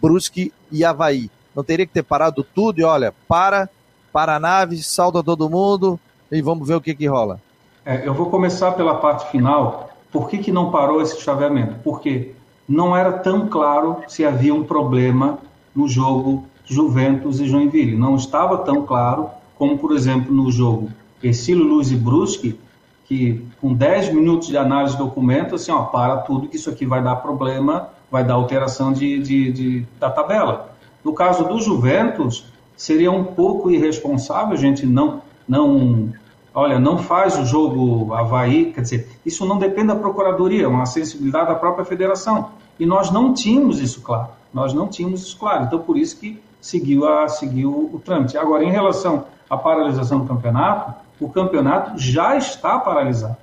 Brusque 0.00 0.52
e 0.70 0.84
Havaí. 0.84 1.28
Não 1.54 1.62
teria 1.62 1.86
que 1.86 1.92
ter 1.92 2.02
parado 2.02 2.44
tudo 2.44 2.80
e 2.80 2.84
olha, 2.84 3.12
para, 3.28 3.68
para 4.12 4.36
a 4.36 4.40
nave, 4.40 4.82
salda 4.82 5.22
todo 5.22 5.50
mundo 5.50 5.98
e 6.30 6.40
vamos 6.40 6.66
ver 6.66 6.74
o 6.74 6.80
que, 6.80 6.94
que 6.94 7.06
rola. 7.06 7.40
É, 7.84 8.06
eu 8.06 8.14
vou 8.14 8.30
começar 8.30 8.72
pela 8.72 8.96
parte 8.96 9.30
final. 9.30 9.90
Por 10.10 10.28
que, 10.28 10.38
que 10.38 10.52
não 10.52 10.70
parou 10.70 11.02
esse 11.02 11.20
chaveamento? 11.20 11.76
Porque 11.82 12.32
não 12.68 12.96
era 12.96 13.12
tão 13.12 13.48
claro 13.48 14.02
se 14.06 14.24
havia 14.24 14.54
um 14.54 14.64
problema 14.64 15.38
no 15.74 15.88
jogo 15.88 16.46
Juventus 16.64 17.40
e 17.40 17.46
Joinville. 17.46 17.96
Não 17.96 18.16
estava 18.16 18.58
tão 18.58 18.86
claro 18.86 19.28
como, 19.58 19.78
por 19.78 19.92
exemplo, 19.92 20.32
no 20.32 20.50
jogo 20.50 20.90
Ercílio 21.22 21.64
Luz 21.64 21.90
e 21.90 21.96
Brusque, 21.96 22.58
que 23.04 23.44
com 23.60 23.74
10 23.74 24.14
minutos 24.14 24.48
de 24.48 24.56
análise 24.56 24.96
do 24.96 25.04
documento, 25.04 25.54
assim, 25.54 25.70
ó, 25.70 25.82
para 25.84 26.18
tudo 26.18 26.48
que 26.48 26.56
isso 26.56 26.70
aqui 26.70 26.86
vai 26.86 27.02
dar 27.02 27.16
problema, 27.16 27.90
vai 28.10 28.24
dar 28.24 28.34
alteração 28.34 28.92
de, 28.92 29.18
de, 29.18 29.52
de, 29.52 29.86
da 29.98 30.10
tabela. 30.10 30.71
No 31.04 31.12
caso 31.12 31.44
do 31.44 31.60
Juventus, 31.60 32.44
seria 32.76 33.10
um 33.10 33.24
pouco 33.24 33.70
irresponsável 33.70 34.54
a 34.54 34.58
gente 34.58 34.86
não, 34.86 35.22
não, 35.48 36.12
olha, 36.54 36.78
não 36.78 36.98
faz 36.98 37.38
o 37.38 37.44
jogo 37.44 38.12
Havaí, 38.14 38.72
quer 38.72 38.82
dizer, 38.82 39.08
isso 39.24 39.46
não 39.46 39.58
depende 39.58 39.88
da 39.88 39.96
Procuradoria, 39.96 40.64
é 40.64 40.68
uma 40.68 40.86
sensibilidade 40.86 41.48
da 41.48 41.54
própria 41.54 41.84
federação. 41.84 42.50
E 42.78 42.86
nós 42.86 43.10
não 43.10 43.32
tínhamos 43.34 43.80
isso 43.80 44.00
claro, 44.00 44.28
nós 44.52 44.72
não 44.72 44.88
tínhamos 44.88 45.22
isso 45.22 45.36
claro, 45.38 45.64
então 45.64 45.78
por 45.78 45.96
isso 45.96 46.18
que 46.18 46.40
seguiu, 46.60 47.06
a, 47.06 47.28
seguiu 47.28 47.90
o 47.92 48.00
trâmite. 48.00 48.38
Agora, 48.38 48.64
em 48.64 48.70
relação 48.70 49.26
à 49.50 49.56
paralisação 49.56 50.20
do 50.20 50.26
campeonato, 50.26 50.94
o 51.20 51.28
campeonato 51.28 51.98
já 51.98 52.36
está 52.36 52.78
paralisado. 52.78 53.36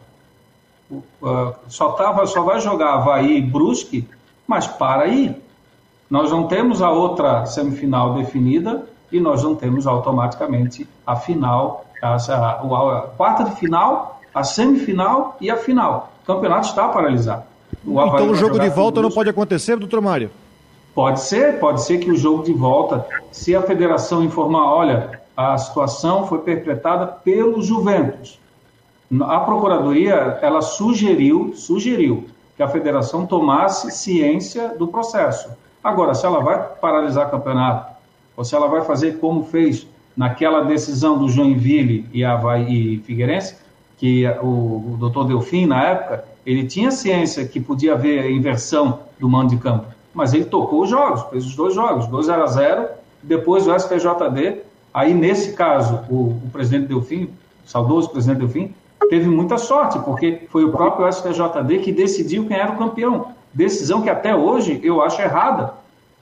Uh, 0.91 1.53
só, 1.67 1.91
tava, 1.91 2.25
só 2.25 2.41
vai 2.41 2.59
jogar 2.59 2.95
Havaí 2.95 3.37
e 3.37 3.41
Brusque, 3.41 4.07
mas 4.47 4.65
para 4.65 5.03
aí. 5.03 5.39
Nós 6.09 6.31
não 6.31 6.47
temos 6.47 6.81
a 6.81 6.89
outra 6.89 7.45
semifinal 7.45 8.15
definida 8.15 8.85
e 9.11 9.19
nós 9.19 9.43
não 9.43 9.55
temos 9.55 9.85
automaticamente 9.85 10.87
a 11.05 11.15
final, 11.15 11.85
a, 12.01 12.15
a, 12.15 12.51
a 12.51 13.01
quarta 13.15 13.43
de 13.43 13.55
final, 13.55 14.19
a 14.33 14.43
semifinal 14.43 15.37
e 15.39 15.51
a 15.51 15.57
final. 15.57 16.11
O 16.23 16.25
campeonato 16.25 16.67
está 16.67 16.87
paralisado. 16.89 17.43
O 17.85 18.01
então 18.01 18.31
o 18.31 18.35
jogo 18.35 18.59
de 18.59 18.69
volta 18.69 19.01
não 19.01 19.11
pode 19.11 19.29
acontecer, 19.29 19.77
doutor 19.77 20.01
Mário? 20.01 20.31
Pode 20.95 21.21
ser, 21.21 21.59
pode 21.59 21.83
ser 21.83 21.99
que 21.99 22.11
o 22.11 22.17
jogo 22.17 22.43
de 22.43 22.53
volta, 22.53 23.05
se 23.31 23.55
a 23.55 23.61
federação 23.61 24.23
informar, 24.23 24.65
olha, 24.65 25.21
a 25.37 25.57
situação 25.57 26.27
foi 26.27 26.39
perpetrada 26.39 27.05
pelo 27.05 27.61
Juventus. 27.61 28.39
A 29.21 29.39
procuradoria, 29.39 30.39
ela 30.41 30.61
sugeriu, 30.61 31.53
sugeriu 31.55 32.25
que 32.57 32.63
a 32.63 32.67
federação 32.67 33.25
tomasse 33.25 33.91
ciência 33.91 34.69
do 34.69 34.87
processo. 34.87 35.49
Agora, 35.83 36.13
se 36.13 36.25
ela 36.25 36.39
vai 36.39 36.61
paralisar 36.81 37.27
o 37.27 37.31
campeonato, 37.31 37.93
ou 38.35 38.43
se 38.43 38.55
ela 38.55 38.67
vai 38.67 38.83
fazer 38.83 39.17
como 39.19 39.43
fez 39.43 39.87
naquela 40.15 40.61
decisão 40.61 41.17
do 41.17 41.29
Joinville 41.29 42.07
e 42.13 42.23
Havaí 42.23 42.95
e 42.95 42.99
Figueirense, 42.99 43.55
que 43.97 44.25
o, 44.41 44.93
o 44.93 44.97
doutor 44.99 45.25
Delfim, 45.25 45.65
na 45.65 45.83
época, 45.83 46.25
ele 46.45 46.65
tinha 46.65 46.91
ciência 46.91 47.45
que 47.45 47.59
podia 47.59 47.93
haver 47.93 48.29
inversão 48.31 48.99
do 49.19 49.29
mando 49.29 49.49
de 49.49 49.57
campo 49.57 49.85
mas 50.13 50.33
ele 50.33 50.45
tocou 50.45 50.81
os 50.81 50.89
jogos, 50.89 51.23
fez 51.29 51.45
os 51.45 51.55
dois 51.55 51.73
jogos, 51.73 52.07
2 52.07 52.29
a 52.29 52.45
0 52.45 52.87
depois 53.21 53.67
o 53.67 53.77
STJD, 53.77 54.61
aí 54.93 55.13
nesse 55.13 55.53
caso, 55.53 56.01
o, 56.09 56.39
o 56.43 56.49
presidente 56.51 56.87
Delfim, 56.87 57.29
o 57.65 57.69
saudoso 57.69 58.09
presidente 58.09 58.39
Delfim, 58.39 58.73
teve 59.09 59.27
muita 59.27 59.57
sorte, 59.57 59.99
porque 59.99 60.47
foi 60.49 60.63
o 60.63 60.71
próprio 60.71 61.11
STJD 61.11 61.79
que 61.79 61.91
decidiu 61.91 62.45
quem 62.45 62.57
era 62.57 62.71
o 62.71 62.77
campeão. 62.77 63.27
Decisão 63.53 64.01
que 64.01 64.09
até 64.09 64.35
hoje 64.35 64.79
eu 64.83 65.01
acho 65.01 65.21
errada. 65.21 65.73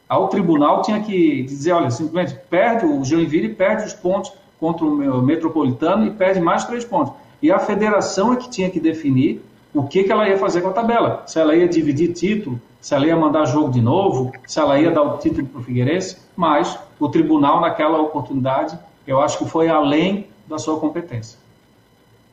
Ao 0.08 0.28
tribunal 0.30 0.82
tinha 0.82 1.02
que 1.02 1.44
dizer, 1.44 1.74
olha, 1.74 1.92
simplesmente 1.92 2.40
perde 2.50 2.86
o 2.86 3.04
Joinville 3.04 3.50
perde 3.50 3.86
os 3.86 3.94
pontos 3.94 4.32
contra 4.60 4.86
o 4.86 5.22
Metropolitano 5.22 6.06
e 6.06 6.12
perde 6.12 6.40
mais 6.40 6.64
três 6.66 6.86
pontos. 6.86 7.14
E 7.42 7.52
a 7.52 7.60
federação 7.60 8.34
é 8.34 8.38
que 8.38 8.50
tinha 8.50 8.70
que 8.70 8.80
definir 8.80 9.42
o 9.74 9.84
que, 9.84 10.04
que 10.04 10.12
ela 10.12 10.28
ia 10.28 10.38
fazer 10.38 10.62
com 10.62 10.70
a 10.70 10.74
tabela. 10.74 11.24
Se 11.28 11.40
ela 11.40 11.56
ia 11.56 11.68
dividir 11.68 12.14
título, 12.14 12.60
se 12.82 12.96
ela 12.96 13.06
ia 13.06 13.16
mandar 13.16 13.46
jogo 13.46 13.70
de 13.70 13.82
novo, 13.82 14.32
se 14.46 14.60
ela 14.60 14.80
ia 14.80 14.90
dar 14.90 15.04
o 15.04 15.18
título 15.18 15.46
para 15.46 15.60
o 15.60 15.64
Figueirense, 15.64 16.18
mas 16.36 16.80
o 17.00 17.10
tribunal, 17.10 17.62
naquela 17.62 18.00
oportunidade, 18.00 18.78
eu 19.06 19.22
acho 19.22 19.38
que 19.38 19.46
foi 19.46 19.68
além 19.68 20.28
da 20.48 20.58
sua 20.58 20.80
competência. 20.80 21.38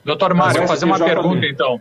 Doutor 0.05 0.32
Mário, 0.34 0.66
fazer 0.68 0.84
uma 0.84 0.99
pergunta 0.99 1.47
então. 1.47 1.80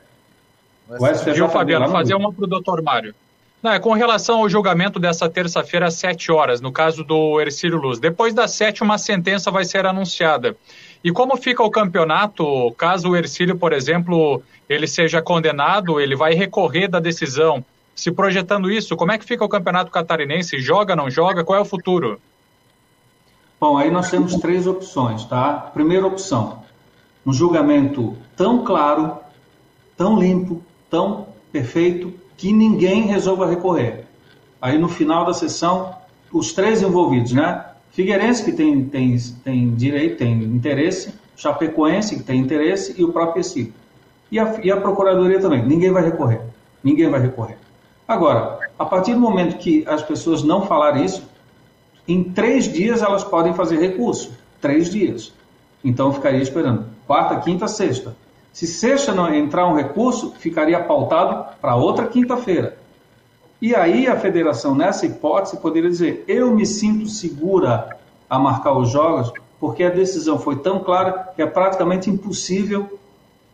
Viu, 1.34 1.50
Fabiano? 1.50 1.90
Fazer 1.90 2.16
uma 2.16 2.32
para 2.32 2.44
o 2.44 2.48
doutor 2.48 2.82
Mário. 2.82 3.14
Não, 3.62 3.72
é 3.72 3.80
com 3.80 3.94
relação 3.94 4.40
ao 4.40 4.50
julgamento 4.50 5.00
dessa 5.00 5.30
terça-feira 5.30 5.88
às 5.88 5.94
sete 5.94 6.32
horas, 6.32 6.60
no 6.60 6.72
caso 6.72 7.04
do 7.04 7.40
Ercílio 7.40 7.78
Luz. 7.78 7.98
Depois 7.98 8.34
das 8.34 8.52
sete, 8.52 8.84
uma 8.84 8.98
sentença 8.98 9.50
vai 9.50 9.64
ser 9.64 9.86
anunciada. 9.86 10.56
E 11.02 11.12
como 11.12 11.38
fica 11.38 11.64
o 11.64 11.72
campeonato, 11.72 12.72
caso 12.78 13.10
o 13.10 13.16
Ercílio, 13.16 13.58
por 13.58 13.72
exemplo, 13.72 14.44
ele 14.68 14.86
seja 14.86 15.22
condenado, 15.22 16.00
ele 16.00 16.16
vai 16.16 16.34
recorrer 16.34 16.90
da 16.90 17.00
decisão 17.00 17.64
se 17.96 18.12
projetando 18.12 18.72
isso, 18.72 18.96
como 18.96 19.12
é 19.12 19.18
que 19.18 19.26
fica 19.26 19.46
o 19.46 19.50
campeonato 19.50 19.92
catarinense? 19.92 20.60
Joga, 20.60 20.96
não 20.96 21.10
joga? 21.10 21.44
Qual 21.44 21.58
é 21.58 21.62
o 21.62 21.66
futuro? 21.66 22.20
Bom, 23.60 23.78
aí 23.78 23.90
nós 23.92 24.10
temos 24.10 24.36
três 24.36 24.68
opções, 24.68 25.24
tá? 25.26 25.54
Primeira 25.74 26.06
opção, 26.06 26.64
um 27.26 27.32
julgamento 27.32 28.18
tão 28.36 28.64
claro, 28.64 29.18
tão 29.96 30.20
limpo, 30.20 30.62
tão 30.94 31.26
perfeito, 31.52 32.14
que 32.38 32.54
ninguém 32.54 33.08
resolva 33.08 33.48
recorrer. 33.48 34.06
Aí 34.62 34.78
no 34.78 34.88
final 34.88 35.26
da 35.26 35.34
sessão, 35.34 35.96
os 36.32 36.54
três 36.54 36.84
envolvidos, 36.84 37.32
né? 37.32 37.66
Figueirense, 37.90 38.46
que 38.46 38.52
tem, 38.52 38.86
tem, 38.86 39.18
tem 39.44 39.74
direito, 39.74 40.18
tem 40.20 40.44
interesse, 40.44 41.16
Chapecoense, 41.36 42.18
que 42.18 42.24
tem 42.24 42.40
interesse, 42.40 42.94
e 42.96 43.04
o 43.04 43.12
próprio 43.12 43.38
Recife. 43.38 43.74
E 44.32 44.38
a, 44.38 44.60
e 44.64 44.72
a 44.72 44.80
Procuradoria 44.80 45.40
também. 45.40 45.66
Ninguém 45.66 45.92
vai 45.92 46.04
recorrer. 46.04 46.42
Ninguém 46.84 47.10
vai 47.10 47.20
recorrer. 47.20 47.58
Agora, 48.08 48.60
a 48.78 48.86
partir 48.86 49.14
do 49.14 49.20
momento 49.20 49.58
que 49.58 49.84
as 49.88 50.04
pessoas 50.04 50.44
não 50.44 50.68
falarem 50.68 51.06
isso, 51.06 51.28
em 52.08 52.24
três 52.24 52.72
dias 52.72 53.02
elas 53.02 53.24
podem 53.24 53.56
fazer 53.56 53.80
recurso. 53.80 54.32
Três 54.62 54.92
dias. 54.92 55.34
Então 55.84 56.08
eu 56.08 56.14
ficaria 56.14 56.42
esperando. 56.42 56.86
Quarta, 57.08 57.40
quinta, 57.40 57.68
sexta. 57.68 58.16
Se 58.54 58.68
sexta 58.68 59.12
não 59.14 59.34
entrar 59.34 59.68
um 59.68 59.76
recurso, 59.76 60.34
ficaria 60.38 60.80
pautado 60.80 61.58
para 61.60 61.76
outra 61.76 62.06
quinta-feira. 62.06 62.78
E 63.60 63.74
aí 63.74 64.08
a 64.08 64.16
federação, 64.16 64.76
nessa 64.76 65.08
hipótese, 65.08 65.58
poderia 65.58 65.90
dizer: 65.90 66.24
eu 66.28 66.54
me 66.54 66.64
sinto 66.64 67.08
segura 67.08 67.98
a 68.30 68.38
marcar 68.38 68.78
os 68.78 68.92
jogos, 68.92 69.34
porque 69.60 69.84
a 69.84 69.90
decisão 69.90 70.38
foi 70.38 70.58
tão 70.58 70.80
clara 70.80 71.32
que 71.36 71.42
é 71.42 71.48
praticamente 71.48 72.10
impossível 72.12 73.00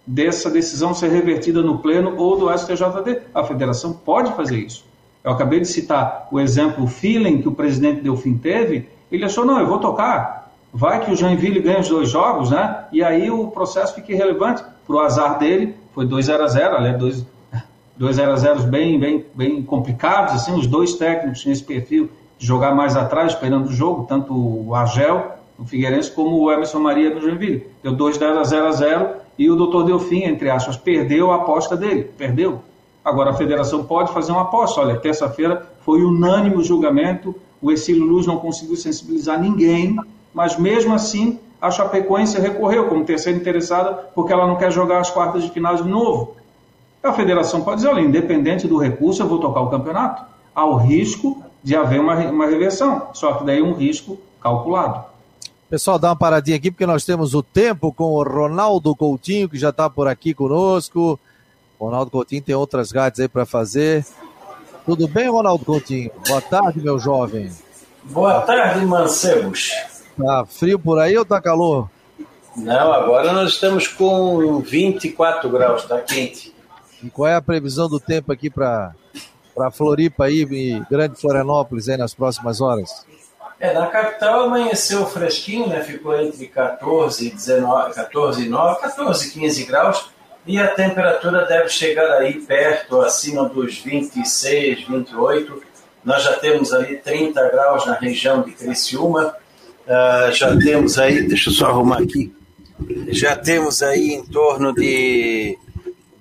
dessa 0.06 0.50
decisão 0.50 0.94
ser 0.94 1.10
revertida 1.10 1.62
no 1.62 1.78
Pleno 1.78 2.16
ou 2.18 2.38
do 2.38 2.58
STJD. 2.58 3.22
A 3.34 3.44
federação 3.44 3.94
pode 3.94 4.34
fazer 4.34 4.58
isso. 4.58 4.84
Eu 5.24 5.32
acabei 5.32 5.60
de 5.60 5.68
citar 5.68 6.28
o 6.32 6.40
exemplo, 6.40 6.88
feeling 6.88 7.42
que 7.42 7.48
o 7.48 7.54
presidente 7.54 8.02
Delfim 8.02 8.38
teve, 8.38 8.90
ele 9.12 9.24
achou, 9.24 9.46
não, 9.46 9.60
eu 9.60 9.68
vou 9.68 9.80
tocar, 9.80 10.52
vai 10.74 11.06
que 11.06 11.12
o 11.12 11.16
Joinville 11.16 11.62
ganha 11.62 11.80
os 11.80 11.88
dois 11.88 12.10
jogos, 12.10 12.50
né? 12.50 12.86
E 12.92 13.04
aí 13.04 13.30
o 13.30 13.48
processo 13.48 13.94
fica 13.94 14.12
irrelevante. 14.12 14.64
Para 14.90 14.96
o 14.96 15.00
azar 15.02 15.38
dele, 15.38 15.76
foi 15.94 16.04
2 16.08 16.26
0 16.26 16.44
a 16.44 16.48
0 16.48 16.76
aliás, 16.78 16.98
dois, 16.98 17.26
dois 17.96 18.16
0 18.16 18.32
a 18.32 18.36
0 18.38 18.64
bem, 18.64 19.00
bem, 19.00 19.24
bem 19.36 19.62
complicados, 19.62 20.34
assim, 20.34 20.52
os 20.58 20.66
dois 20.66 20.96
técnicos 20.96 21.42
tinham 21.42 21.54
esse 21.54 21.64
perfil 21.64 22.10
de 22.40 22.48
jogar 22.48 22.74
mais 22.74 22.96
atrás, 22.96 23.34
esperando 23.34 23.68
o 23.68 23.72
jogo, 23.72 24.08
tanto 24.10 24.34
o 24.34 24.74
Argel, 24.74 25.34
no 25.60 25.66
Figueirense, 25.68 26.10
como 26.10 26.40
o 26.40 26.52
Emerson 26.52 26.80
Maria 26.80 27.14
no 27.14 27.22
Joinville. 27.22 27.68
Deu 27.84 27.94
2 27.94 28.18
0 28.18 28.40
a 28.40 28.44
0 28.44 28.66
a 28.66 28.72
0 28.72 29.10
e 29.38 29.48
o 29.52 29.56
doutor 29.56 29.84
Delfim, 29.84 30.24
entre 30.24 30.50
aspas, 30.50 30.76
perdeu 30.76 31.30
a 31.32 31.36
aposta 31.36 31.78
dele, 31.78 32.06
perdeu. 32.18 32.60
Agora 33.06 33.30
a 33.30 33.34
federação 33.36 33.84
pode 33.84 34.12
fazer 34.12 34.32
uma 34.32 34.42
aposta. 34.42 34.82
Olha, 34.82 34.98
terça-feira 34.98 35.70
foi 35.82 36.02
unânime 36.02 36.56
o 36.56 36.64
julgamento, 36.64 37.36
o 37.62 37.72
Exílio 37.72 38.06
Luz 38.06 38.26
não 38.26 38.38
conseguiu 38.38 38.76
sensibilizar 38.76 39.40
ninguém, 39.40 39.96
mas 40.34 40.58
mesmo 40.58 40.96
assim 40.96 41.38
a 41.62 41.70
Chapecoense 41.70 42.40
recorreu 42.40 42.88
como 42.88 43.04
terceira 43.04 43.38
interessada 43.38 43.94
porque 44.16 44.32
ela 44.32 44.48
não 44.48 44.56
quer 44.56 44.72
jogar 44.72 45.00
as 45.00 45.10
quartas 45.10 45.44
de 45.44 45.52
final 45.52 45.76
de 45.76 45.84
novo. 45.84 46.36
A 47.04 47.14
federação 47.14 47.62
pode 47.62 47.78
dizer, 47.78 47.90
olha, 47.90 48.02
independente 48.02 48.68
do 48.68 48.78
recurso, 48.78 49.22
eu 49.22 49.28
vou 49.28 49.40
tocar 49.40 49.62
o 49.62 49.70
campeonato. 49.70 50.24
Há 50.54 50.66
o 50.66 50.76
risco 50.76 51.44
de 51.64 51.76
haver 51.76 52.00
uma, 52.00 52.16
uma 52.30 52.46
reversão, 52.46 53.08
só 53.14 53.34
que 53.34 53.46
daí 53.46 53.62
um 53.62 53.74
risco 53.74 54.18
calculado. 54.42 55.06
Pessoal, 55.70 56.00
dá 56.00 56.10
uma 56.10 56.16
paradinha 56.16 56.58
aqui 56.58 56.72
porque 56.72 56.86
nós 56.86 57.06
temos 57.06 57.34
o 57.36 57.44
tempo 57.44 57.94
com 57.94 58.06
o 58.06 58.24
Ronaldo 58.24 58.96
Coutinho, 58.96 59.48
que 59.48 59.58
já 59.58 59.70
está 59.70 59.90
por 59.90 60.08
aqui 60.08 60.34
conosco. 60.34 61.20
Ronaldo 61.80 62.10
Coutinho 62.10 62.42
tem 62.42 62.56
outras 62.56 62.92
gatas 62.92 63.20
aí 63.20 63.28
para 63.28 63.46
fazer. 63.46 64.06
Tudo 64.86 65.08
bem, 65.08 65.30
Ronaldo 65.30 65.64
Coutinho? 65.64 66.10
Boa 66.28 66.42
tarde, 66.42 66.82
meu 66.82 66.98
jovem. 66.98 67.52
Boa 68.04 68.42
tarde, 68.42 68.86
mancebos. 68.86 69.99
Tá 70.22 70.46
frio 70.46 70.78
por 70.78 71.00
aí 71.00 71.18
ou 71.18 71.24
tá 71.24 71.42
calor? 71.42 71.90
Não, 72.58 72.92
agora 72.92 73.32
nós 73.32 73.52
estamos 73.52 73.88
com 73.88 74.60
24 74.60 75.50
graus, 75.50 75.86
tá 75.86 76.00
quente. 76.02 76.54
E 77.02 77.10
qual 77.10 77.28
é 77.28 77.36
a 77.36 77.42
previsão 77.42 77.88
do 77.88 78.00
tempo 78.00 78.32
aqui 78.32 78.50
para 78.50 78.94
para 79.56 79.72
Floripa 79.72 80.26
aí 80.26 80.44
e 80.44 80.80
Grande 80.90 81.20
Florianópolis 81.20 81.90
aí 81.90 81.98
nas 81.98 82.14
próximas 82.14 82.62
horas? 82.62 83.06
É, 83.60 83.74
na 83.74 83.88
capital 83.88 84.44
amanheceu 84.44 85.06
fresquinho, 85.06 85.68
né? 85.68 85.82
Ficou 85.82 86.18
entre 86.20 86.48
14 86.48 87.30
19, 87.30 87.94
14 87.94 88.48
9, 88.48 88.82
14 88.82 89.32
15 89.32 89.64
graus 89.66 90.10
e 90.46 90.58
a 90.58 90.68
temperatura 90.70 91.46
deve 91.46 91.70
chegar 91.70 92.12
aí 92.14 92.40
perto, 92.42 93.02
acima 93.02 93.48
dos 93.48 93.80
26, 93.80 94.88
28. 94.88 95.62
Nós 96.04 96.24
já 96.24 96.34
temos 96.34 96.74
aí 96.74 96.98
30 96.98 97.50
graus 97.50 97.86
na 97.86 97.94
região 97.94 98.42
de 98.42 98.52
Criciúma. 98.52 99.36
Uh, 99.90 100.32
já 100.32 100.56
temos 100.56 101.00
aí, 101.00 101.24
deixa 101.24 101.50
eu 101.50 101.54
só 101.54 101.66
arrumar 101.66 101.98
aqui, 101.98 102.32
já 103.08 103.36
temos 103.36 103.82
aí 103.82 104.12
em 104.14 104.24
torno 104.24 104.72
de, 104.72 105.58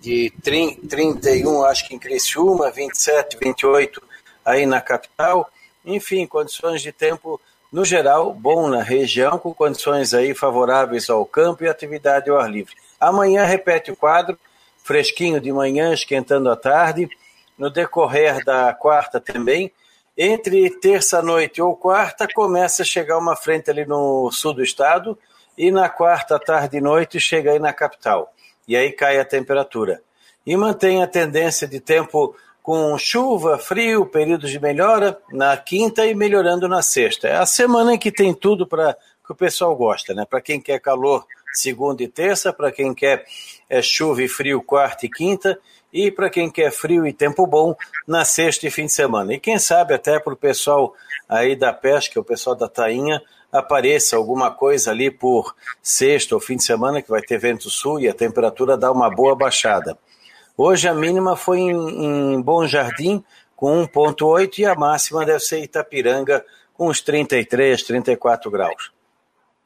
de 0.00 0.32
30, 0.42 0.88
31, 0.88 1.64
acho 1.64 1.86
que 1.86 1.94
em 1.94 1.98
Criciúma, 1.98 2.70
27, 2.70 3.36
28 3.38 4.02
aí 4.42 4.64
na 4.64 4.80
capital. 4.80 5.50
Enfim, 5.84 6.26
condições 6.26 6.80
de 6.80 6.92
tempo, 6.92 7.38
no 7.70 7.84
geral, 7.84 8.32
bom 8.32 8.68
na 8.68 8.82
região, 8.82 9.38
com 9.38 9.52
condições 9.52 10.14
aí 10.14 10.34
favoráveis 10.34 11.10
ao 11.10 11.26
campo 11.26 11.62
e 11.62 11.68
atividade 11.68 12.30
ao 12.30 12.38
ar 12.38 12.50
livre. 12.50 12.74
Amanhã 12.98 13.44
repete 13.44 13.90
o 13.90 13.96
quadro, 13.96 14.38
fresquinho 14.82 15.42
de 15.42 15.52
manhã, 15.52 15.92
esquentando 15.92 16.50
à 16.50 16.56
tarde. 16.56 17.06
No 17.58 17.68
decorrer 17.68 18.42
da 18.44 18.72
quarta 18.72 19.20
também. 19.20 19.70
Entre 20.20 20.68
terça-noite 20.80 21.62
ou 21.62 21.76
quarta, 21.76 22.26
começa 22.34 22.82
a 22.82 22.84
chegar 22.84 23.16
uma 23.18 23.36
frente 23.36 23.70
ali 23.70 23.86
no 23.86 24.32
sul 24.32 24.52
do 24.52 24.64
estado, 24.64 25.16
e 25.56 25.70
na 25.70 25.88
quarta, 25.88 26.40
tarde 26.40 26.78
e 26.78 26.80
noite, 26.80 27.20
chega 27.20 27.52
aí 27.52 27.60
na 27.60 27.72
capital. 27.72 28.34
E 28.66 28.76
aí 28.76 28.90
cai 28.90 29.20
a 29.20 29.24
temperatura. 29.24 30.02
E 30.44 30.56
mantém 30.56 31.04
a 31.04 31.06
tendência 31.06 31.68
de 31.68 31.78
tempo 31.78 32.34
com 32.60 32.98
chuva, 32.98 33.58
frio, 33.58 34.06
períodos 34.06 34.50
de 34.50 34.58
melhora 34.58 35.16
na 35.30 35.56
quinta 35.56 36.04
e 36.04 36.16
melhorando 36.16 36.66
na 36.66 36.82
sexta. 36.82 37.28
É 37.28 37.36
a 37.36 37.46
semana 37.46 37.94
em 37.94 37.98
que 37.98 38.10
tem 38.10 38.34
tudo 38.34 38.66
para 38.66 38.96
que 39.24 39.32
o 39.32 39.36
pessoal 39.36 39.76
gosta, 39.76 40.14
né? 40.14 40.26
Para 40.28 40.40
quem 40.40 40.60
quer 40.60 40.80
calor 40.80 41.24
segunda 41.52 42.02
e 42.02 42.08
terça, 42.08 42.52
para 42.52 42.72
quem 42.72 42.92
quer 42.92 43.24
é, 43.70 43.80
chuva 43.80 44.22
e 44.22 44.28
frio 44.28 44.60
quarta 44.62 45.06
e 45.06 45.10
quinta, 45.10 45.58
e 45.92 46.10
para 46.10 46.28
quem 46.28 46.50
quer 46.50 46.70
frio 46.70 47.06
e 47.06 47.12
tempo 47.12 47.46
bom 47.46 47.74
na 48.06 48.24
sexta 48.24 48.66
e 48.66 48.70
fim 48.70 48.86
de 48.86 48.92
semana. 48.92 49.34
E 49.34 49.40
quem 49.40 49.58
sabe 49.58 49.94
até 49.94 50.18
para 50.18 50.32
o 50.32 50.36
pessoal 50.36 50.94
aí 51.28 51.56
da 51.56 51.72
pesca, 51.72 52.20
o 52.20 52.24
pessoal 52.24 52.56
da 52.56 52.68
tainha, 52.68 53.22
apareça 53.50 54.16
alguma 54.16 54.50
coisa 54.50 54.90
ali 54.90 55.10
por 55.10 55.54
sexta 55.82 56.34
ou 56.34 56.40
fim 56.40 56.56
de 56.56 56.64
semana, 56.64 57.00
que 57.00 57.10
vai 57.10 57.22
ter 57.22 57.38
vento 57.38 57.70
sul 57.70 58.00
e 58.00 58.08
a 58.08 58.14
temperatura 58.14 58.76
dá 58.76 58.92
uma 58.92 59.10
boa 59.10 59.34
baixada. 59.34 59.98
Hoje 60.56 60.88
a 60.88 60.94
mínima 60.94 61.36
foi 61.36 61.60
em, 61.60 61.72
em 61.72 62.40
Bom 62.42 62.66
Jardim, 62.66 63.24
com 63.54 63.86
1,8, 63.86 64.58
e 64.58 64.66
a 64.66 64.74
máxima 64.74 65.24
deve 65.24 65.40
ser 65.40 65.62
Itapiranga, 65.62 66.44
com 66.74 66.88
uns 66.88 67.00
33, 67.00 67.82
34 67.82 68.50
graus. 68.50 68.92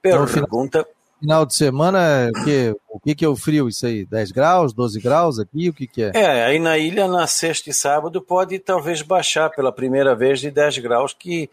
Então, 0.01 0.27
Pergunta. 0.27 0.87
Final 1.23 1.47
de 1.47 1.55
semana, 1.55 2.31
o 2.37 2.45
que, 2.45 2.75
o 2.89 2.99
que, 2.99 3.15
que 3.15 3.25
é 3.25 3.29
o 3.29 3.37
frio 3.37 3.69
isso 3.69 3.87
aí? 3.87 4.05
10 4.05 4.33
graus, 4.33 4.73
12 4.73 5.01
graus 5.01 5.39
aqui? 5.39 5.69
O 5.69 5.73
que, 5.73 5.87
que 5.87 6.03
é? 6.03 6.11
É, 6.17 6.45
aí 6.47 6.59
na 6.59 6.77
ilha, 6.77 7.07
na 7.07 7.29
sexta 7.29 7.71
e 7.71 7.73
sábado, 7.73 8.21
pode 8.21 8.59
talvez 8.59 9.03
baixar 9.03 9.49
pela 9.49 9.71
primeira 9.71 10.17
vez 10.17 10.41
de 10.41 10.51
10 10.51 10.79
graus, 10.79 11.15
que 11.17 11.49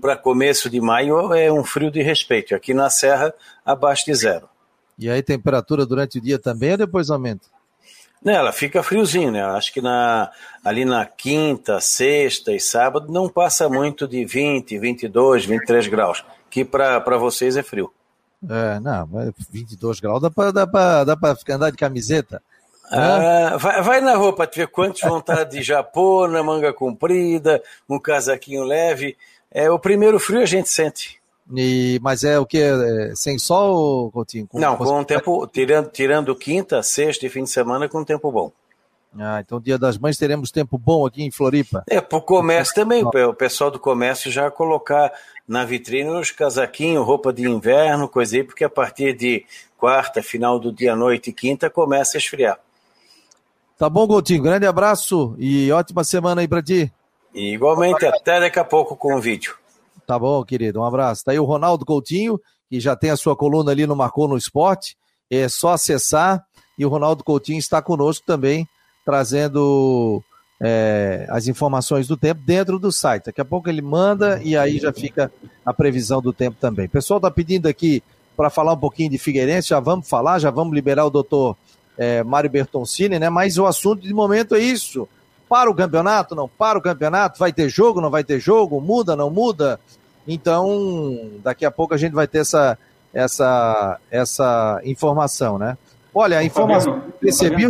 para 0.00 0.16
começo 0.16 0.70
de 0.70 0.80
maio 0.80 1.34
é 1.34 1.50
um 1.50 1.64
frio 1.64 1.90
de 1.90 2.00
respeito. 2.00 2.54
Aqui 2.54 2.72
na 2.72 2.88
Serra, 2.88 3.34
abaixo 3.66 4.04
de 4.04 4.14
zero. 4.14 4.48
E 4.96 5.10
aí, 5.10 5.20
temperatura 5.24 5.84
durante 5.84 6.18
o 6.18 6.20
dia 6.20 6.38
também 6.38 6.70
ou 6.70 6.78
depois 6.78 7.10
aumenta? 7.10 7.48
Né, 8.24 8.34
ela 8.34 8.52
fica 8.52 8.80
friozinho, 8.80 9.32
né? 9.32 9.42
Acho 9.42 9.72
que 9.72 9.80
na, 9.80 10.30
ali 10.64 10.84
na 10.84 11.04
quinta, 11.04 11.80
sexta 11.80 12.52
e 12.52 12.60
sábado 12.60 13.10
não 13.10 13.28
passa 13.28 13.68
muito 13.68 14.06
de 14.06 14.24
20, 14.24 14.78
22, 14.78 15.46
23 15.46 15.88
graus, 15.88 16.24
que 16.48 16.64
para 16.64 17.18
vocês 17.18 17.56
é 17.56 17.62
frio. 17.64 17.92
É, 18.48 18.80
não, 18.80 19.08
22 19.50 20.00
graus 20.00 20.22
dá 20.22 20.30
para 20.30 20.50
dá 20.50 20.66
pra, 20.66 21.04
dá 21.04 21.16
pra 21.16 21.36
andar 21.50 21.70
de 21.70 21.76
camiseta. 21.76 22.42
Ah, 22.90 23.56
vai, 23.56 23.82
vai, 23.82 24.00
na 24.00 24.16
roupa, 24.16 24.46
te 24.48 24.58
ver 24.58 24.66
quantos 24.66 25.00
vão 25.02 25.18
estar 25.18 25.44
de 25.44 25.62
japona, 25.62 26.42
manga 26.42 26.72
comprida, 26.72 27.62
um 27.88 28.00
casaquinho 28.00 28.64
leve. 28.64 29.16
É, 29.50 29.70
o 29.70 29.78
primeiro 29.78 30.18
frio 30.18 30.42
a 30.42 30.46
gente 30.46 30.68
sente. 30.68 31.20
E, 31.54 32.00
mas 32.02 32.24
é 32.24 32.38
o 32.38 32.46
que? 32.46 32.58
É, 32.58 33.12
sem 33.14 33.38
sol, 33.38 34.10
Coutinho? 34.10 34.46
Com, 34.46 34.58
Não, 34.58 34.76
com 34.76 35.00
um 35.00 35.04
tempo, 35.04 35.46
tirando, 35.46 35.88
tirando 35.88 36.34
quinta, 36.34 36.82
sexta 36.82 37.26
e 37.26 37.28
fim 37.28 37.44
de 37.44 37.50
semana, 37.50 37.88
com 37.88 38.04
tempo 38.04 38.30
bom. 38.30 38.52
Ah, 39.18 39.40
então 39.40 39.60
dia 39.60 39.76
das 39.76 39.98
mães 39.98 40.16
teremos 40.16 40.52
tempo 40.52 40.78
bom 40.78 41.04
aqui 41.04 41.24
em 41.24 41.30
Floripa. 41.32 41.82
É, 41.88 42.00
para 42.00 42.18
o 42.18 42.22
comércio 42.22 42.74
também, 42.74 43.04
o 43.04 43.34
pessoal 43.34 43.70
do 43.70 43.78
comércio 43.78 44.30
já 44.30 44.50
colocar 44.50 45.12
na 45.50 45.64
vitrine 45.64 46.08
os 46.10 46.30
casaquinhos, 46.30 47.04
roupa 47.04 47.32
de 47.32 47.42
inverno, 47.42 48.08
coisa 48.08 48.36
aí, 48.36 48.44
porque 48.44 48.62
a 48.62 48.70
partir 48.70 49.16
de 49.16 49.44
quarta, 49.76 50.22
final 50.22 50.60
do 50.60 50.72
dia, 50.72 50.94
noite 50.94 51.30
e 51.30 51.32
quinta, 51.32 51.68
começa 51.68 52.16
a 52.16 52.18
esfriar. 52.18 52.56
Tá 53.76 53.88
bom, 53.88 54.06
Coutinho, 54.06 54.44
grande 54.44 54.64
abraço 54.64 55.34
e 55.40 55.72
ótima 55.72 56.04
semana 56.04 56.40
aí 56.40 56.46
para 56.46 56.62
ti. 56.62 56.92
E 57.34 57.52
igualmente, 57.52 58.06
até 58.06 58.38
daqui 58.38 58.60
a 58.60 58.64
pouco 58.64 58.94
com 58.94 59.16
o 59.16 59.20
vídeo. 59.20 59.56
Tá 60.06 60.16
bom, 60.16 60.44
querido. 60.44 60.80
Um 60.80 60.84
abraço. 60.84 61.24
Tá 61.24 61.32
aí 61.32 61.38
o 61.40 61.44
Ronaldo 61.44 61.84
Coutinho, 61.84 62.40
que 62.68 62.78
já 62.78 62.94
tem 62.94 63.10
a 63.10 63.16
sua 63.16 63.34
coluna 63.34 63.72
ali 63.72 63.88
no 63.88 63.96
Marcou 63.96 64.28
no 64.28 64.36
Esporte. 64.36 64.96
É 65.28 65.48
só 65.48 65.70
acessar. 65.70 66.44
E 66.78 66.86
o 66.86 66.88
Ronaldo 66.88 67.24
Coutinho 67.24 67.58
está 67.58 67.82
conosco 67.82 68.24
também, 68.24 68.68
trazendo 69.04 70.22
é, 70.60 71.26
as 71.30 71.48
informações 71.48 72.06
do 72.06 72.16
tempo 72.16 72.42
dentro 72.44 72.78
do 72.78 72.92
site. 72.92 73.26
Daqui 73.26 73.40
a 73.40 73.44
pouco 73.44 73.68
ele 73.68 73.80
manda 73.80 74.40
e 74.42 74.56
aí 74.56 74.78
já 74.78 74.92
fica 74.92 75.32
a 75.64 75.72
previsão 75.72 76.20
do 76.20 76.32
tempo 76.32 76.56
também. 76.60 76.86
O 76.86 76.90
pessoal 76.90 77.18
está 77.18 77.30
pedindo 77.30 77.66
aqui 77.66 78.02
para 78.36 78.50
falar 78.50 78.74
um 78.74 78.78
pouquinho 78.78 79.10
de 79.10 79.18
Figueirense, 79.18 79.70
já 79.70 79.80
vamos 79.80 80.08
falar, 80.08 80.38
já 80.38 80.50
vamos 80.50 80.74
liberar 80.74 81.06
o 81.06 81.10
doutor 81.10 81.56
é, 81.96 82.22
Mário 82.22 82.50
Bertoncini, 82.50 83.18
né? 83.18 83.28
Mas 83.30 83.58
o 83.58 83.66
assunto 83.66 84.02
de 84.02 84.12
momento 84.12 84.54
é 84.54 84.58
isso. 84.58 85.08
Para 85.48 85.70
o 85.70 85.74
campeonato, 85.74 86.34
não 86.34 86.48
para 86.48 86.78
o 86.78 86.82
campeonato, 86.82 87.38
vai 87.38 87.52
ter 87.52 87.68
jogo, 87.68 88.00
não 88.00 88.10
vai 88.10 88.22
ter 88.22 88.38
jogo, 88.38 88.80
muda, 88.80 89.16
não 89.16 89.30
muda. 89.30 89.80
Então, 90.26 91.30
daqui 91.42 91.64
a 91.64 91.70
pouco 91.70 91.92
a 91.92 91.96
gente 91.96 92.12
vai 92.12 92.28
ter 92.28 92.38
essa, 92.38 92.78
essa, 93.12 93.98
essa 94.10 94.80
informação, 94.84 95.58
né? 95.58 95.76
Olha, 96.14 96.38
a 96.38 96.44
informação 96.44 97.02
recebi, 97.20 97.66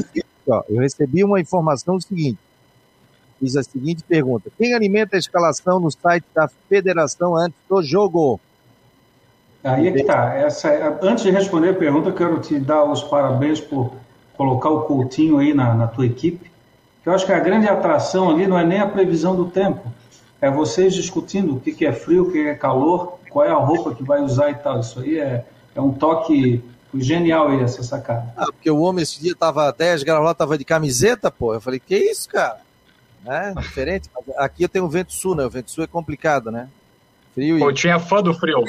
ó, 0.46 0.62
eu 0.68 0.80
recebi 0.80 1.24
uma 1.24 1.40
informação 1.40 2.00
seguinte. 2.00 2.38
Fiz 3.40 3.56
a 3.56 3.62
seguinte 3.62 4.04
pergunta: 4.06 4.50
quem 4.58 4.74
alimenta 4.74 5.16
a 5.16 5.18
escalação 5.18 5.80
no 5.80 5.90
site 5.90 6.26
da 6.34 6.46
federação 6.68 7.34
antes 7.34 7.58
do 7.68 7.82
jogo? 7.82 8.38
Aí 9.64 9.88
é 9.88 9.92
que 9.92 10.04
tá. 10.04 10.34
Essa, 10.34 10.68
é, 10.68 10.98
antes 11.02 11.24
de 11.24 11.30
responder 11.30 11.70
a 11.70 11.74
pergunta, 11.74 12.12
quero 12.12 12.38
te 12.38 12.58
dar 12.58 12.84
os 12.84 13.02
parabéns 13.02 13.58
por 13.60 13.92
colocar 14.36 14.68
o 14.68 14.82
Coutinho 14.82 15.38
aí 15.38 15.54
na, 15.54 15.74
na 15.74 15.86
tua 15.86 16.06
equipe. 16.06 16.50
Eu 17.04 17.14
acho 17.14 17.24
que 17.24 17.32
a 17.32 17.40
grande 17.40 17.66
atração 17.66 18.30
ali 18.30 18.46
não 18.46 18.58
é 18.58 18.64
nem 18.64 18.78
a 18.78 18.86
previsão 18.86 19.34
do 19.34 19.46
tempo, 19.46 19.90
é 20.40 20.50
vocês 20.50 20.94
discutindo 20.94 21.56
o 21.56 21.60
que, 21.60 21.72
que 21.72 21.86
é 21.86 21.92
frio, 21.92 22.24
o 22.24 22.32
que 22.32 22.38
é 22.38 22.54
calor, 22.54 23.18
qual 23.30 23.44
é 23.44 23.50
a 23.50 23.54
roupa 23.54 23.94
que 23.94 24.02
vai 24.02 24.20
usar 24.20 24.50
e 24.50 24.54
tal. 24.54 24.80
Isso 24.80 25.00
aí 25.00 25.18
é, 25.18 25.44
é 25.74 25.80
um 25.80 25.92
toque 25.92 26.62
genial 26.94 27.48
aí, 27.48 27.62
essa 27.62 27.82
sacada. 27.82 28.32
Ah, 28.36 28.46
porque 28.46 28.70
o 28.70 28.80
homem 28.80 29.02
esse 29.02 29.20
dia 29.20 29.34
tava 29.34 29.72
10 29.72 30.02
graus 30.02 30.24
lá, 30.24 30.34
tava 30.34 30.58
de 30.58 30.64
camiseta, 30.64 31.30
pô. 31.30 31.54
Eu 31.54 31.60
falei, 31.60 31.80
que 31.80 31.96
isso, 31.96 32.28
cara? 32.28 32.60
É 33.26 33.52
diferente. 33.54 34.08
Aqui 34.36 34.64
eu 34.64 34.68
tenho 34.68 34.84
o 34.84 34.88
vento 34.88 35.12
sul, 35.12 35.34
né? 35.34 35.44
O 35.44 35.50
vento 35.50 35.70
sul 35.70 35.84
é 35.84 35.86
complicado, 35.86 36.50
né? 36.50 36.68
Frio 37.34 37.56
e... 37.56 37.60
Pô, 37.60 37.72
tinha 37.72 37.98
fã 37.98 38.22
do 38.22 38.32
frio. 38.34 38.64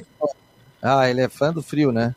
Ah, 0.82 1.10
ele 1.10 1.22
é 1.22 1.30
fã 1.30 1.54
do 1.54 1.62
frio, 1.62 1.92
né? 1.92 2.16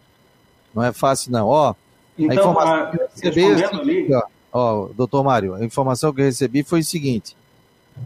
Não 0.75 0.83
é 0.83 0.93
fácil, 0.93 1.31
não. 1.31 1.47
Ó, 1.47 1.75
então, 2.19 2.31
a 2.31 2.41
informação 2.41 2.75
a... 2.75 2.87
que 2.91 2.97
eu 2.97 3.09
recebi... 3.09 3.63
É 3.63 3.67
ali... 3.67 4.15
Ó, 4.15 4.23
ó, 4.53 4.89
doutor 4.95 5.23
Mário, 5.23 5.55
a 5.55 5.65
informação 5.65 6.13
que 6.13 6.21
eu 6.21 6.25
recebi 6.25 6.63
foi 6.63 6.81
o 6.81 6.85
seguinte 6.85 7.37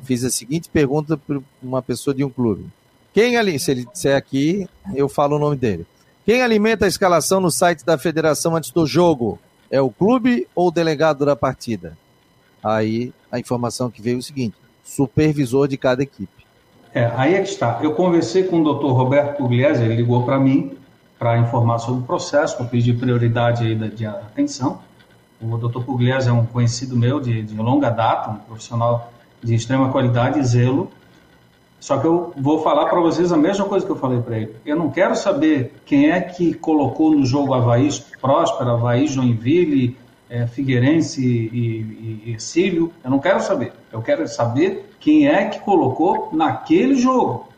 fiz 0.03 0.25
a 0.25 0.31
seguinte 0.31 0.69
pergunta 0.69 1.17
para 1.17 1.41
uma 1.63 1.83
pessoa 1.83 2.15
de 2.15 2.25
um 2.25 2.31
clube. 2.31 2.67
Quem 3.13 3.37
ali, 3.37 3.59
se 3.59 3.71
ele 3.71 3.85
disser 3.85 4.17
aqui, 4.17 4.69
eu 4.95 5.09
falo 5.09 5.37
o 5.37 5.39
nome 5.39 5.57
dele. 5.57 5.87
Quem 6.25 6.43
alimenta 6.43 6.85
a 6.85 6.89
escalação 6.89 7.41
no 7.41 7.51
site 7.51 7.85
da 7.85 7.97
federação 7.97 8.55
antes 8.55 8.71
do 8.71 8.87
jogo? 8.87 9.39
É 9.71 9.81
o 9.81 9.91
clube 9.91 10.47
ou 10.55 10.69
o 10.69 10.71
delegado 10.71 11.25
da 11.25 11.35
partida? 11.35 11.97
Aí 12.63 13.13
a 13.31 13.39
informação 13.39 13.91
que 13.91 14.03
veio 14.03 14.17
é 14.17 14.19
o 14.19 14.23
seguinte: 14.23 14.57
supervisor 14.85 15.69
de 15.69 15.77
cada 15.77 16.03
equipe. 16.03 16.47
É, 16.95 17.13
aí 17.17 17.35
é 17.35 17.43
que 17.43 17.49
está. 17.49 17.79
Eu 17.83 17.95
conversei 17.95 18.45
com 18.45 18.61
o 18.61 18.65
doutor 18.65 18.93
Roberto 18.93 19.37
Pugliese, 19.37 19.85
ele 19.85 19.97
ligou 19.97 20.25
para 20.25 20.39
mim 20.39 20.77
para 21.19 21.37
informar 21.39 21.79
sobre 21.79 22.03
o 22.03 22.05
processo, 22.05 22.57
eu 22.63 22.67
pedi 22.67 22.93
prioridade 22.93 23.65
aí 23.65 23.75
de, 23.75 23.91
de 23.91 24.07
atenção. 24.07 24.81
O 25.41 25.57
doutor 25.57 25.85
Pugliese 25.85 26.29
é 26.29 26.33
um 26.33 26.47
conhecido 26.47 26.97
meu 26.97 27.21
de, 27.21 27.43
de 27.43 27.57
longa 27.57 27.91
data, 27.91 28.31
um 28.31 28.37
profissional 28.37 29.13
de 29.43 29.55
extrema 29.55 29.91
qualidade 29.91 30.39
e 30.39 30.45
zelo. 30.45 30.91
Só 31.81 31.99
que 31.99 32.07
eu 32.07 32.33
vou 32.37 32.63
falar 32.63 32.87
para 32.87 33.01
vocês 33.01 33.33
a 33.33 33.37
mesma 33.37 33.65
coisa 33.65 33.87
que 33.87 33.93
eu 33.93 33.97
falei 33.97 34.21
para 34.21 34.37
ele. 34.37 34.57
Eu 34.67 34.77
não 34.77 34.91
quero 34.91 35.15
saber 35.15 35.75
quem 35.87 36.11
é 36.11 36.21
que 36.21 36.55
colocou 36.55 37.13
no 37.13 37.25
jogo 37.25 37.55
Havaí 37.55 37.89
Próspera, 38.21 38.73
Havaí 38.73 39.07
Joinville, 39.07 39.97
é, 40.31 40.47
Figueirense 40.47 41.23
e, 41.23 42.23
e, 42.27 42.33
Ercílio. 42.33 42.93
Eu 43.03 43.11
não 43.11 43.19
quero 43.19 43.41
saber. 43.43 43.73
Eu 43.93 44.03
quero 44.03 44.27
saber 44.29 44.91
quem 45.01 45.29
é 45.29 45.47
que 45.47 45.61
colocou 45.61 46.31
naquele 46.33 46.95
jogo. 46.97 47.49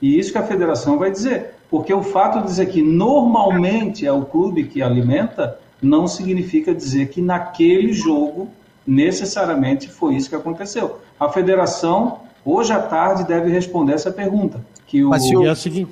E 0.00 0.18
isso 0.18 0.32
que 0.32 0.38
a 0.38 0.46
federação 0.46 0.98
vai 0.98 1.10
dizer. 1.10 1.54
Porque 1.70 1.92
o 1.92 2.02
fato 2.02 2.40
de 2.40 2.46
dizer 2.46 2.66
que 2.66 2.82
normalmente 2.82 4.06
é 4.06 4.12
o 4.12 4.24
clube 4.24 4.64
que 4.64 4.82
alimenta 4.82 5.58
não 5.82 6.06
significa 6.06 6.74
dizer 6.74 7.08
que 7.08 7.20
naquele 7.20 7.92
jogo 7.92 8.48
necessariamente 8.86 9.88
foi 9.88 10.14
isso 10.14 10.28
que 10.28 10.36
aconteceu. 10.36 11.00
A 11.18 11.28
federação 11.28 12.20
hoje 12.44 12.72
à 12.72 12.80
tarde 12.80 13.24
deve 13.24 13.50
responder 13.50 13.94
essa 13.94 14.12
pergunta. 14.12 14.64
Que 14.86 15.04
o... 15.04 15.10
Mas 15.10 15.26
se 15.26 15.34
é 15.34 15.50
o 15.50 15.56
seguinte... 15.56 15.90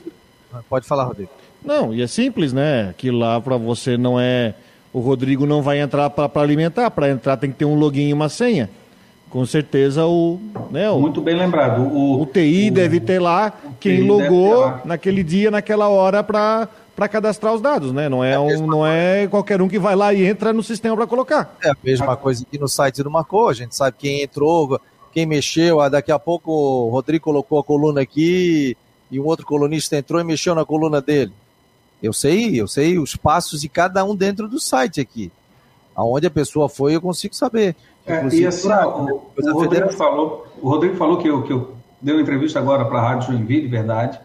Pode 0.68 0.87
falar, 0.87 1.05
Rodrigo. 1.05 1.30
Não, 1.64 1.95
e 1.95 2.03
é 2.03 2.07
simples, 2.07 2.53
né? 2.53 2.91
Aquilo 2.91 3.18
lá 3.18 3.41
para 3.41 3.57
você 3.57 3.97
não 3.97 4.18
é. 4.18 4.55
O 4.93 5.01
Rodrigo 5.01 5.47
não 5.47 5.62
vai 5.62 5.80
entrar 5.80 6.11
para 6.11 6.43
alimentar. 6.43 6.90
Para 6.90 7.11
entrar 7.11 7.36
tem 7.36 7.51
que 7.51 7.57
ter 7.57 7.64
um 7.64 7.74
login 7.74 8.09
e 8.09 8.12
uma 8.12 8.28
senha. 8.28 8.68
Com 9.30 9.47
certeza 9.47 10.05
o. 10.05 10.38
Né, 10.70 10.90
o 10.90 11.01
Muito 11.01 11.22
bem 11.22 11.34
lembrado. 11.34 11.82
O, 11.82 12.20
o 12.20 12.26
TI 12.26 12.68
o, 12.70 12.74
deve 12.74 13.01
ter 13.01 13.18
lá 13.18 13.53
quem 13.80 14.03
logou 14.03 14.61
lá. 14.61 14.82
naquele 14.84 15.22
dia, 15.22 15.51
naquela 15.51 15.88
hora, 15.88 16.22
para 16.22 16.68
para 16.95 17.09
cadastrar 17.09 17.55
os 17.55 17.61
dados, 17.61 17.93
né? 17.93 18.09
Não 18.09 18.22
é, 18.22 18.32
é 18.32 18.38
um, 18.38 18.66
não 18.66 18.86
é 18.86 19.26
qualquer 19.26 19.62
um 19.62 19.68
que 19.68 19.78
vai 19.78 19.97
lá 19.97 20.12
e 20.12 20.24
entra 20.24 20.53
no 20.53 20.62
sistema 20.62 20.95
para 20.95 21.07
colocar. 21.07 21.57
É 21.62 21.70
a 21.70 21.76
mesma 21.82 22.16
coisa 22.16 22.45
que 22.49 22.59
no 22.59 22.68
site 22.68 23.03
do 23.03 23.11
Marcou, 23.11 23.49
a 23.49 23.55
gente 23.55 23.74
sabe 23.74 23.97
quem 23.99 24.22
entrou, 24.22 24.78
quem 25.12 25.26
mexeu, 25.26 25.80
ah, 25.80 25.88
daqui 25.88 26.12
a 26.12 26.18
pouco 26.18 26.53
o 26.53 26.90
Rodrigo 26.90 27.24
colocou 27.24 27.59
a 27.59 27.64
coluna 27.64 28.03
aqui 28.03 28.76
e 29.11 29.18
um 29.18 29.24
outro 29.24 29.47
colunista 29.47 29.97
entrou 29.97 30.20
e 30.20 30.24
mexeu 30.24 30.55
na 30.55 30.64
coluna 30.64 31.01
dele. 31.01 31.32
Eu 32.03 32.12
sei, 32.12 32.61
eu 32.61 32.66
sei 32.66 32.98
os 32.98 33.14
passos 33.14 33.61
de 33.61 33.68
cada 33.68 34.05
um 34.05 34.16
dentro 34.16 34.48
do 34.48 34.59
site 34.59 35.00
aqui. 35.00 35.30
Aonde 35.94 36.26
a 36.26 36.30
pessoa 36.30 36.68
foi, 36.68 36.96
eu 36.96 37.00
consigo 37.00 37.34
saber. 37.34 37.76
É, 38.05 38.26
e 38.34 38.46
assim, 38.46 38.68
o, 38.68 39.30
o, 39.36 39.53
Rodrigo 39.53 39.92
falou, 39.92 40.46
o 40.61 40.68
Rodrigo 40.68 40.96
falou 40.96 41.18
que 41.18 41.28
eu, 41.28 41.42
que 41.44 41.53
eu 41.53 41.76
dei 42.00 42.14
uma 42.14 42.22
entrevista 42.22 42.59
agora 42.59 42.84
para 42.84 42.98
a 42.98 43.03
Rádio 43.03 43.28
Joinville, 43.28 43.68
verdade, 43.68 44.18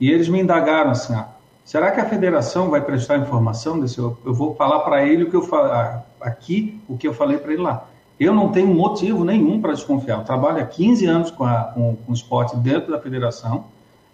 e 0.00 0.10
eles 0.10 0.28
me 0.28 0.40
indagaram 0.40 0.92
assim, 0.92 1.12
ah, 1.12 1.28
será 1.64 1.90
que 1.90 2.00
a 2.00 2.08
federação 2.08 2.70
vai 2.70 2.80
prestar 2.80 3.18
informação 3.18 3.78
desse? 3.78 3.98
Eu, 3.98 4.16
eu 4.24 4.32
vou 4.32 4.54
falar 4.54 4.80
para 4.80 5.06
ele 5.06 5.24
o 5.24 5.30
que 5.30 5.36
eu 5.36 5.46
ah, 5.54 6.02
aqui, 6.20 6.80
o 6.88 6.96
que 6.96 7.06
eu 7.06 7.12
falei 7.12 7.36
para 7.36 7.52
ele 7.52 7.62
lá. 7.62 7.86
Eu 8.18 8.32
não 8.34 8.50
tenho 8.50 8.68
motivo 8.68 9.24
nenhum 9.24 9.60
para 9.60 9.74
desconfiar. 9.74 10.18
Eu 10.18 10.24
trabalho 10.24 10.60
há 10.60 10.66
15 10.66 11.06
anos 11.06 11.30
com, 11.30 11.44
a, 11.44 11.64
com, 11.64 11.96
com 11.96 12.10
o 12.10 12.14
esporte 12.14 12.56
dentro 12.56 12.90
da 12.90 12.98
federação 12.98 13.66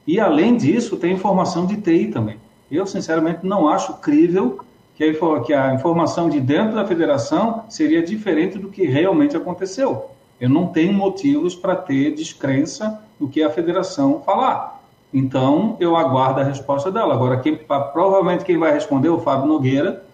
e, 0.06 0.20
além 0.20 0.56
disso, 0.56 0.96
tem 0.96 1.12
informação 1.12 1.64
de 1.64 1.76
TI 1.76 2.08
também. 2.08 2.36
Eu, 2.74 2.86
sinceramente, 2.86 3.40
não 3.46 3.68
acho 3.68 3.94
crível 3.94 4.60
que 4.96 5.52
a, 5.52 5.74
informação 5.74 6.28
de 6.28 6.40
dentro 6.40 6.74
da 6.74 6.86
federação 6.86 7.64
seria 7.68 8.02
diferente 8.02 8.58
do 8.58 8.68
que 8.68 8.86
realmente 8.86 9.36
aconteceu. 9.36 10.10
Eu 10.40 10.48
não 10.48 10.68
tenho 10.68 10.92
motivos 10.92 11.54
para 11.54 11.74
ter 11.74 12.14
descrença 12.14 13.00
no 13.18 13.28
que 13.28 13.42
a 13.42 13.50
federação 13.50 14.22
falar. 14.24 14.80
Então, 15.12 15.76
eu 15.78 15.96
aguardo 15.96 16.40
a 16.40 16.44
resposta 16.44 16.90
dela. 16.90 17.14
Agora, 17.14 17.38
quem, 17.38 17.56
provavelmente 17.56 18.44
quem 18.44 18.58
vai 18.58 18.72
responder 18.72 19.08
é 19.08 19.12
o 19.12 19.20
Fábio 19.20 19.46
Nogueira, 19.46 20.04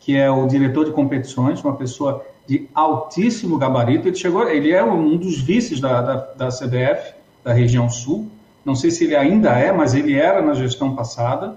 que 0.00 0.16
é 0.16 0.30
o 0.30 0.46
diretor 0.46 0.84
de 0.84 0.90
competições, 0.90 1.62
uma 1.62 1.74
pessoa 1.74 2.24
de 2.46 2.68
altíssimo 2.74 3.56
gabarito. 3.56 4.08
Ele 4.08 4.16
chegou, 4.16 4.48
ele 4.48 4.72
é 4.72 4.84
um 4.84 5.16
dos 5.16 5.40
vices 5.40 5.80
da, 5.80 6.02
da, 6.02 6.16
da 6.36 6.48
CBF, 6.48 7.14
da 7.42 7.52
região 7.52 7.88
sul. 7.88 8.28
Não 8.64 8.74
sei 8.74 8.90
se 8.90 9.04
ele 9.04 9.16
ainda 9.16 9.50
é, 9.50 9.72
mas 9.72 9.94
ele 9.94 10.14
era 10.14 10.42
na 10.42 10.54
gestão 10.54 10.94
passada. 10.94 11.56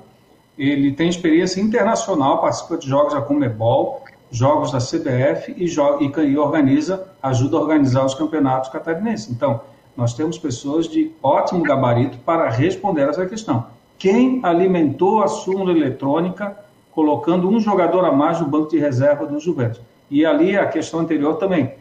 Ele 0.58 0.92
tem 0.92 1.10
experiência 1.10 1.60
internacional, 1.60 2.40
participa 2.40 2.78
de 2.78 2.88
jogos 2.88 3.14
da 3.14 3.22
Comebol, 3.22 4.04
jogos 4.32 4.72
da 4.72 4.80
CBF 4.80 5.54
e, 5.58 5.66
e, 5.66 6.38
organiza, 6.38 7.08
ajuda 7.22 7.58
a 7.58 7.62
organizar 7.62 8.06
os 8.06 8.14
campeonatos 8.14 8.70
catarinenses. 8.70 9.30
Então, 9.30 9.62
nós 9.96 10.14
temos 10.14 10.38
pessoas 10.38 10.88
de 10.88 11.12
ótimo 11.24 11.64
gabarito 11.64 12.18
para 12.20 12.50
responder 12.50 13.08
essa 13.08 13.26
questão. 13.26 13.68
Quem 13.98 14.42
alimentou 14.44 15.24
a 15.24 15.28
súmula 15.28 15.72
eletrônica 15.72 16.58
colocando 16.92 17.50
um 17.50 17.60
jogador 17.60 18.04
a 18.06 18.12
mais 18.12 18.40
no 18.40 18.48
banco 18.48 18.70
de 18.70 18.78
reserva 18.78 19.26
do 19.26 19.40
Juventus? 19.40 19.82
E 20.12 20.26
ali 20.26 20.58
a 20.58 20.68
questão 20.68 21.00
anterior 21.00 21.36
também. 21.36 21.74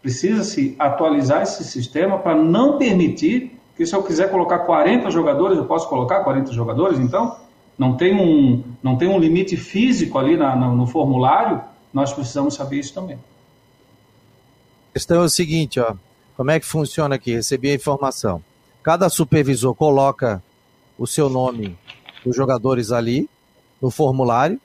Precisa-se 0.00 0.76
atualizar 0.78 1.42
esse 1.42 1.64
sistema 1.64 2.18
para 2.18 2.34
não 2.34 2.78
permitir 2.78 3.58
que 3.76 3.84
se 3.84 3.94
eu 3.94 4.02
quiser 4.02 4.30
colocar 4.30 4.60
40 4.60 5.10
jogadores, 5.10 5.58
eu 5.58 5.64
posso 5.64 5.88
colocar 5.88 6.20
40 6.20 6.52
jogadores, 6.52 6.98
então? 6.98 7.36
Não 7.78 7.96
tem 7.96 8.14
um, 8.14 8.62
não 8.82 8.96
tem 8.96 9.08
um 9.08 9.18
limite 9.18 9.56
físico 9.56 10.18
ali 10.18 10.36
na, 10.36 10.56
na, 10.56 10.68
no 10.68 10.86
formulário, 10.86 11.60
nós 11.94 12.12
precisamos 12.12 12.54
saber 12.54 12.80
isso 12.80 12.92
também. 12.92 13.16
A 14.90 14.92
questão 14.94 15.22
é 15.22 15.24
o 15.24 15.28
seguinte, 15.28 15.78
ó, 15.78 15.94
como 16.36 16.50
é 16.50 16.58
que 16.58 16.66
funciona 16.66 17.14
aqui? 17.14 17.32
Recebi 17.32 17.70
a 17.70 17.74
informação. 17.74 18.42
Cada 18.82 19.08
supervisor 19.08 19.74
coloca 19.74 20.42
o 20.98 21.06
seu 21.06 21.30
nome 21.30 21.78
dos 22.24 22.34
jogadores 22.34 22.90
ali 22.90 23.28
no 23.80 23.90
formulário 23.90 24.60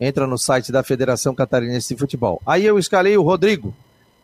entra 0.00 0.26
no 0.26 0.38
site 0.38 0.70
da 0.70 0.82
Federação 0.82 1.34
Catarinense 1.34 1.94
de 1.94 1.98
Futebol. 1.98 2.40
Aí 2.46 2.64
eu 2.64 2.78
escalei 2.78 3.16
o 3.16 3.22
Rodrigo. 3.22 3.74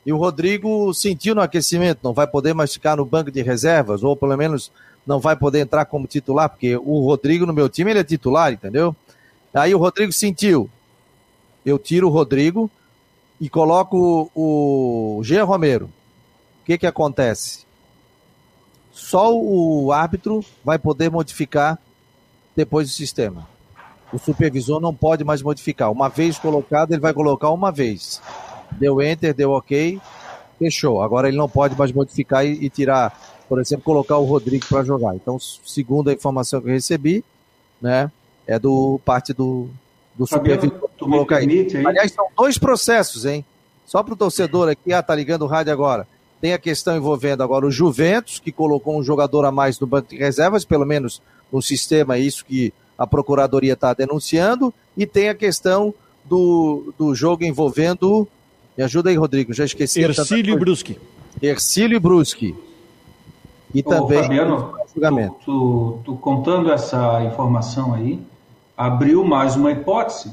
E 0.05 0.13
o 0.13 0.17
Rodrigo 0.17 0.93
sentiu 0.93 1.35
no 1.35 1.41
aquecimento, 1.41 2.01
não 2.03 2.13
vai 2.13 2.27
poder 2.27 2.55
mais 2.55 2.73
ficar 2.73 2.97
no 2.97 3.05
banco 3.05 3.31
de 3.31 3.41
reservas, 3.41 4.03
ou 4.03 4.17
pelo 4.17 4.37
menos 4.37 4.71
não 5.07 5.19
vai 5.21 5.37
poder 5.37 5.61
entrar 5.61 5.85
como 5.85 6.07
titular, 6.07 6.49
porque 6.49 6.77
o 6.77 7.01
Rodrigo 7.05 7.47
no 7.47 7.53
meu 7.53 7.69
time 7.69 7.91
ele 7.91 8.01
é 8.01 8.05
titular, 8.05 8.53
entendeu? 8.53 8.95
Aí 9.53 9.75
o 9.75 9.79
Rodrigo 9.79 10.13
sentiu. 10.13 10.71
Eu 11.65 11.79
tiro 11.79 12.09
o 12.09 12.11
Rodrigo 12.11 12.71
e 13.41 13.49
coloco 13.49 14.31
o 14.35 15.21
Jean 15.23 15.45
Romero. 15.45 15.87
O 16.63 16.65
que 16.65 16.79
que 16.79 16.87
acontece? 16.87 17.67
Só 18.91 19.35
o 19.35 19.93
árbitro 19.93 20.45
vai 20.65 20.79
poder 20.79 21.11
modificar 21.11 21.79
depois 22.55 22.89
o 22.89 22.93
sistema 22.93 23.49
o 24.13 24.19
supervisor 24.19 24.79
não 24.79 24.95
pode 24.95 25.25
mais 25.25 25.43
modificar. 25.43 25.91
Uma 25.91 26.09
vez 26.09 26.39
colocado, 26.39 26.93
ele 26.93 27.01
vai 27.01 27.15
colocar 27.15 27.51
uma 27.51 27.73
vez. 27.73 28.21
Deu 28.73 29.01
enter, 29.01 29.33
deu 29.33 29.53
ok, 29.53 29.99
fechou. 30.59 31.03
Agora 31.03 31.29
ele 31.29 31.37
não 31.37 31.49
pode 31.49 31.77
mais 31.77 31.91
modificar 31.91 32.45
e, 32.45 32.65
e 32.65 32.69
tirar, 32.69 33.19
por 33.53 33.61
exemplo, 33.61 33.85
colocar 33.85 34.17
o 34.17 34.25
Rodrigo 34.25 34.65
para 34.67 34.83
jogar. 34.83 35.15
Então, 35.15 35.39
segundo 35.39 36.09
a 36.09 36.13
informação 36.15 36.59
que 36.59 36.69
eu 36.69 36.73
recebi, 36.73 37.23
né, 37.83 38.11
é 38.47 38.59
do 38.59 38.99
parte 39.05 39.35
do, 39.35 39.69
do 40.15 40.27
supervisor. 40.27 40.89
colocar 40.99 41.37
aí. 41.37 41.69
Aliás, 41.85 42.13
são 42.13 42.29
dois 42.35 42.57
processos, 42.57 43.27
hein? 43.27 43.45
Só 43.85 44.03
para 44.03 44.15
o 44.15 44.17
torcedor 44.17 44.71
aqui, 44.71 44.91
ah, 44.91 45.03
tá 45.03 45.15
ligando 45.15 45.43
o 45.43 45.47
rádio 45.47 45.71
agora. 45.71 46.09
Tem 46.41 46.55
a 46.55 46.59
questão 46.59 46.97
envolvendo 46.97 47.43
agora 47.43 47.67
o 47.67 47.71
Juventus, 47.71 48.39
que 48.39 48.51
colocou 48.51 48.99
um 48.99 49.03
jogador 49.03 49.45
a 49.45 49.53
mais 49.53 49.79
no 49.79 49.87
banco 49.87 50.09
de 50.09 50.17
reservas, 50.17 50.65
pelo 50.65 50.87
menos 50.87 51.21
no 51.53 51.61
sistema, 51.61 52.17
isso 52.17 52.47
que 52.47 52.73
a 52.97 53.07
Procuradoria 53.07 53.75
está 53.75 53.93
denunciando, 53.93 54.73
e 54.97 55.05
tem 55.05 55.29
a 55.29 55.35
questão 55.35 55.93
do, 56.25 56.95
do 56.99 57.15
jogo 57.15 57.45
envolvendo. 57.45 58.27
Me 58.79 58.83
ajuda 58.83 59.11
aí, 59.11 59.17
Rodrigo, 59.17 59.53
já 59.53 59.67
esqueci. 59.67 60.01
Ercílio 60.01 60.59
Bruschi. 60.59 60.99
Ercílio 61.43 62.01
Bruschi. 62.01 62.72
E 63.75 63.81
Ô, 63.81 63.89
também. 63.89 64.23
Fabiano, 64.23 64.75
tu, 64.95 65.39
tu, 65.45 65.99
tu 66.05 66.17
contando 66.17 66.71
essa 66.71 67.23
informação 67.25 67.95
aí, 67.95 68.21
abriu 68.77 69.25
mais 69.25 69.57
uma 69.57 69.73
hipótese. 69.73 70.33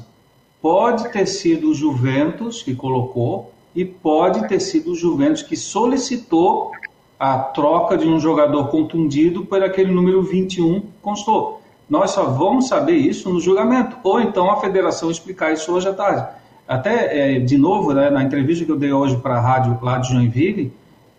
Pode 0.60 1.10
ter 1.10 1.26
sido 1.26 1.70
o 1.70 1.74
Juventus 1.74 2.62
que 2.62 2.74
colocou, 2.74 3.50
e 3.74 3.84
pode 3.84 4.48
ter 4.48 4.60
sido 4.60 4.92
o 4.92 4.94
Juventus 4.94 5.42
que 5.42 5.56
solicitou 5.56 6.72
a 7.18 7.38
troca 7.38 7.96
de 7.96 8.08
um 8.08 8.18
jogador 8.18 8.68
contundido 8.68 9.44
por 9.44 9.62
aquele 9.62 9.92
número 9.92 10.22
21 10.22 10.82
constou. 11.02 11.60
Nós 11.88 12.12
só 12.12 12.24
vamos 12.24 12.68
saber 12.68 12.96
isso 12.96 13.30
no 13.30 13.40
julgamento, 13.40 13.96
ou 14.02 14.20
então 14.20 14.50
a 14.50 14.56
federação 14.56 15.10
explicar 15.10 15.52
isso 15.52 15.72
hoje 15.72 15.88
à 15.88 15.92
tarde. 15.92 16.26
Até, 16.66 17.36
é, 17.36 17.40
de 17.40 17.58
novo, 17.58 17.92
né, 17.92 18.10
na 18.10 18.22
entrevista 18.22 18.64
que 18.64 18.70
eu 18.70 18.78
dei 18.78 18.92
hoje 18.92 19.16
para 19.16 19.36
a 19.36 19.40
rádio 19.40 19.78
lá 19.82 19.98
de 19.98 20.08
Joinville, 20.08 20.72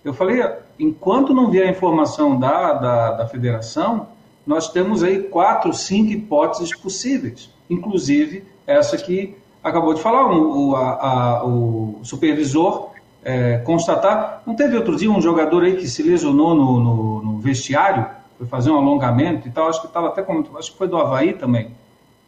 eu 0.03 0.13
falei, 0.13 0.41
enquanto 0.81 1.33
não 1.33 1.49
vier 1.49 1.67
a 1.67 1.71
informação 1.71 2.39
da, 2.39 2.73
da, 2.73 3.11
da 3.11 3.27
federação, 3.27 4.07
nós 4.45 4.69
temos 4.69 5.03
aí 5.03 5.23
quatro, 5.23 5.73
cinco 5.73 6.11
hipóteses 6.11 6.75
possíveis. 6.75 7.49
inclusive 7.69 8.43
essa 8.65 8.97
que 8.97 9.35
acabou 9.63 9.93
de 9.93 10.01
falar, 10.01 10.31
o, 10.31 10.75
a, 10.75 10.89
a, 10.91 11.45
o 11.45 11.99
supervisor 12.03 12.89
é, 13.23 13.57
constatar. 13.59 14.41
Não 14.45 14.55
teve 14.55 14.75
outro 14.75 14.95
dia 14.95 15.11
um 15.11 15.21
jogador 15.21 15.63
aí 15.63 15.75
que 15.75 15.87
se 15.87 16.01
lesionou 16.01 16.55
no, 16.55 16.79
no, 16.79 17.21
no 17.21 17.39
vestiário, 17.39 18.05
foi 18.37 18.47
fazer 18.47 18.71
um 18.71 18.77
alongamento 18.77 19.47
e 19.47 19.51
tal, 19.51 19.69
acho 19.69 19.81
que 19.81 19.87
estava 19.87 20.07
até 20.07 20.23
como, 20.23 20.45
acho 20.57 20.71
que 20.71 20.77
foi 20.77 20.87
do 20.87 20.97
Havaí 20.97 21.33
também. 21.33 21.69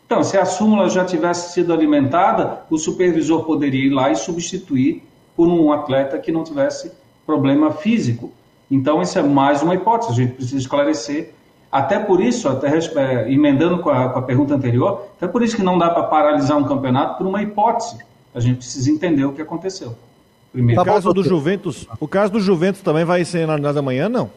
Então, 0.06 0.24
se 0.24 0.38
a 0.38 0.46
súmula 0.46 0.90
já 0.90 1.04
tivesse 1.04 1.54
sido 1.54 1.74
alimentada, 1.74 2.62
o 2.70 2.78
supervisor 2.78 3.44
poderia 3.46 3.88
ir 3.88 3.90
lá 3.90 4.12
e 4.12 4.16
substituir 4.16 5.02
por 5.36 5.48
um 5.48 5.72
atleta 5.72 6.20
que 6.20 6.32
não 6.32 6.44
tivesse 6.44 6.92
problema 7.26 7.72
físico. 7.72 8.32
Então, 8.74 9.04
isso 9.04 9.20
é 9.20 9.22
mais 9.22 9.62
uma 9.62 9.76
hipótese, 9.76 10.12
a 10.12 10.16
gente 10.16 10.34
precisa 10.34 10.58
esclarecer. 10.58 11.32
Até 11.72 12.00
por 12.00 12.20
isso, 12.20 12.50
até 12.50 12.76
é, 12.76 13.32
emendando 13.32 13.84
com 13.84 13.92
a, 13.92 14.10
com 14.10 14.18
a 14.18 14.22
pergunta 14.24 14.56
anterior, 14.56 15.10
até 15.16 15.28
por 15.28 15.44
isso 15.44 15.56
que 15.56 15.62
não 15.62 15.78
dá 15.78 15.92
para 15.92 16.02
paralisar 16.04 16.58
um 16.58 16.64
campeonato 16.64 17.20
por 17.20 17.28
uma 17.28 17.44
hipótese. 17.44 18.00
A 18.34 18.40
gente 18.40 18.58
precisa 18.58 18.90
entender 18.90 19.26
o 19.26 19.34
que 19.34 19.44
aconteceu. 19.44 19.96
Primeiro. 20.52 20.82
O 20.82 20.86
caso 20.86 21.14
do 21.14 21.24
Juventus, 21.24 21.88
o 22.00 22.08
caso 22.08 22.34
do 22.34 22.40
Juventus 22.40 22.82
também 22.82 23.06
vai 23.06 23.24
ser 23.24 23.44
analisado 23.44 23.78
amanhã, 23.78 24.10
não? 24.10 24.32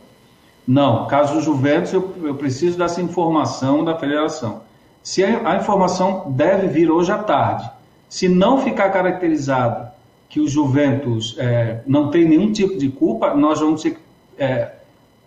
Não, 0.68 1.06
caso 1.06 1.34
do 1.34 1.40
Juventus, 1.40 1.94
eu, 1.94 2.14
eu 2.22 2.34
preciso 2.34 2.76
dessa 2.76 3.00
informação 3.00 3.82
da 3.82 3.96
federação. 3.96 4.60
Se 5.02 5.24
a, 5.24 5.52
a, 5.52 5.56
informação 5.56 6.24
deve 6.28 6.66
vir 6.66 6.90
hoje 6.90 7.10
à 7.10 7.18
tarde, 7.18 7.70
se 8.06 8.28
não 8.28 8.58
ficar 8.58 8.90
caracterizado 8.90 9.88
que 10.28 10.40
o 10.40 10.48
Juventus 10.48 11.36
é, 11.38 11.80
não 11.86 12.10
tem 12.10 12.28
nenhum 12.28 12.52
tipo 12.52 12.76
de 12.76 12.90
culpa, 12.90 13.32
nós 13.34 13.60
vamos 13.60 13.80
ter, 13.80 13.96
é, 14.38 14.72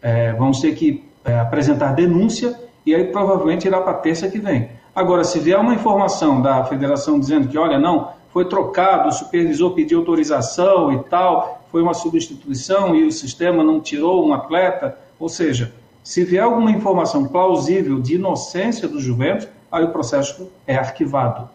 é, 0.02 0.34
vamos 0.34 0.60
ter 0.60 0.76
que 0.76 1.04
é, 1.24 1.40
apresentar 1.40 1.94
denúncia 1.94 2.60
e 2.86 2.96
aí 2.96 3.06
provavelmente 3.06 3.68
irá 3.68 3.82
para 3.82 3.94
terça 3.94 4.30
que 4.30 4.40
vem. 4.40 4.70
Agora, 4.96 5.24
se 5.24 5.40
vier 5.40 5.60
uma 5.60 5.74
informação 5.74 6.42
da 6.42 6.64
federação 6.66 7.20
dizendo 7.20 7.48
que, 7.48 7.58
olha, 7.58 7.78
não, 7.78 8.12
foi 8.32 8.46
trocado, 8.46 9.10
o 9.10 9.12
supervisor 9.12 9.72
pediu 9.72 10.00
autorização 10.00 10.92
e 10.94 11.04
tal, 11.04 11.62
foi 11.72 11.82
uma 11.82 11.94
substituição 11.94 12.96
e 12.96 13.06
o 13.06 13.12
sistema 13.12 13.64
não 13.64 13.80
tirou 13.80 14.28
um 14.28 14.34
atleta. 14.34 14.98
Ou 15.20 15.30
seja, 15.30 15.74
se 16.04 16.24
vier 16.24 16.44
alguma 16.44 16.72
informação 16.72 17.26
plausível 17.28 18.00
de 18.00 18.16
inocência 18.16 18.88
do 18.88 19.00
Juventus, 19.00 19.48
aí 19.72 19.84
o 19.84 19.92
processo 19.92 20.50
é 20.66 20.76
arquivado. 20.76 21.50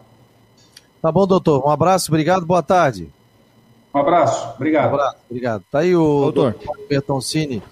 Tá 1.01 1.11
bom, 1.11 1.27
doutor. 1.27 1.65
Um 1.65 1.69
abraço, 1.69 2.09
obrigado, 2.09 2.45
boa 2.45 2.63
tarde. 2.63 3.11
Um 3.95 3.99
abraço, 3.99 4.53
obrigado. 4.55 4.91
Um 4.91 4.95
abraço, 4.95 5.17
obrigado. 5.29 5.63
Tá 5.71 5.79
aí 5.79 5.95
o 5.95 6.31
doutor, 6.31 6.51
doutor 6.53 6.87
Bertoncini 6.87 7.63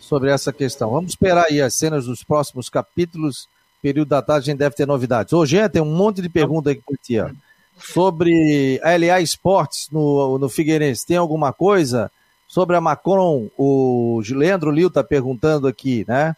sobre 0.00 0.30
essa 0.30 0.52
questão. 0.52 0.90
Vamos 0.90 1.12
esperar 1.12 1.46
aí 1.48 1.62
as 1.62 1.72
cenas 1.74 2.06
dos 2.06 2.24
próximos 2.24 2.68
capítulos. 2.68 3.48
Período 3.80 4.08
da 4.08 4.20
tarde 4.20 4.50
a 4.50 4.52
gente 4.52 4.58
deve 4.58 4.74
ter 4.74 4.86
novidades. 4.86 5.32
Ô, 5.32 5.46
gente, 5.46 5.70
tem 5.70 5.80
um 5.80 5.84
monte 5.84 6.20
de 6.20 6.28
perguntas 6.28 6.72
aqui 6.72 6.82
para 6.84 6.96
ti, 7.00 7.20
ó 7.20 7.30
sobre 7.78 8.80
a 8.82 8.96
LA 8.96 9.20
Esportes 9.20 9.88
no, 9.90 10.38
no 10.38 10.48
Figueirense. 10.48 11.06
Tem 11.06 11.16
alguma 11.16 11.52
coisa? 11.52 12.10
Sobre 12.46 12.76
a 12.76 12.80
Macron, 12.80 13.48
o 13.56 14.20
Leandro 14.30 14.70
Lil 14.70 14.88
está 14.88 15.04
perguntando 15.04 15.68
aqui, 15.68 16.04
né? 16.08 16.34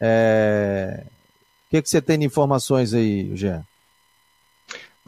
É... 0.00 1.04
O 1.04 1.70
que, 1.70 1.82
que 1.82 1.88
você 1.88 2.00
tem 2.00 2.18
de 2.18 2.26
informações 2.26 2.92
aí, 2.94 3.34
Jean? 3.34 3.64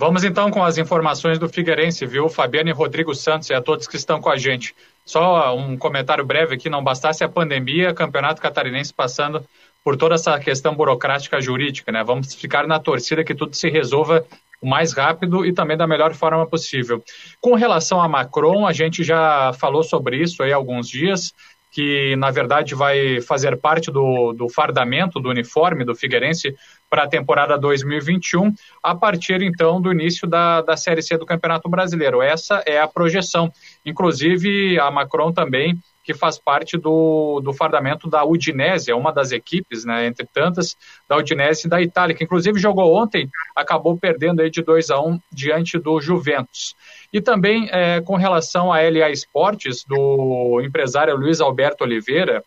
Vamos 0.01 0.22
então 0.22 0.49
com 0.49 0.62
as 0.62 0.78
informações 0.78 1.40
do 1.40 1.49
Figueirense, 1.49 2.07
viu? 2.07 2.28
Fabiano 2.28 2.68
e 2.68 2.72
Rodrigo 2.72 3.12
Santos 3.16 3.51
e 3.51 3.55
a 3.55 3.61
todos 3.61 3.88
que 3.88 3.96
estão 3.96 4.20
com 4.20 4.30
a 4.30 4.36
gente. 4.36 4.72
Só 5.05 5.53
um 5.57 5.76
comentário 5.76 6.24
breve 6.24 6.55
aqui, 6.55 6.70
não 6.70 6.84
bastasse 6.84 7.24
a 7.24 7.28
pandemia, 7.28 7.92
campeonato 7.92 8.40
catarinense 8.40 8.94
passando 8.94 9.44
por 9.82 9.96
toda 9.96 10.14
essa 10.14 10.38
questão 10.38 10.72
burocrática 10.72 11.40
jurídica, 11.40 11.90
né? 11.90 12.05
Vamos 12.05 12.32
ficar 12.32 12.64
na 12.64 12.78
torcida 12.78 13.24
que 13.24 13.34
tudo 13.34 13.57
se 13.57 13.68
resolva 13.68 14.24
o 14.62 14.68
mais 14.68 14.92
rápido 14.92 15.44
e 15.44 15.53
também 15.53 15.76
da 15.76 15.84
melhor 15.84 16.14
forma 16.14 16.46
possível. 16.46 17.03
Com 17.40 17.57
relação 17.57 18.01
a 18.01 18.07
Macron, 18.07 18.68
a 18.68 18.72
gente 18.72 19.03
já 19.03 19.53
falou 19.55 19.82
sobre 19.82 20.22
isso 20.22 20.44
aí 20.44 20.53
há 20.53 20.57
alguns 20.57 20.88
dias, 20.88 21.34
que 21.71 22.16
na 22.16 22.31
verdade 22.31 22.75
vai 22.75 23.21
fazer 23.21 23.57
parte 23.57 23.91
do, 23.91 24.33
do 24.33 24.49
fardamento 24.49 25.21
do 25.21 25.29
uniforme 25.29 25.85
do 25.85 25.95
Figueirense 25.95 26.55
para 26.89 27.05
a 27.05 27.09
temporada 27.09 27.59
2021, 27.59 28.53
a 28.83 28.95
partir 28.95 29.43
então 29.43 29.81
do 29.81 29.93
início 29.93 30.27
da, 30.27 30.62
da 30.62 30.77
Série 30.77 31.03
C 31.03 31.19
do 31.19 31.27
Campeonato 31.27 31.69
Brasileiro. 31.69 32.23
Essa 32.23 32.62
é 32.66 32.81
a 32.81 32.89
projeção. 32.89 33.53
Inclusive, 33.85 34.79
a 34.81 34.91
Macron 34.91 35.33
também 35.33 35.79
que 36.09 36.14
faz 36.14 36.39
parte 36.39 36.79
do, 36.79 37.39
do 37.41 37.53
fardamento 37.53 38.09
da 38.09 38.25
Udinese, 38.25 38.91
é 38.91 38.95
uma 38.95 39.12
das 39.12 39.31
equipes, 39.31 39.85
né, 39.85 40.07
entre 40.07 40.27
tantas, 40.27 40.75
da 41.07 41.19
Udinese 41.19 41.66
e 41.66 41.69
da 41.69 41.83
Itália, 41.83 42.16
que 42.16 42.25
inclusive 42.25 42.59
jogou 42.59 42.95
ontem, 42.95 43.29
acabou 43.55 43.95
perdendo 43.95 44.41
aí 44.41 44.49
de 44.49 44.62
2 44.62 44.89
a 44.89 44.99
1 45.03 45.07
um 45.07 45.21
diante 45.31 45.79
do 45.79 46.01
Juventus. 46.01 46.75
E 47.12 47.20
também 47.20 47.68
é, 47.70 48.00
com 48.00 48.16
relação 48.16 48.72
à 48.72 48.80
LA 48.80 49.11
Esportes, 49.11 49.84
do 49.86 50.61
empresário 50.62 51.16
Luiz 51.16 51.40
Alberto 51.40 51.84
Oliveira, 51.84 52.44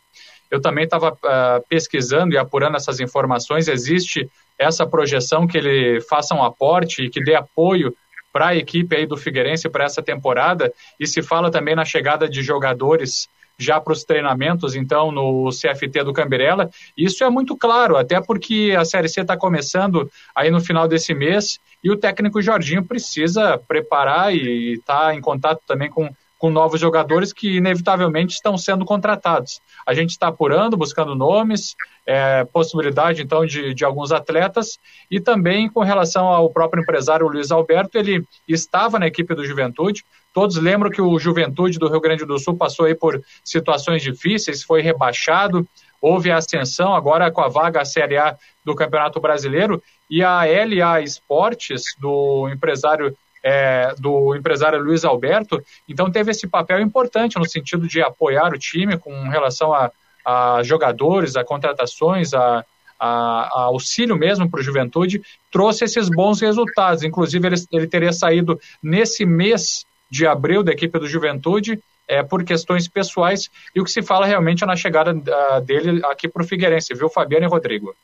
eu 0.52 0.62
também 0.62 0.84
estava 0.84 1.12
uh, 1.12 1.18
é, 1.26 1.62
pesquisando 1.70 2.34
e 2.34 2.38
apurando 2.38 2.76
essas 2.76 3.00
informações. 3.00 3.68
Existe 3.68 4.30
essa 4.60 4.86
projeção 4.86 5.48
que 5.48 5.58
ele 5.58 6.02
faça 6.02 6.36
um 6.36 6.44
aporte 6.44 7.04
e 7.04 7.10
que 7.10 7.24
dê 7.24 7.34
apoio 7.34 7.96
para 8.34 8.48
a 8.48 8.56
equipe 8.56 8.96
aí 8.96 9.06
do 9.06 9.18
Figueirense 9.18 9.70
para 9.70 9.86
essa 9.86 10.04
temporada. 10.04 10.72
E 11.00 11.08
se 11.08 11.22
fala 11.22 11.50
também 11.50 11.76
na 11.76 11.86
chegada 11.86 12.30
de 12.30 12.42
jogadores 12.44 13.28
já 13.62 13.80
para 13.80 13.94
os 13.94 14.04
treinamentos, 14.04 14.76
então, 14.76 15.12
no 15.12 15.50
CFT 15.50 16.04
do 16.04 16.14
Cambirela. 16.14 16.70
Isso 16.98 17.24
é 17.24 17.30
muito 17.30 17.56
claro, 17.56 17.96
até 17.96 18.20
porque 18.20 18.76
a 18.78 18.84
Série 18.84 19.08
C 19.08 19.22
está 19.22 19.38
começando 19.38 20.10
aí 20.36 20.50
no 20.50 20.60
final 20.60 20.88
desse 20.88 21.14
mês 21.14 21.60
e 21.84 21.90
o 21.92 21.98
técnico 21.98 22.42
Jorginho 22.42 22.84
precisa 22.84 23.58
preparar 23.58 24.34
e 24.34 24.74
está 24.74 25.14
em 25.14 25.22
contato 25.22 25.62
também 25.68 25.90
com 25.90 26.10
com 26.42 26.50
novos 26.50 26.82
jogadores 26.82 27.32
que 27.32 27.58
inevitavelmente 27.58 28.34
estão 28.34 28.58
sendo 28.58 28.84
contratados. 28.84 29.62
A 29.86 29.94
gente 29.94 30.10
está 30.10 30.30
apurando, 30.30 30.76
buscando 30.76 31.14
nomes, 31.14 31.76
é, 32.04 32.44
possibilidade 32.46 33.22
então 33.22 33.46
de, 33.46 33.76
de 33.76 33.86
alguns 33.86 34.12
atletas 34.12 34.80
e 35.10 35.20
também 35.20 35.70
com 35.70 35.82
relação 35.82 36.26
ao 36.26 36.50
próprio 36.50 36.82
empresário 36.82 37.28
Luiz 37.28 37.52
Alberto, 37.52 37.96
ele 37.96 38.26
estava 38.48 38.98
na 38.98 39.06
equipe 39.06 39.36
do 39.36 39.46
Juventude. 39.46 40.04
Todos 40.34 40.58
lembram 40.58 40.90
que 40.90 41.00
o 41.00 41.20
Juventude 41.20 41.78
do 41.78 41.88
Rio 41.88 42.02
Grande 42.02 42.26
do 42.26 42.40
Sul 42.40 42.58
passou 42.58 42.88
aí 42.88 42.96
por 42.96 43.22
situações 43.46 44.02
difíceis, 44.02 44.64
foi 44.64 44.82
rebaixado, 44.82 45.64
houve 46.02 46.32
a 46.32 46.38
ascensão 46.38 46.96
agora 46.96 47.30
com 47.30 47.42
a 47.42 47.50
vaga 47.50 47.86
Série 47.86 48.18
A 48.18 48.36
do 48.66 48.74
Campeonato 48.74 49.22
Brasileiro 49.22 49.80
e 50.10 50.24
a 50.24 50.42
LA 50.44 51.02
Esportes 51.02 51.84
do 52.00 52.50
empresário 52.52 53.16
é, 53.44 53.94
do 53.98 54.36
empresário 54.36 54.82
Luiz 54.82 55.04
Alberto, 55.04 55.64
então 55.88 56.12
teve 56.12 56.32
esse 56.32 56.48
papel 56.48 56.80
importante 56.80 57.38
no 57.38 57.48
sentido 57.48 57.88
de 57.88 58.02
apoiar 58.02 58.54
o 58.54 58.60
time 58.60 58.98
com 58.98 59.12
relação 59.30 59.74
a, 59.74 59.92
a 60.26 60.62
jogadores, 60.64 61.36
a 61.36 61.44
contratações, 61.44 62.34
a, 62.34 62.64
a, 63.00 63.08
a 63.08 63.62
auxílio 63.64 64.16
mesmo 64.16 64.50
para 64.50 64.60
o 64.60 64.64
Juventude, 64.64 65.22
trouxe 65.52 65.86
esses 65.86 66.08
bons 66.08 66.40
resultados. 66.42 67.04
Inclusive, 67.04 67.48
ele, 67.48 67.56
ele 67.72 67.88
teria 67.88 68.14
saído 68.14 68.60
nesse 68.82 69.26
mês 69.26 69.86
de 70.10 70.28
abril 70.28 70.62
da 70.62 70.72
equipe 70.72 71.00
do 71.00 71.08
Juventude 71.08 71.82
é, 72.08 72.22
por 72.22 72.44
questões 72.44 72.88
pessoais, 72.90 73.50
e 73.74 73.80
o 73.80 73.86
que 73.86 73.92
se 73.92 74.02
fala 74.02 74.26
realmente 74.26 74.64
é 74.64 74.68
na 74.68 74.76
chegada 74.76 75.14
uh, 75.14 75.62
dele 75.62 76.02
aqui 76.06 76.28
para 76.28 76.44
o 76.44 76.46
Figueirense, 76.46 76.94
viu, 76.94 77.10
Fabiano 77.10 77.46
e 77.46 77.50
Rodrigo? 77.50 77.96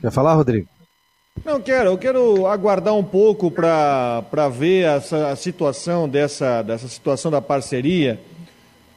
Quer 0.00 0.12
falar, 0.12 0.34
Rodrigo? 0.34 0.68
Não, 1.42 1.60
quero, 1.60 1.90
eu 1.90 1.98
quero 1.98 2.46
aguardar 2.46 2.94
um 2.94 3.04
pouco 3.04 3.50
para 3.50 4.48
ver 4.48 4.86
essa, 4.86 5.28
a 5.28 5.36
situação 5.36 6.08
dessa, 6.08 6.62
dessa 6.62 6.88
situação 6.88 7.30
da 7.30 7.42
parceria, 7.42 8.18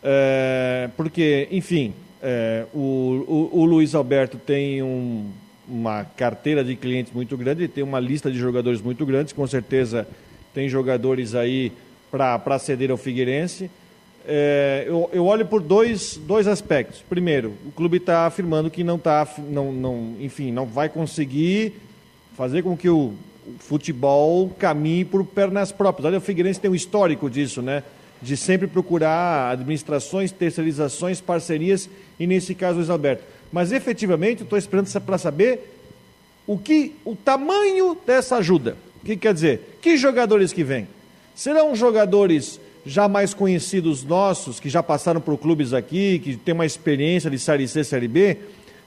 é, 0.04 0.90
porque, 0.96 1.48
enfim, 1.52 1.94
é, 2.22 2.66
o, 2.74 3.50
o, 3.54 3.60
o, 3.60 3.66
Luiz 3.66 3.94
Alberto 3.94 4.38
tem 4.38 4.82
um, 4.82 5.30
uma 5.68 6.06
carteira 6.06 6.64
de 6.64 6.76
clientes 6.76 7.12
muito 7.12 7.36
grande, 7.36 7.68
tem 7.68 7.84
uma 7.84 8.00
lista 8.00 8.32
de 8.32 8.38
jogadores 8.38 8.82
muito 8.82 9.06
grande, 9.06 9.34
com 9.34 9.46
certeza 9.46 10.08
tem 10.54 10.70
jogadores 10.70 11.36
aí 11.36 11.74
para 12.10 12.60
ceder 12.60 12.92
ao 12.92 12.98
Figueirense. 12.98 13.70
É, 14.26 14.86
eu, 14.88 15.10
eu, 15.12 15.26
olho 15.26 15.46
por 15.46 15.62
dois, 15.62 16.18
dois 16.18 16.48
aspectos. 16.48 17.04
Primeiro, 17.10 17.54
o 17.66 17.72
clube 17.72 17.98
está 17.98 18.26
afirmando 18.26 18.70
que 18.70 18.84
não 18.84 18.96
está, 18.96 19.28
não, 19.50 19.72
não, 19.74 20.16
enfim, 20.20 20.52
não 20.52 20.66
vai 20.66 20.88
conseguir 20.88 21.74
fazer 22.38 22.62
com 22.62 22.78
que 22.78 22.88
o 22.88 23.16
futebol 23.58 24.50
caminhe 24.60 25.04
por 25.04 25.26
pernas 25.26 25.72
próprias. 25.72 26.06
Olha, 26.06 26.20
o 26.20 26.22
Figueirense 26.22 26.60
tem 26.60 26.70
um 26.70 26.76
histórico 26.76 27.32
disso, 27.32 27.64
né? 27.64 27.82
De 28.22 28.38
sempre 28.38 28.68
procurar 28.68 29.50
administrações, 29.50 30.32
terceirizações, 30.32 31.20
parcerias, 31.20 31.90
e 32.20 32.28
nesse 32.28 32.54
caso 32.54 32.78
Luiz 32.78 32.92
Alberto. 32.92 33.24
Mas 33.52 33.72
efetivamente, 33.72 34.44
estou 34.44 34.58
esperando 34.58 34.88
para 35.02 35.18
saber 35.18 35.80
o 36.46 36.60
que, 36.60 36.94
o 37.04 37.16
tamanho 37.16 37.98
dessa 38.06 38.38
ajuda. 38.38 38.78
O 39.02 39.06
que 39.06 39.18
quer 39.18 39.34
dizer? 39.34 39.80
Que 39.82 39.98
jogadores 39.98 40.54
que 40.54 40.64
vêm? 40.64 40.88
Serão 41.34 41.76
jogadores 41.76 42.60
já 42.86 43.08
mais 43.08 43.34
conhecidos 43.34 44.04
nossos, 44.04 44.60
que 44.60 44.70
já 44.70 44.84
passaram 44.84 45.20
por 45.20 45.38
clubes 45.40 45.74
aqui, 45.74 46.20
que 46.20 46.38
têm 46.38 46.54
uma 46.54 46.68
experiência 46.68 47.32
de 47.32 47.40
Série 47.40 47.68
C, 47.68 47.84
Série 47.84 48.08
B? 48.08 48.38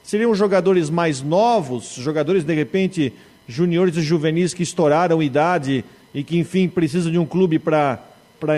Seriam 0.04 0.34
jogadores 0.34 0.88
mais 0.88 1.20
novos, 1.20 1.94
jogadores 1.96 2.44
de 2.44 2.54
repente 2.54 3.12
juniores 3.50 3.96
e 3.96 4.02
juvenis 4.02 4.54
que 4.54 4.62
estouraram 4.62 5.22
idade 5.22 5.84
e 6.14 6.22
que, 6.22 6.38
enfim, 6.38 6.68
precisam 6.68 7.10
de 7.10 7.18
um 7.18 7.26
clube 7.26 7.58
para 7.58 7.98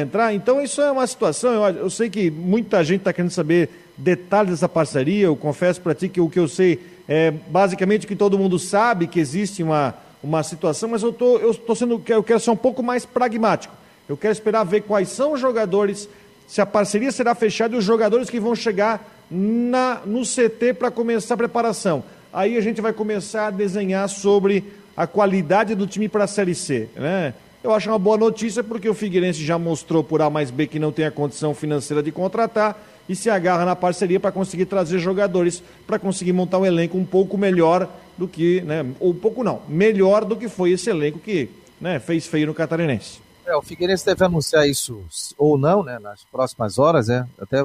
entrar. 0.00 0.34
Então, 0.34 0.60
isso 0.62 0.80
é 0.80 0.90
uma 0.90 1.06
situação. 1.06 1.52
Eu, 1.52 1.76
eu 1.76 1.90
sei 1.90 2.10
que 2.10 2.30
muita 2.30 2.84
gente 2.84 3.00
está 3.00 3.12
querendo 3.12 3.30
saber 3.30 3.70
detalhes 3.96 4.52
dessa 4.52 4.68
parceria. 4.68 5.26
Eu 5.26 5.36
confesso 5.36 5.80
para 5.80 5.94
ti 5.94 6.08
que 6.08 6.20
o 6.20 6.28
que 6.28 6.38
eu 6.38 6.48
sei 6.48 6.78
é 7.08 7.30
basicamente 7.30 8.06
que 8.06 8.14
todo 8.14 8.38
mundo 8.38 8.58
sabe 8.58 9.06
que 9.06 9.18
existe 9.18 9.62
uma, 9.62 9.94
uma 10.22 10.42
situação, 10.42 10.88
mas 10.88 11.02
eu 11.02 11.12
tô, 11.12 11.38
eu 11.38 11.54
tô 11.54 11.74
sendo, 11.74 12.02
eu 12.08 12.22
quero 12.22 12.40
ser 12.40 12.50
um 12.50 12.56
pouco 12.56 12.82
mais 12.82 13.04
pragmático. 13.04 13.74
Eu 14.08 14.16
quero 14.16 14.32
esperar 14.32 14.64
ver 14.64 14.82
quais 14.82 15.08
são 15.08 15.32
os 15.32 15.40
jogadores, 15.40 16.08
se 16.46 16.60
a 16.60 16.66
parceria 16.66 17.10
será 17.10 17.34
fechada 17.34 17.74
e 17.74 17.78
os 17.78 17.84
jogadores 17.84 18.28
que 18.28 18.38
vão 18.38 18.54
chegar 18.54 19.08
na, 19.30 20.00
no 20.04 20.22
CT 20.22 20.74
para 20.74 20.90
começar 20.90 21.34
a 21.34 21.36
preparação. 21.36 22.04
Aí 22.32 22.56
a 22.56 22.60
gente 22.60 22.80
vai 22.80 22.92
começar 22.92 23.48
a 23.48 23.50
desenhar 23.50 24.08
sobre 24.08 24.64
a 24.96 25.06
qualidade 25.06 25.74
do 25.74 25.86
time 25.86 26.08
para 26.08 26.24
a 26.24 26.26
Série 26.26 26.54
C. 26.54 26.88
Né? 26.94 27.34
Eu 27.62 27.72
acho 27.72 27.88
uma 27.88 27.98
boa 27.98 28.16
notícia 28.16 28.62
porque 28.64 28.88
o 28.88 28.94
Figueirense 28.94 29.44
já 29.44 29.58
mostrou 29.58 30.02
por 30.02 30.20
A 30.20 30.28
mais 30.28 30.50
B 30.50 30.66
que 30.66 30.78
não 30.78 30.90
tem 30.90 31.04
a 31.04 31.10
condição 31.10 31.54
financeira 31.54 32.02
de 32.02 32.10
contratar 32.10 32.76
e 33.08 33.14
se 33.14 33.30
agarra 33.30 33.64
na 33.64 33.76
parceria 33.76 34.18
para 34.18 34.32
conseguir 34.32 34.66
trazer 34.66 34.98
jogadores, 34.98 35.62
para 35.86 35.98
conseguir 35.98 36.32
montar 36.32 36.58
um 36.58 36.66
elenco 36.66 36.96
um 36.96 37.04
pouco 37.04 37.36
melhor 37.38 37.88
do 38.16 38.28
que, 38.28 38.60
né, 38.62 38.84
ou 39.00 39.10
um 39.10 39.14
pouco 39.14 39.42
não, 39.42 39.62
melhor 39.68 40.24
do 40.24 40.36
que 40.36 40.48
foi 40.48 40.72
esse 40.72 40.90
elenco 40.90 41.18
que 41.18 41.50
né, 41.80 41.98
fez 41.98 42.26
feio 42.26 42.46
no 42.46 42.54
Catarinense. 42.54 43.20
É, 43.46 43.56
o 43.56 43.62
Figueirense 43.62 44.06
deve 44.06 44.24
anunciar 44.24 44.68
isso 44.68 45.02
ou 45.36 45.58
não, 45.58 45.82
né, 45.82 45.98
nas 45.98 46.22
próximas 46.24 46.78
horas, 46.78 47.08
né? 47.08 47.26
Até 47.40 47.58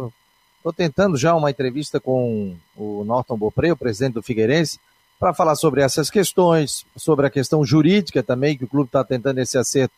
estou 0.57 0.73
tentando 0.75 1.17
já 1.17 1.35
uma 1.35 1.51
entrevista 1.51 1.99
com 1.99 2.55
o 2.75 3.03
Norton 3.05 3.37
Bopré, 3.37 3.71
o 3.71 3.77
presidente 3.77 4.13
do 4.13 4.23
Figueirense, 4.23 4.79
para 5.19 5.33
falar 5.33 5.55
sobre 5.55 5.81
essas 5.81 6.09
questões, 6.09 6.85
sobre 6.95 7.25
a 7.25 7.29
questão 7.29 7.65
jurídica 7.65 8.21
também, 8.21 8.57
que 8.57 8.63
o 8.63 8.67
clube 8.67 8.87
está 8.87 9.03
tentando 9.03 9.39
esse 9.39 9.57
acerto 9.57 9.93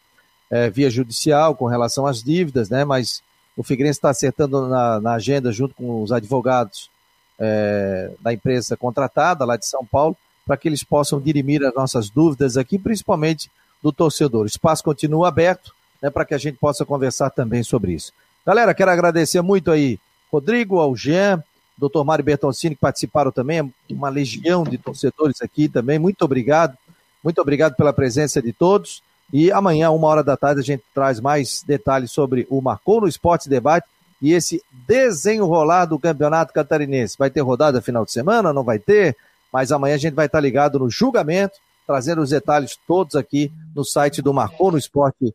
é, 0.50 0.70
via 0.70 0.90
judicial 0.90 1.56
com 1.56 1.66
relação 1.66 2.06
às 2.06 2.24
dívidas, 2.24 2.70
né? 2.70 2.84
Mas 2.86 3.22
o 3.56 3.64
Figueirense 3.64 3.98
está 3.98 4.10
acertando 4.10 4.68
na, 4.68 5.00
na, 5.00 5.14
agenda 5.14 5.52
junto 5.52 5.76
com 5.76 6.02
os 6.02 6.12
advogados 6.12 6.90
é, 7.38 8.12
da 8.22 8.34
empresa 8.34 8.78
contratada 8.78 9.46
lá 9.46 9.58
de 9.58 9.66
São 9.66 9.86
Paulo, 9.86 10.16
para 10.46 10.58
que 10.58 10.68
eles 10.68 10.84
possam 10.84 11.20
dirimir 11.20 11.64
as 11.64 11.74
nossas 11.74 12.10
dúvidas 12.10 12.58
aqui, 12.58 12.80
principalmente 12.80 13.52
do 13.84 13.92
torcedor. 13.92 14.44
O 14.44 14.48
espaço 14.48 14.84
continua 14.84 15.28
aberto, 15.28 15.74
né, 16.02 16.10
para 16.10 16.26
que 16.26 16.34
a 16.34 16.38
gente 16.38 16.58
possa 16.58 16.86
conversar 16.86 17.30
também 17.30 17.62
sobre 17.62 17.94
isso. 17.94 18.12
Galera, 18.46 18.74
quero 18.74 18.92
agradecer 18.92 19.42
muito 19.42 19.70
aí 19.70 20.00
Rodrigo, 20.32 20.80
ao 20.80 20.96
Jean, 20.96 21.44
doutor 21.80 22.04
Mário 22.04 22.26
Bertoncini, 22.26 22.76
que 22.76 22.82
participaram 22.82 23.32
também, 23.32 23.74
uma 23.90 24.10
legião 24.10 24.64
de 24.64 24.78
torcedores 24.78 25.42
aqui 25.42 25.70
também. 25.70 25.98
Muito 25.98 26.24
obrigado. 26.24 26.78
Muito 27.24 27.40
obrigado 27.42 27.76
pela 27.76 27.94
presença 27.94 28.42
de 28.42 28.54
todos. 28.54 29.02
E 29.32 29.52
amanhã, 29.52 29.92
uma 29.92 30.08
hora 30.08 30.24
da 30.24 30.36
tarde, 30.36 30.62
a 30.62 30.64
gente 30.64 30.84
traz 30.94 31.20
mais 31.20 31.64
detalhes 31.66 32.12
sobre 32.12 32.48
o 32.50 32.62
Marcou 32.62 33.02
no 33.02 33.08
Esporte 33.08 33.48
Debate 33.48 33.88
e 34.22 34.34
esse 34.34 34.62
desenrolar 34.88 35.86
do 35.86 36.00
Campeonato 36.00 36.54
Catarinense. 36.54 37.16
Vai 37.18 37.30
ter 37.30 37.42
rodada 37.42 37.82
final 37.82 38.04
de 38.04 38.12
semana? 38.12 38.52
Não 38.52 38.64
vai 38.64 38.80
ter? 38.80 39.16
Mas 39.52 39.72
amanhã 39.72 39.96
a 39.96 40.00
gente 40.00 40.14
vai 40.14 40.26
estar 40.26 40.40
ligado 40.40 40.80
no 40.80 40.90
julgamento, 40.90 41.58
trazendo 41.86 42.22
os 42.22 42.32
detalhes 42.32 42.78
todos 42.88 43.16
aqui 43.16 43.52
no 43.76 43.84
site 43.86 44.22
do 44.22 44.34
marconosport.com.br. 44.34 45.32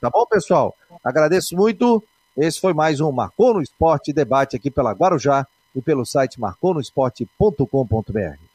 Tá 0.00 0.10
bom, 0.10 0.26
pessoal? 0.26 0.74
Agradeço 1.02 1.56
muito. 1.56 2.02
Esse 2.40 2.60
foi 2.60 2.72
mais 2.72 3.00
um 3.00 3.10
Marcou 3.10 3.52
no 3.52 3.60
Esporte 3.60 4.12
debate 4.12 4.54
aqui 4.54 4.70
pela 4.70 4.92
Guarujá 4.92 5.44
e 5.74 5.82
pelo 5.82 6.06
site 6.06 6.38
marconosport.com.br. 6.38 8.47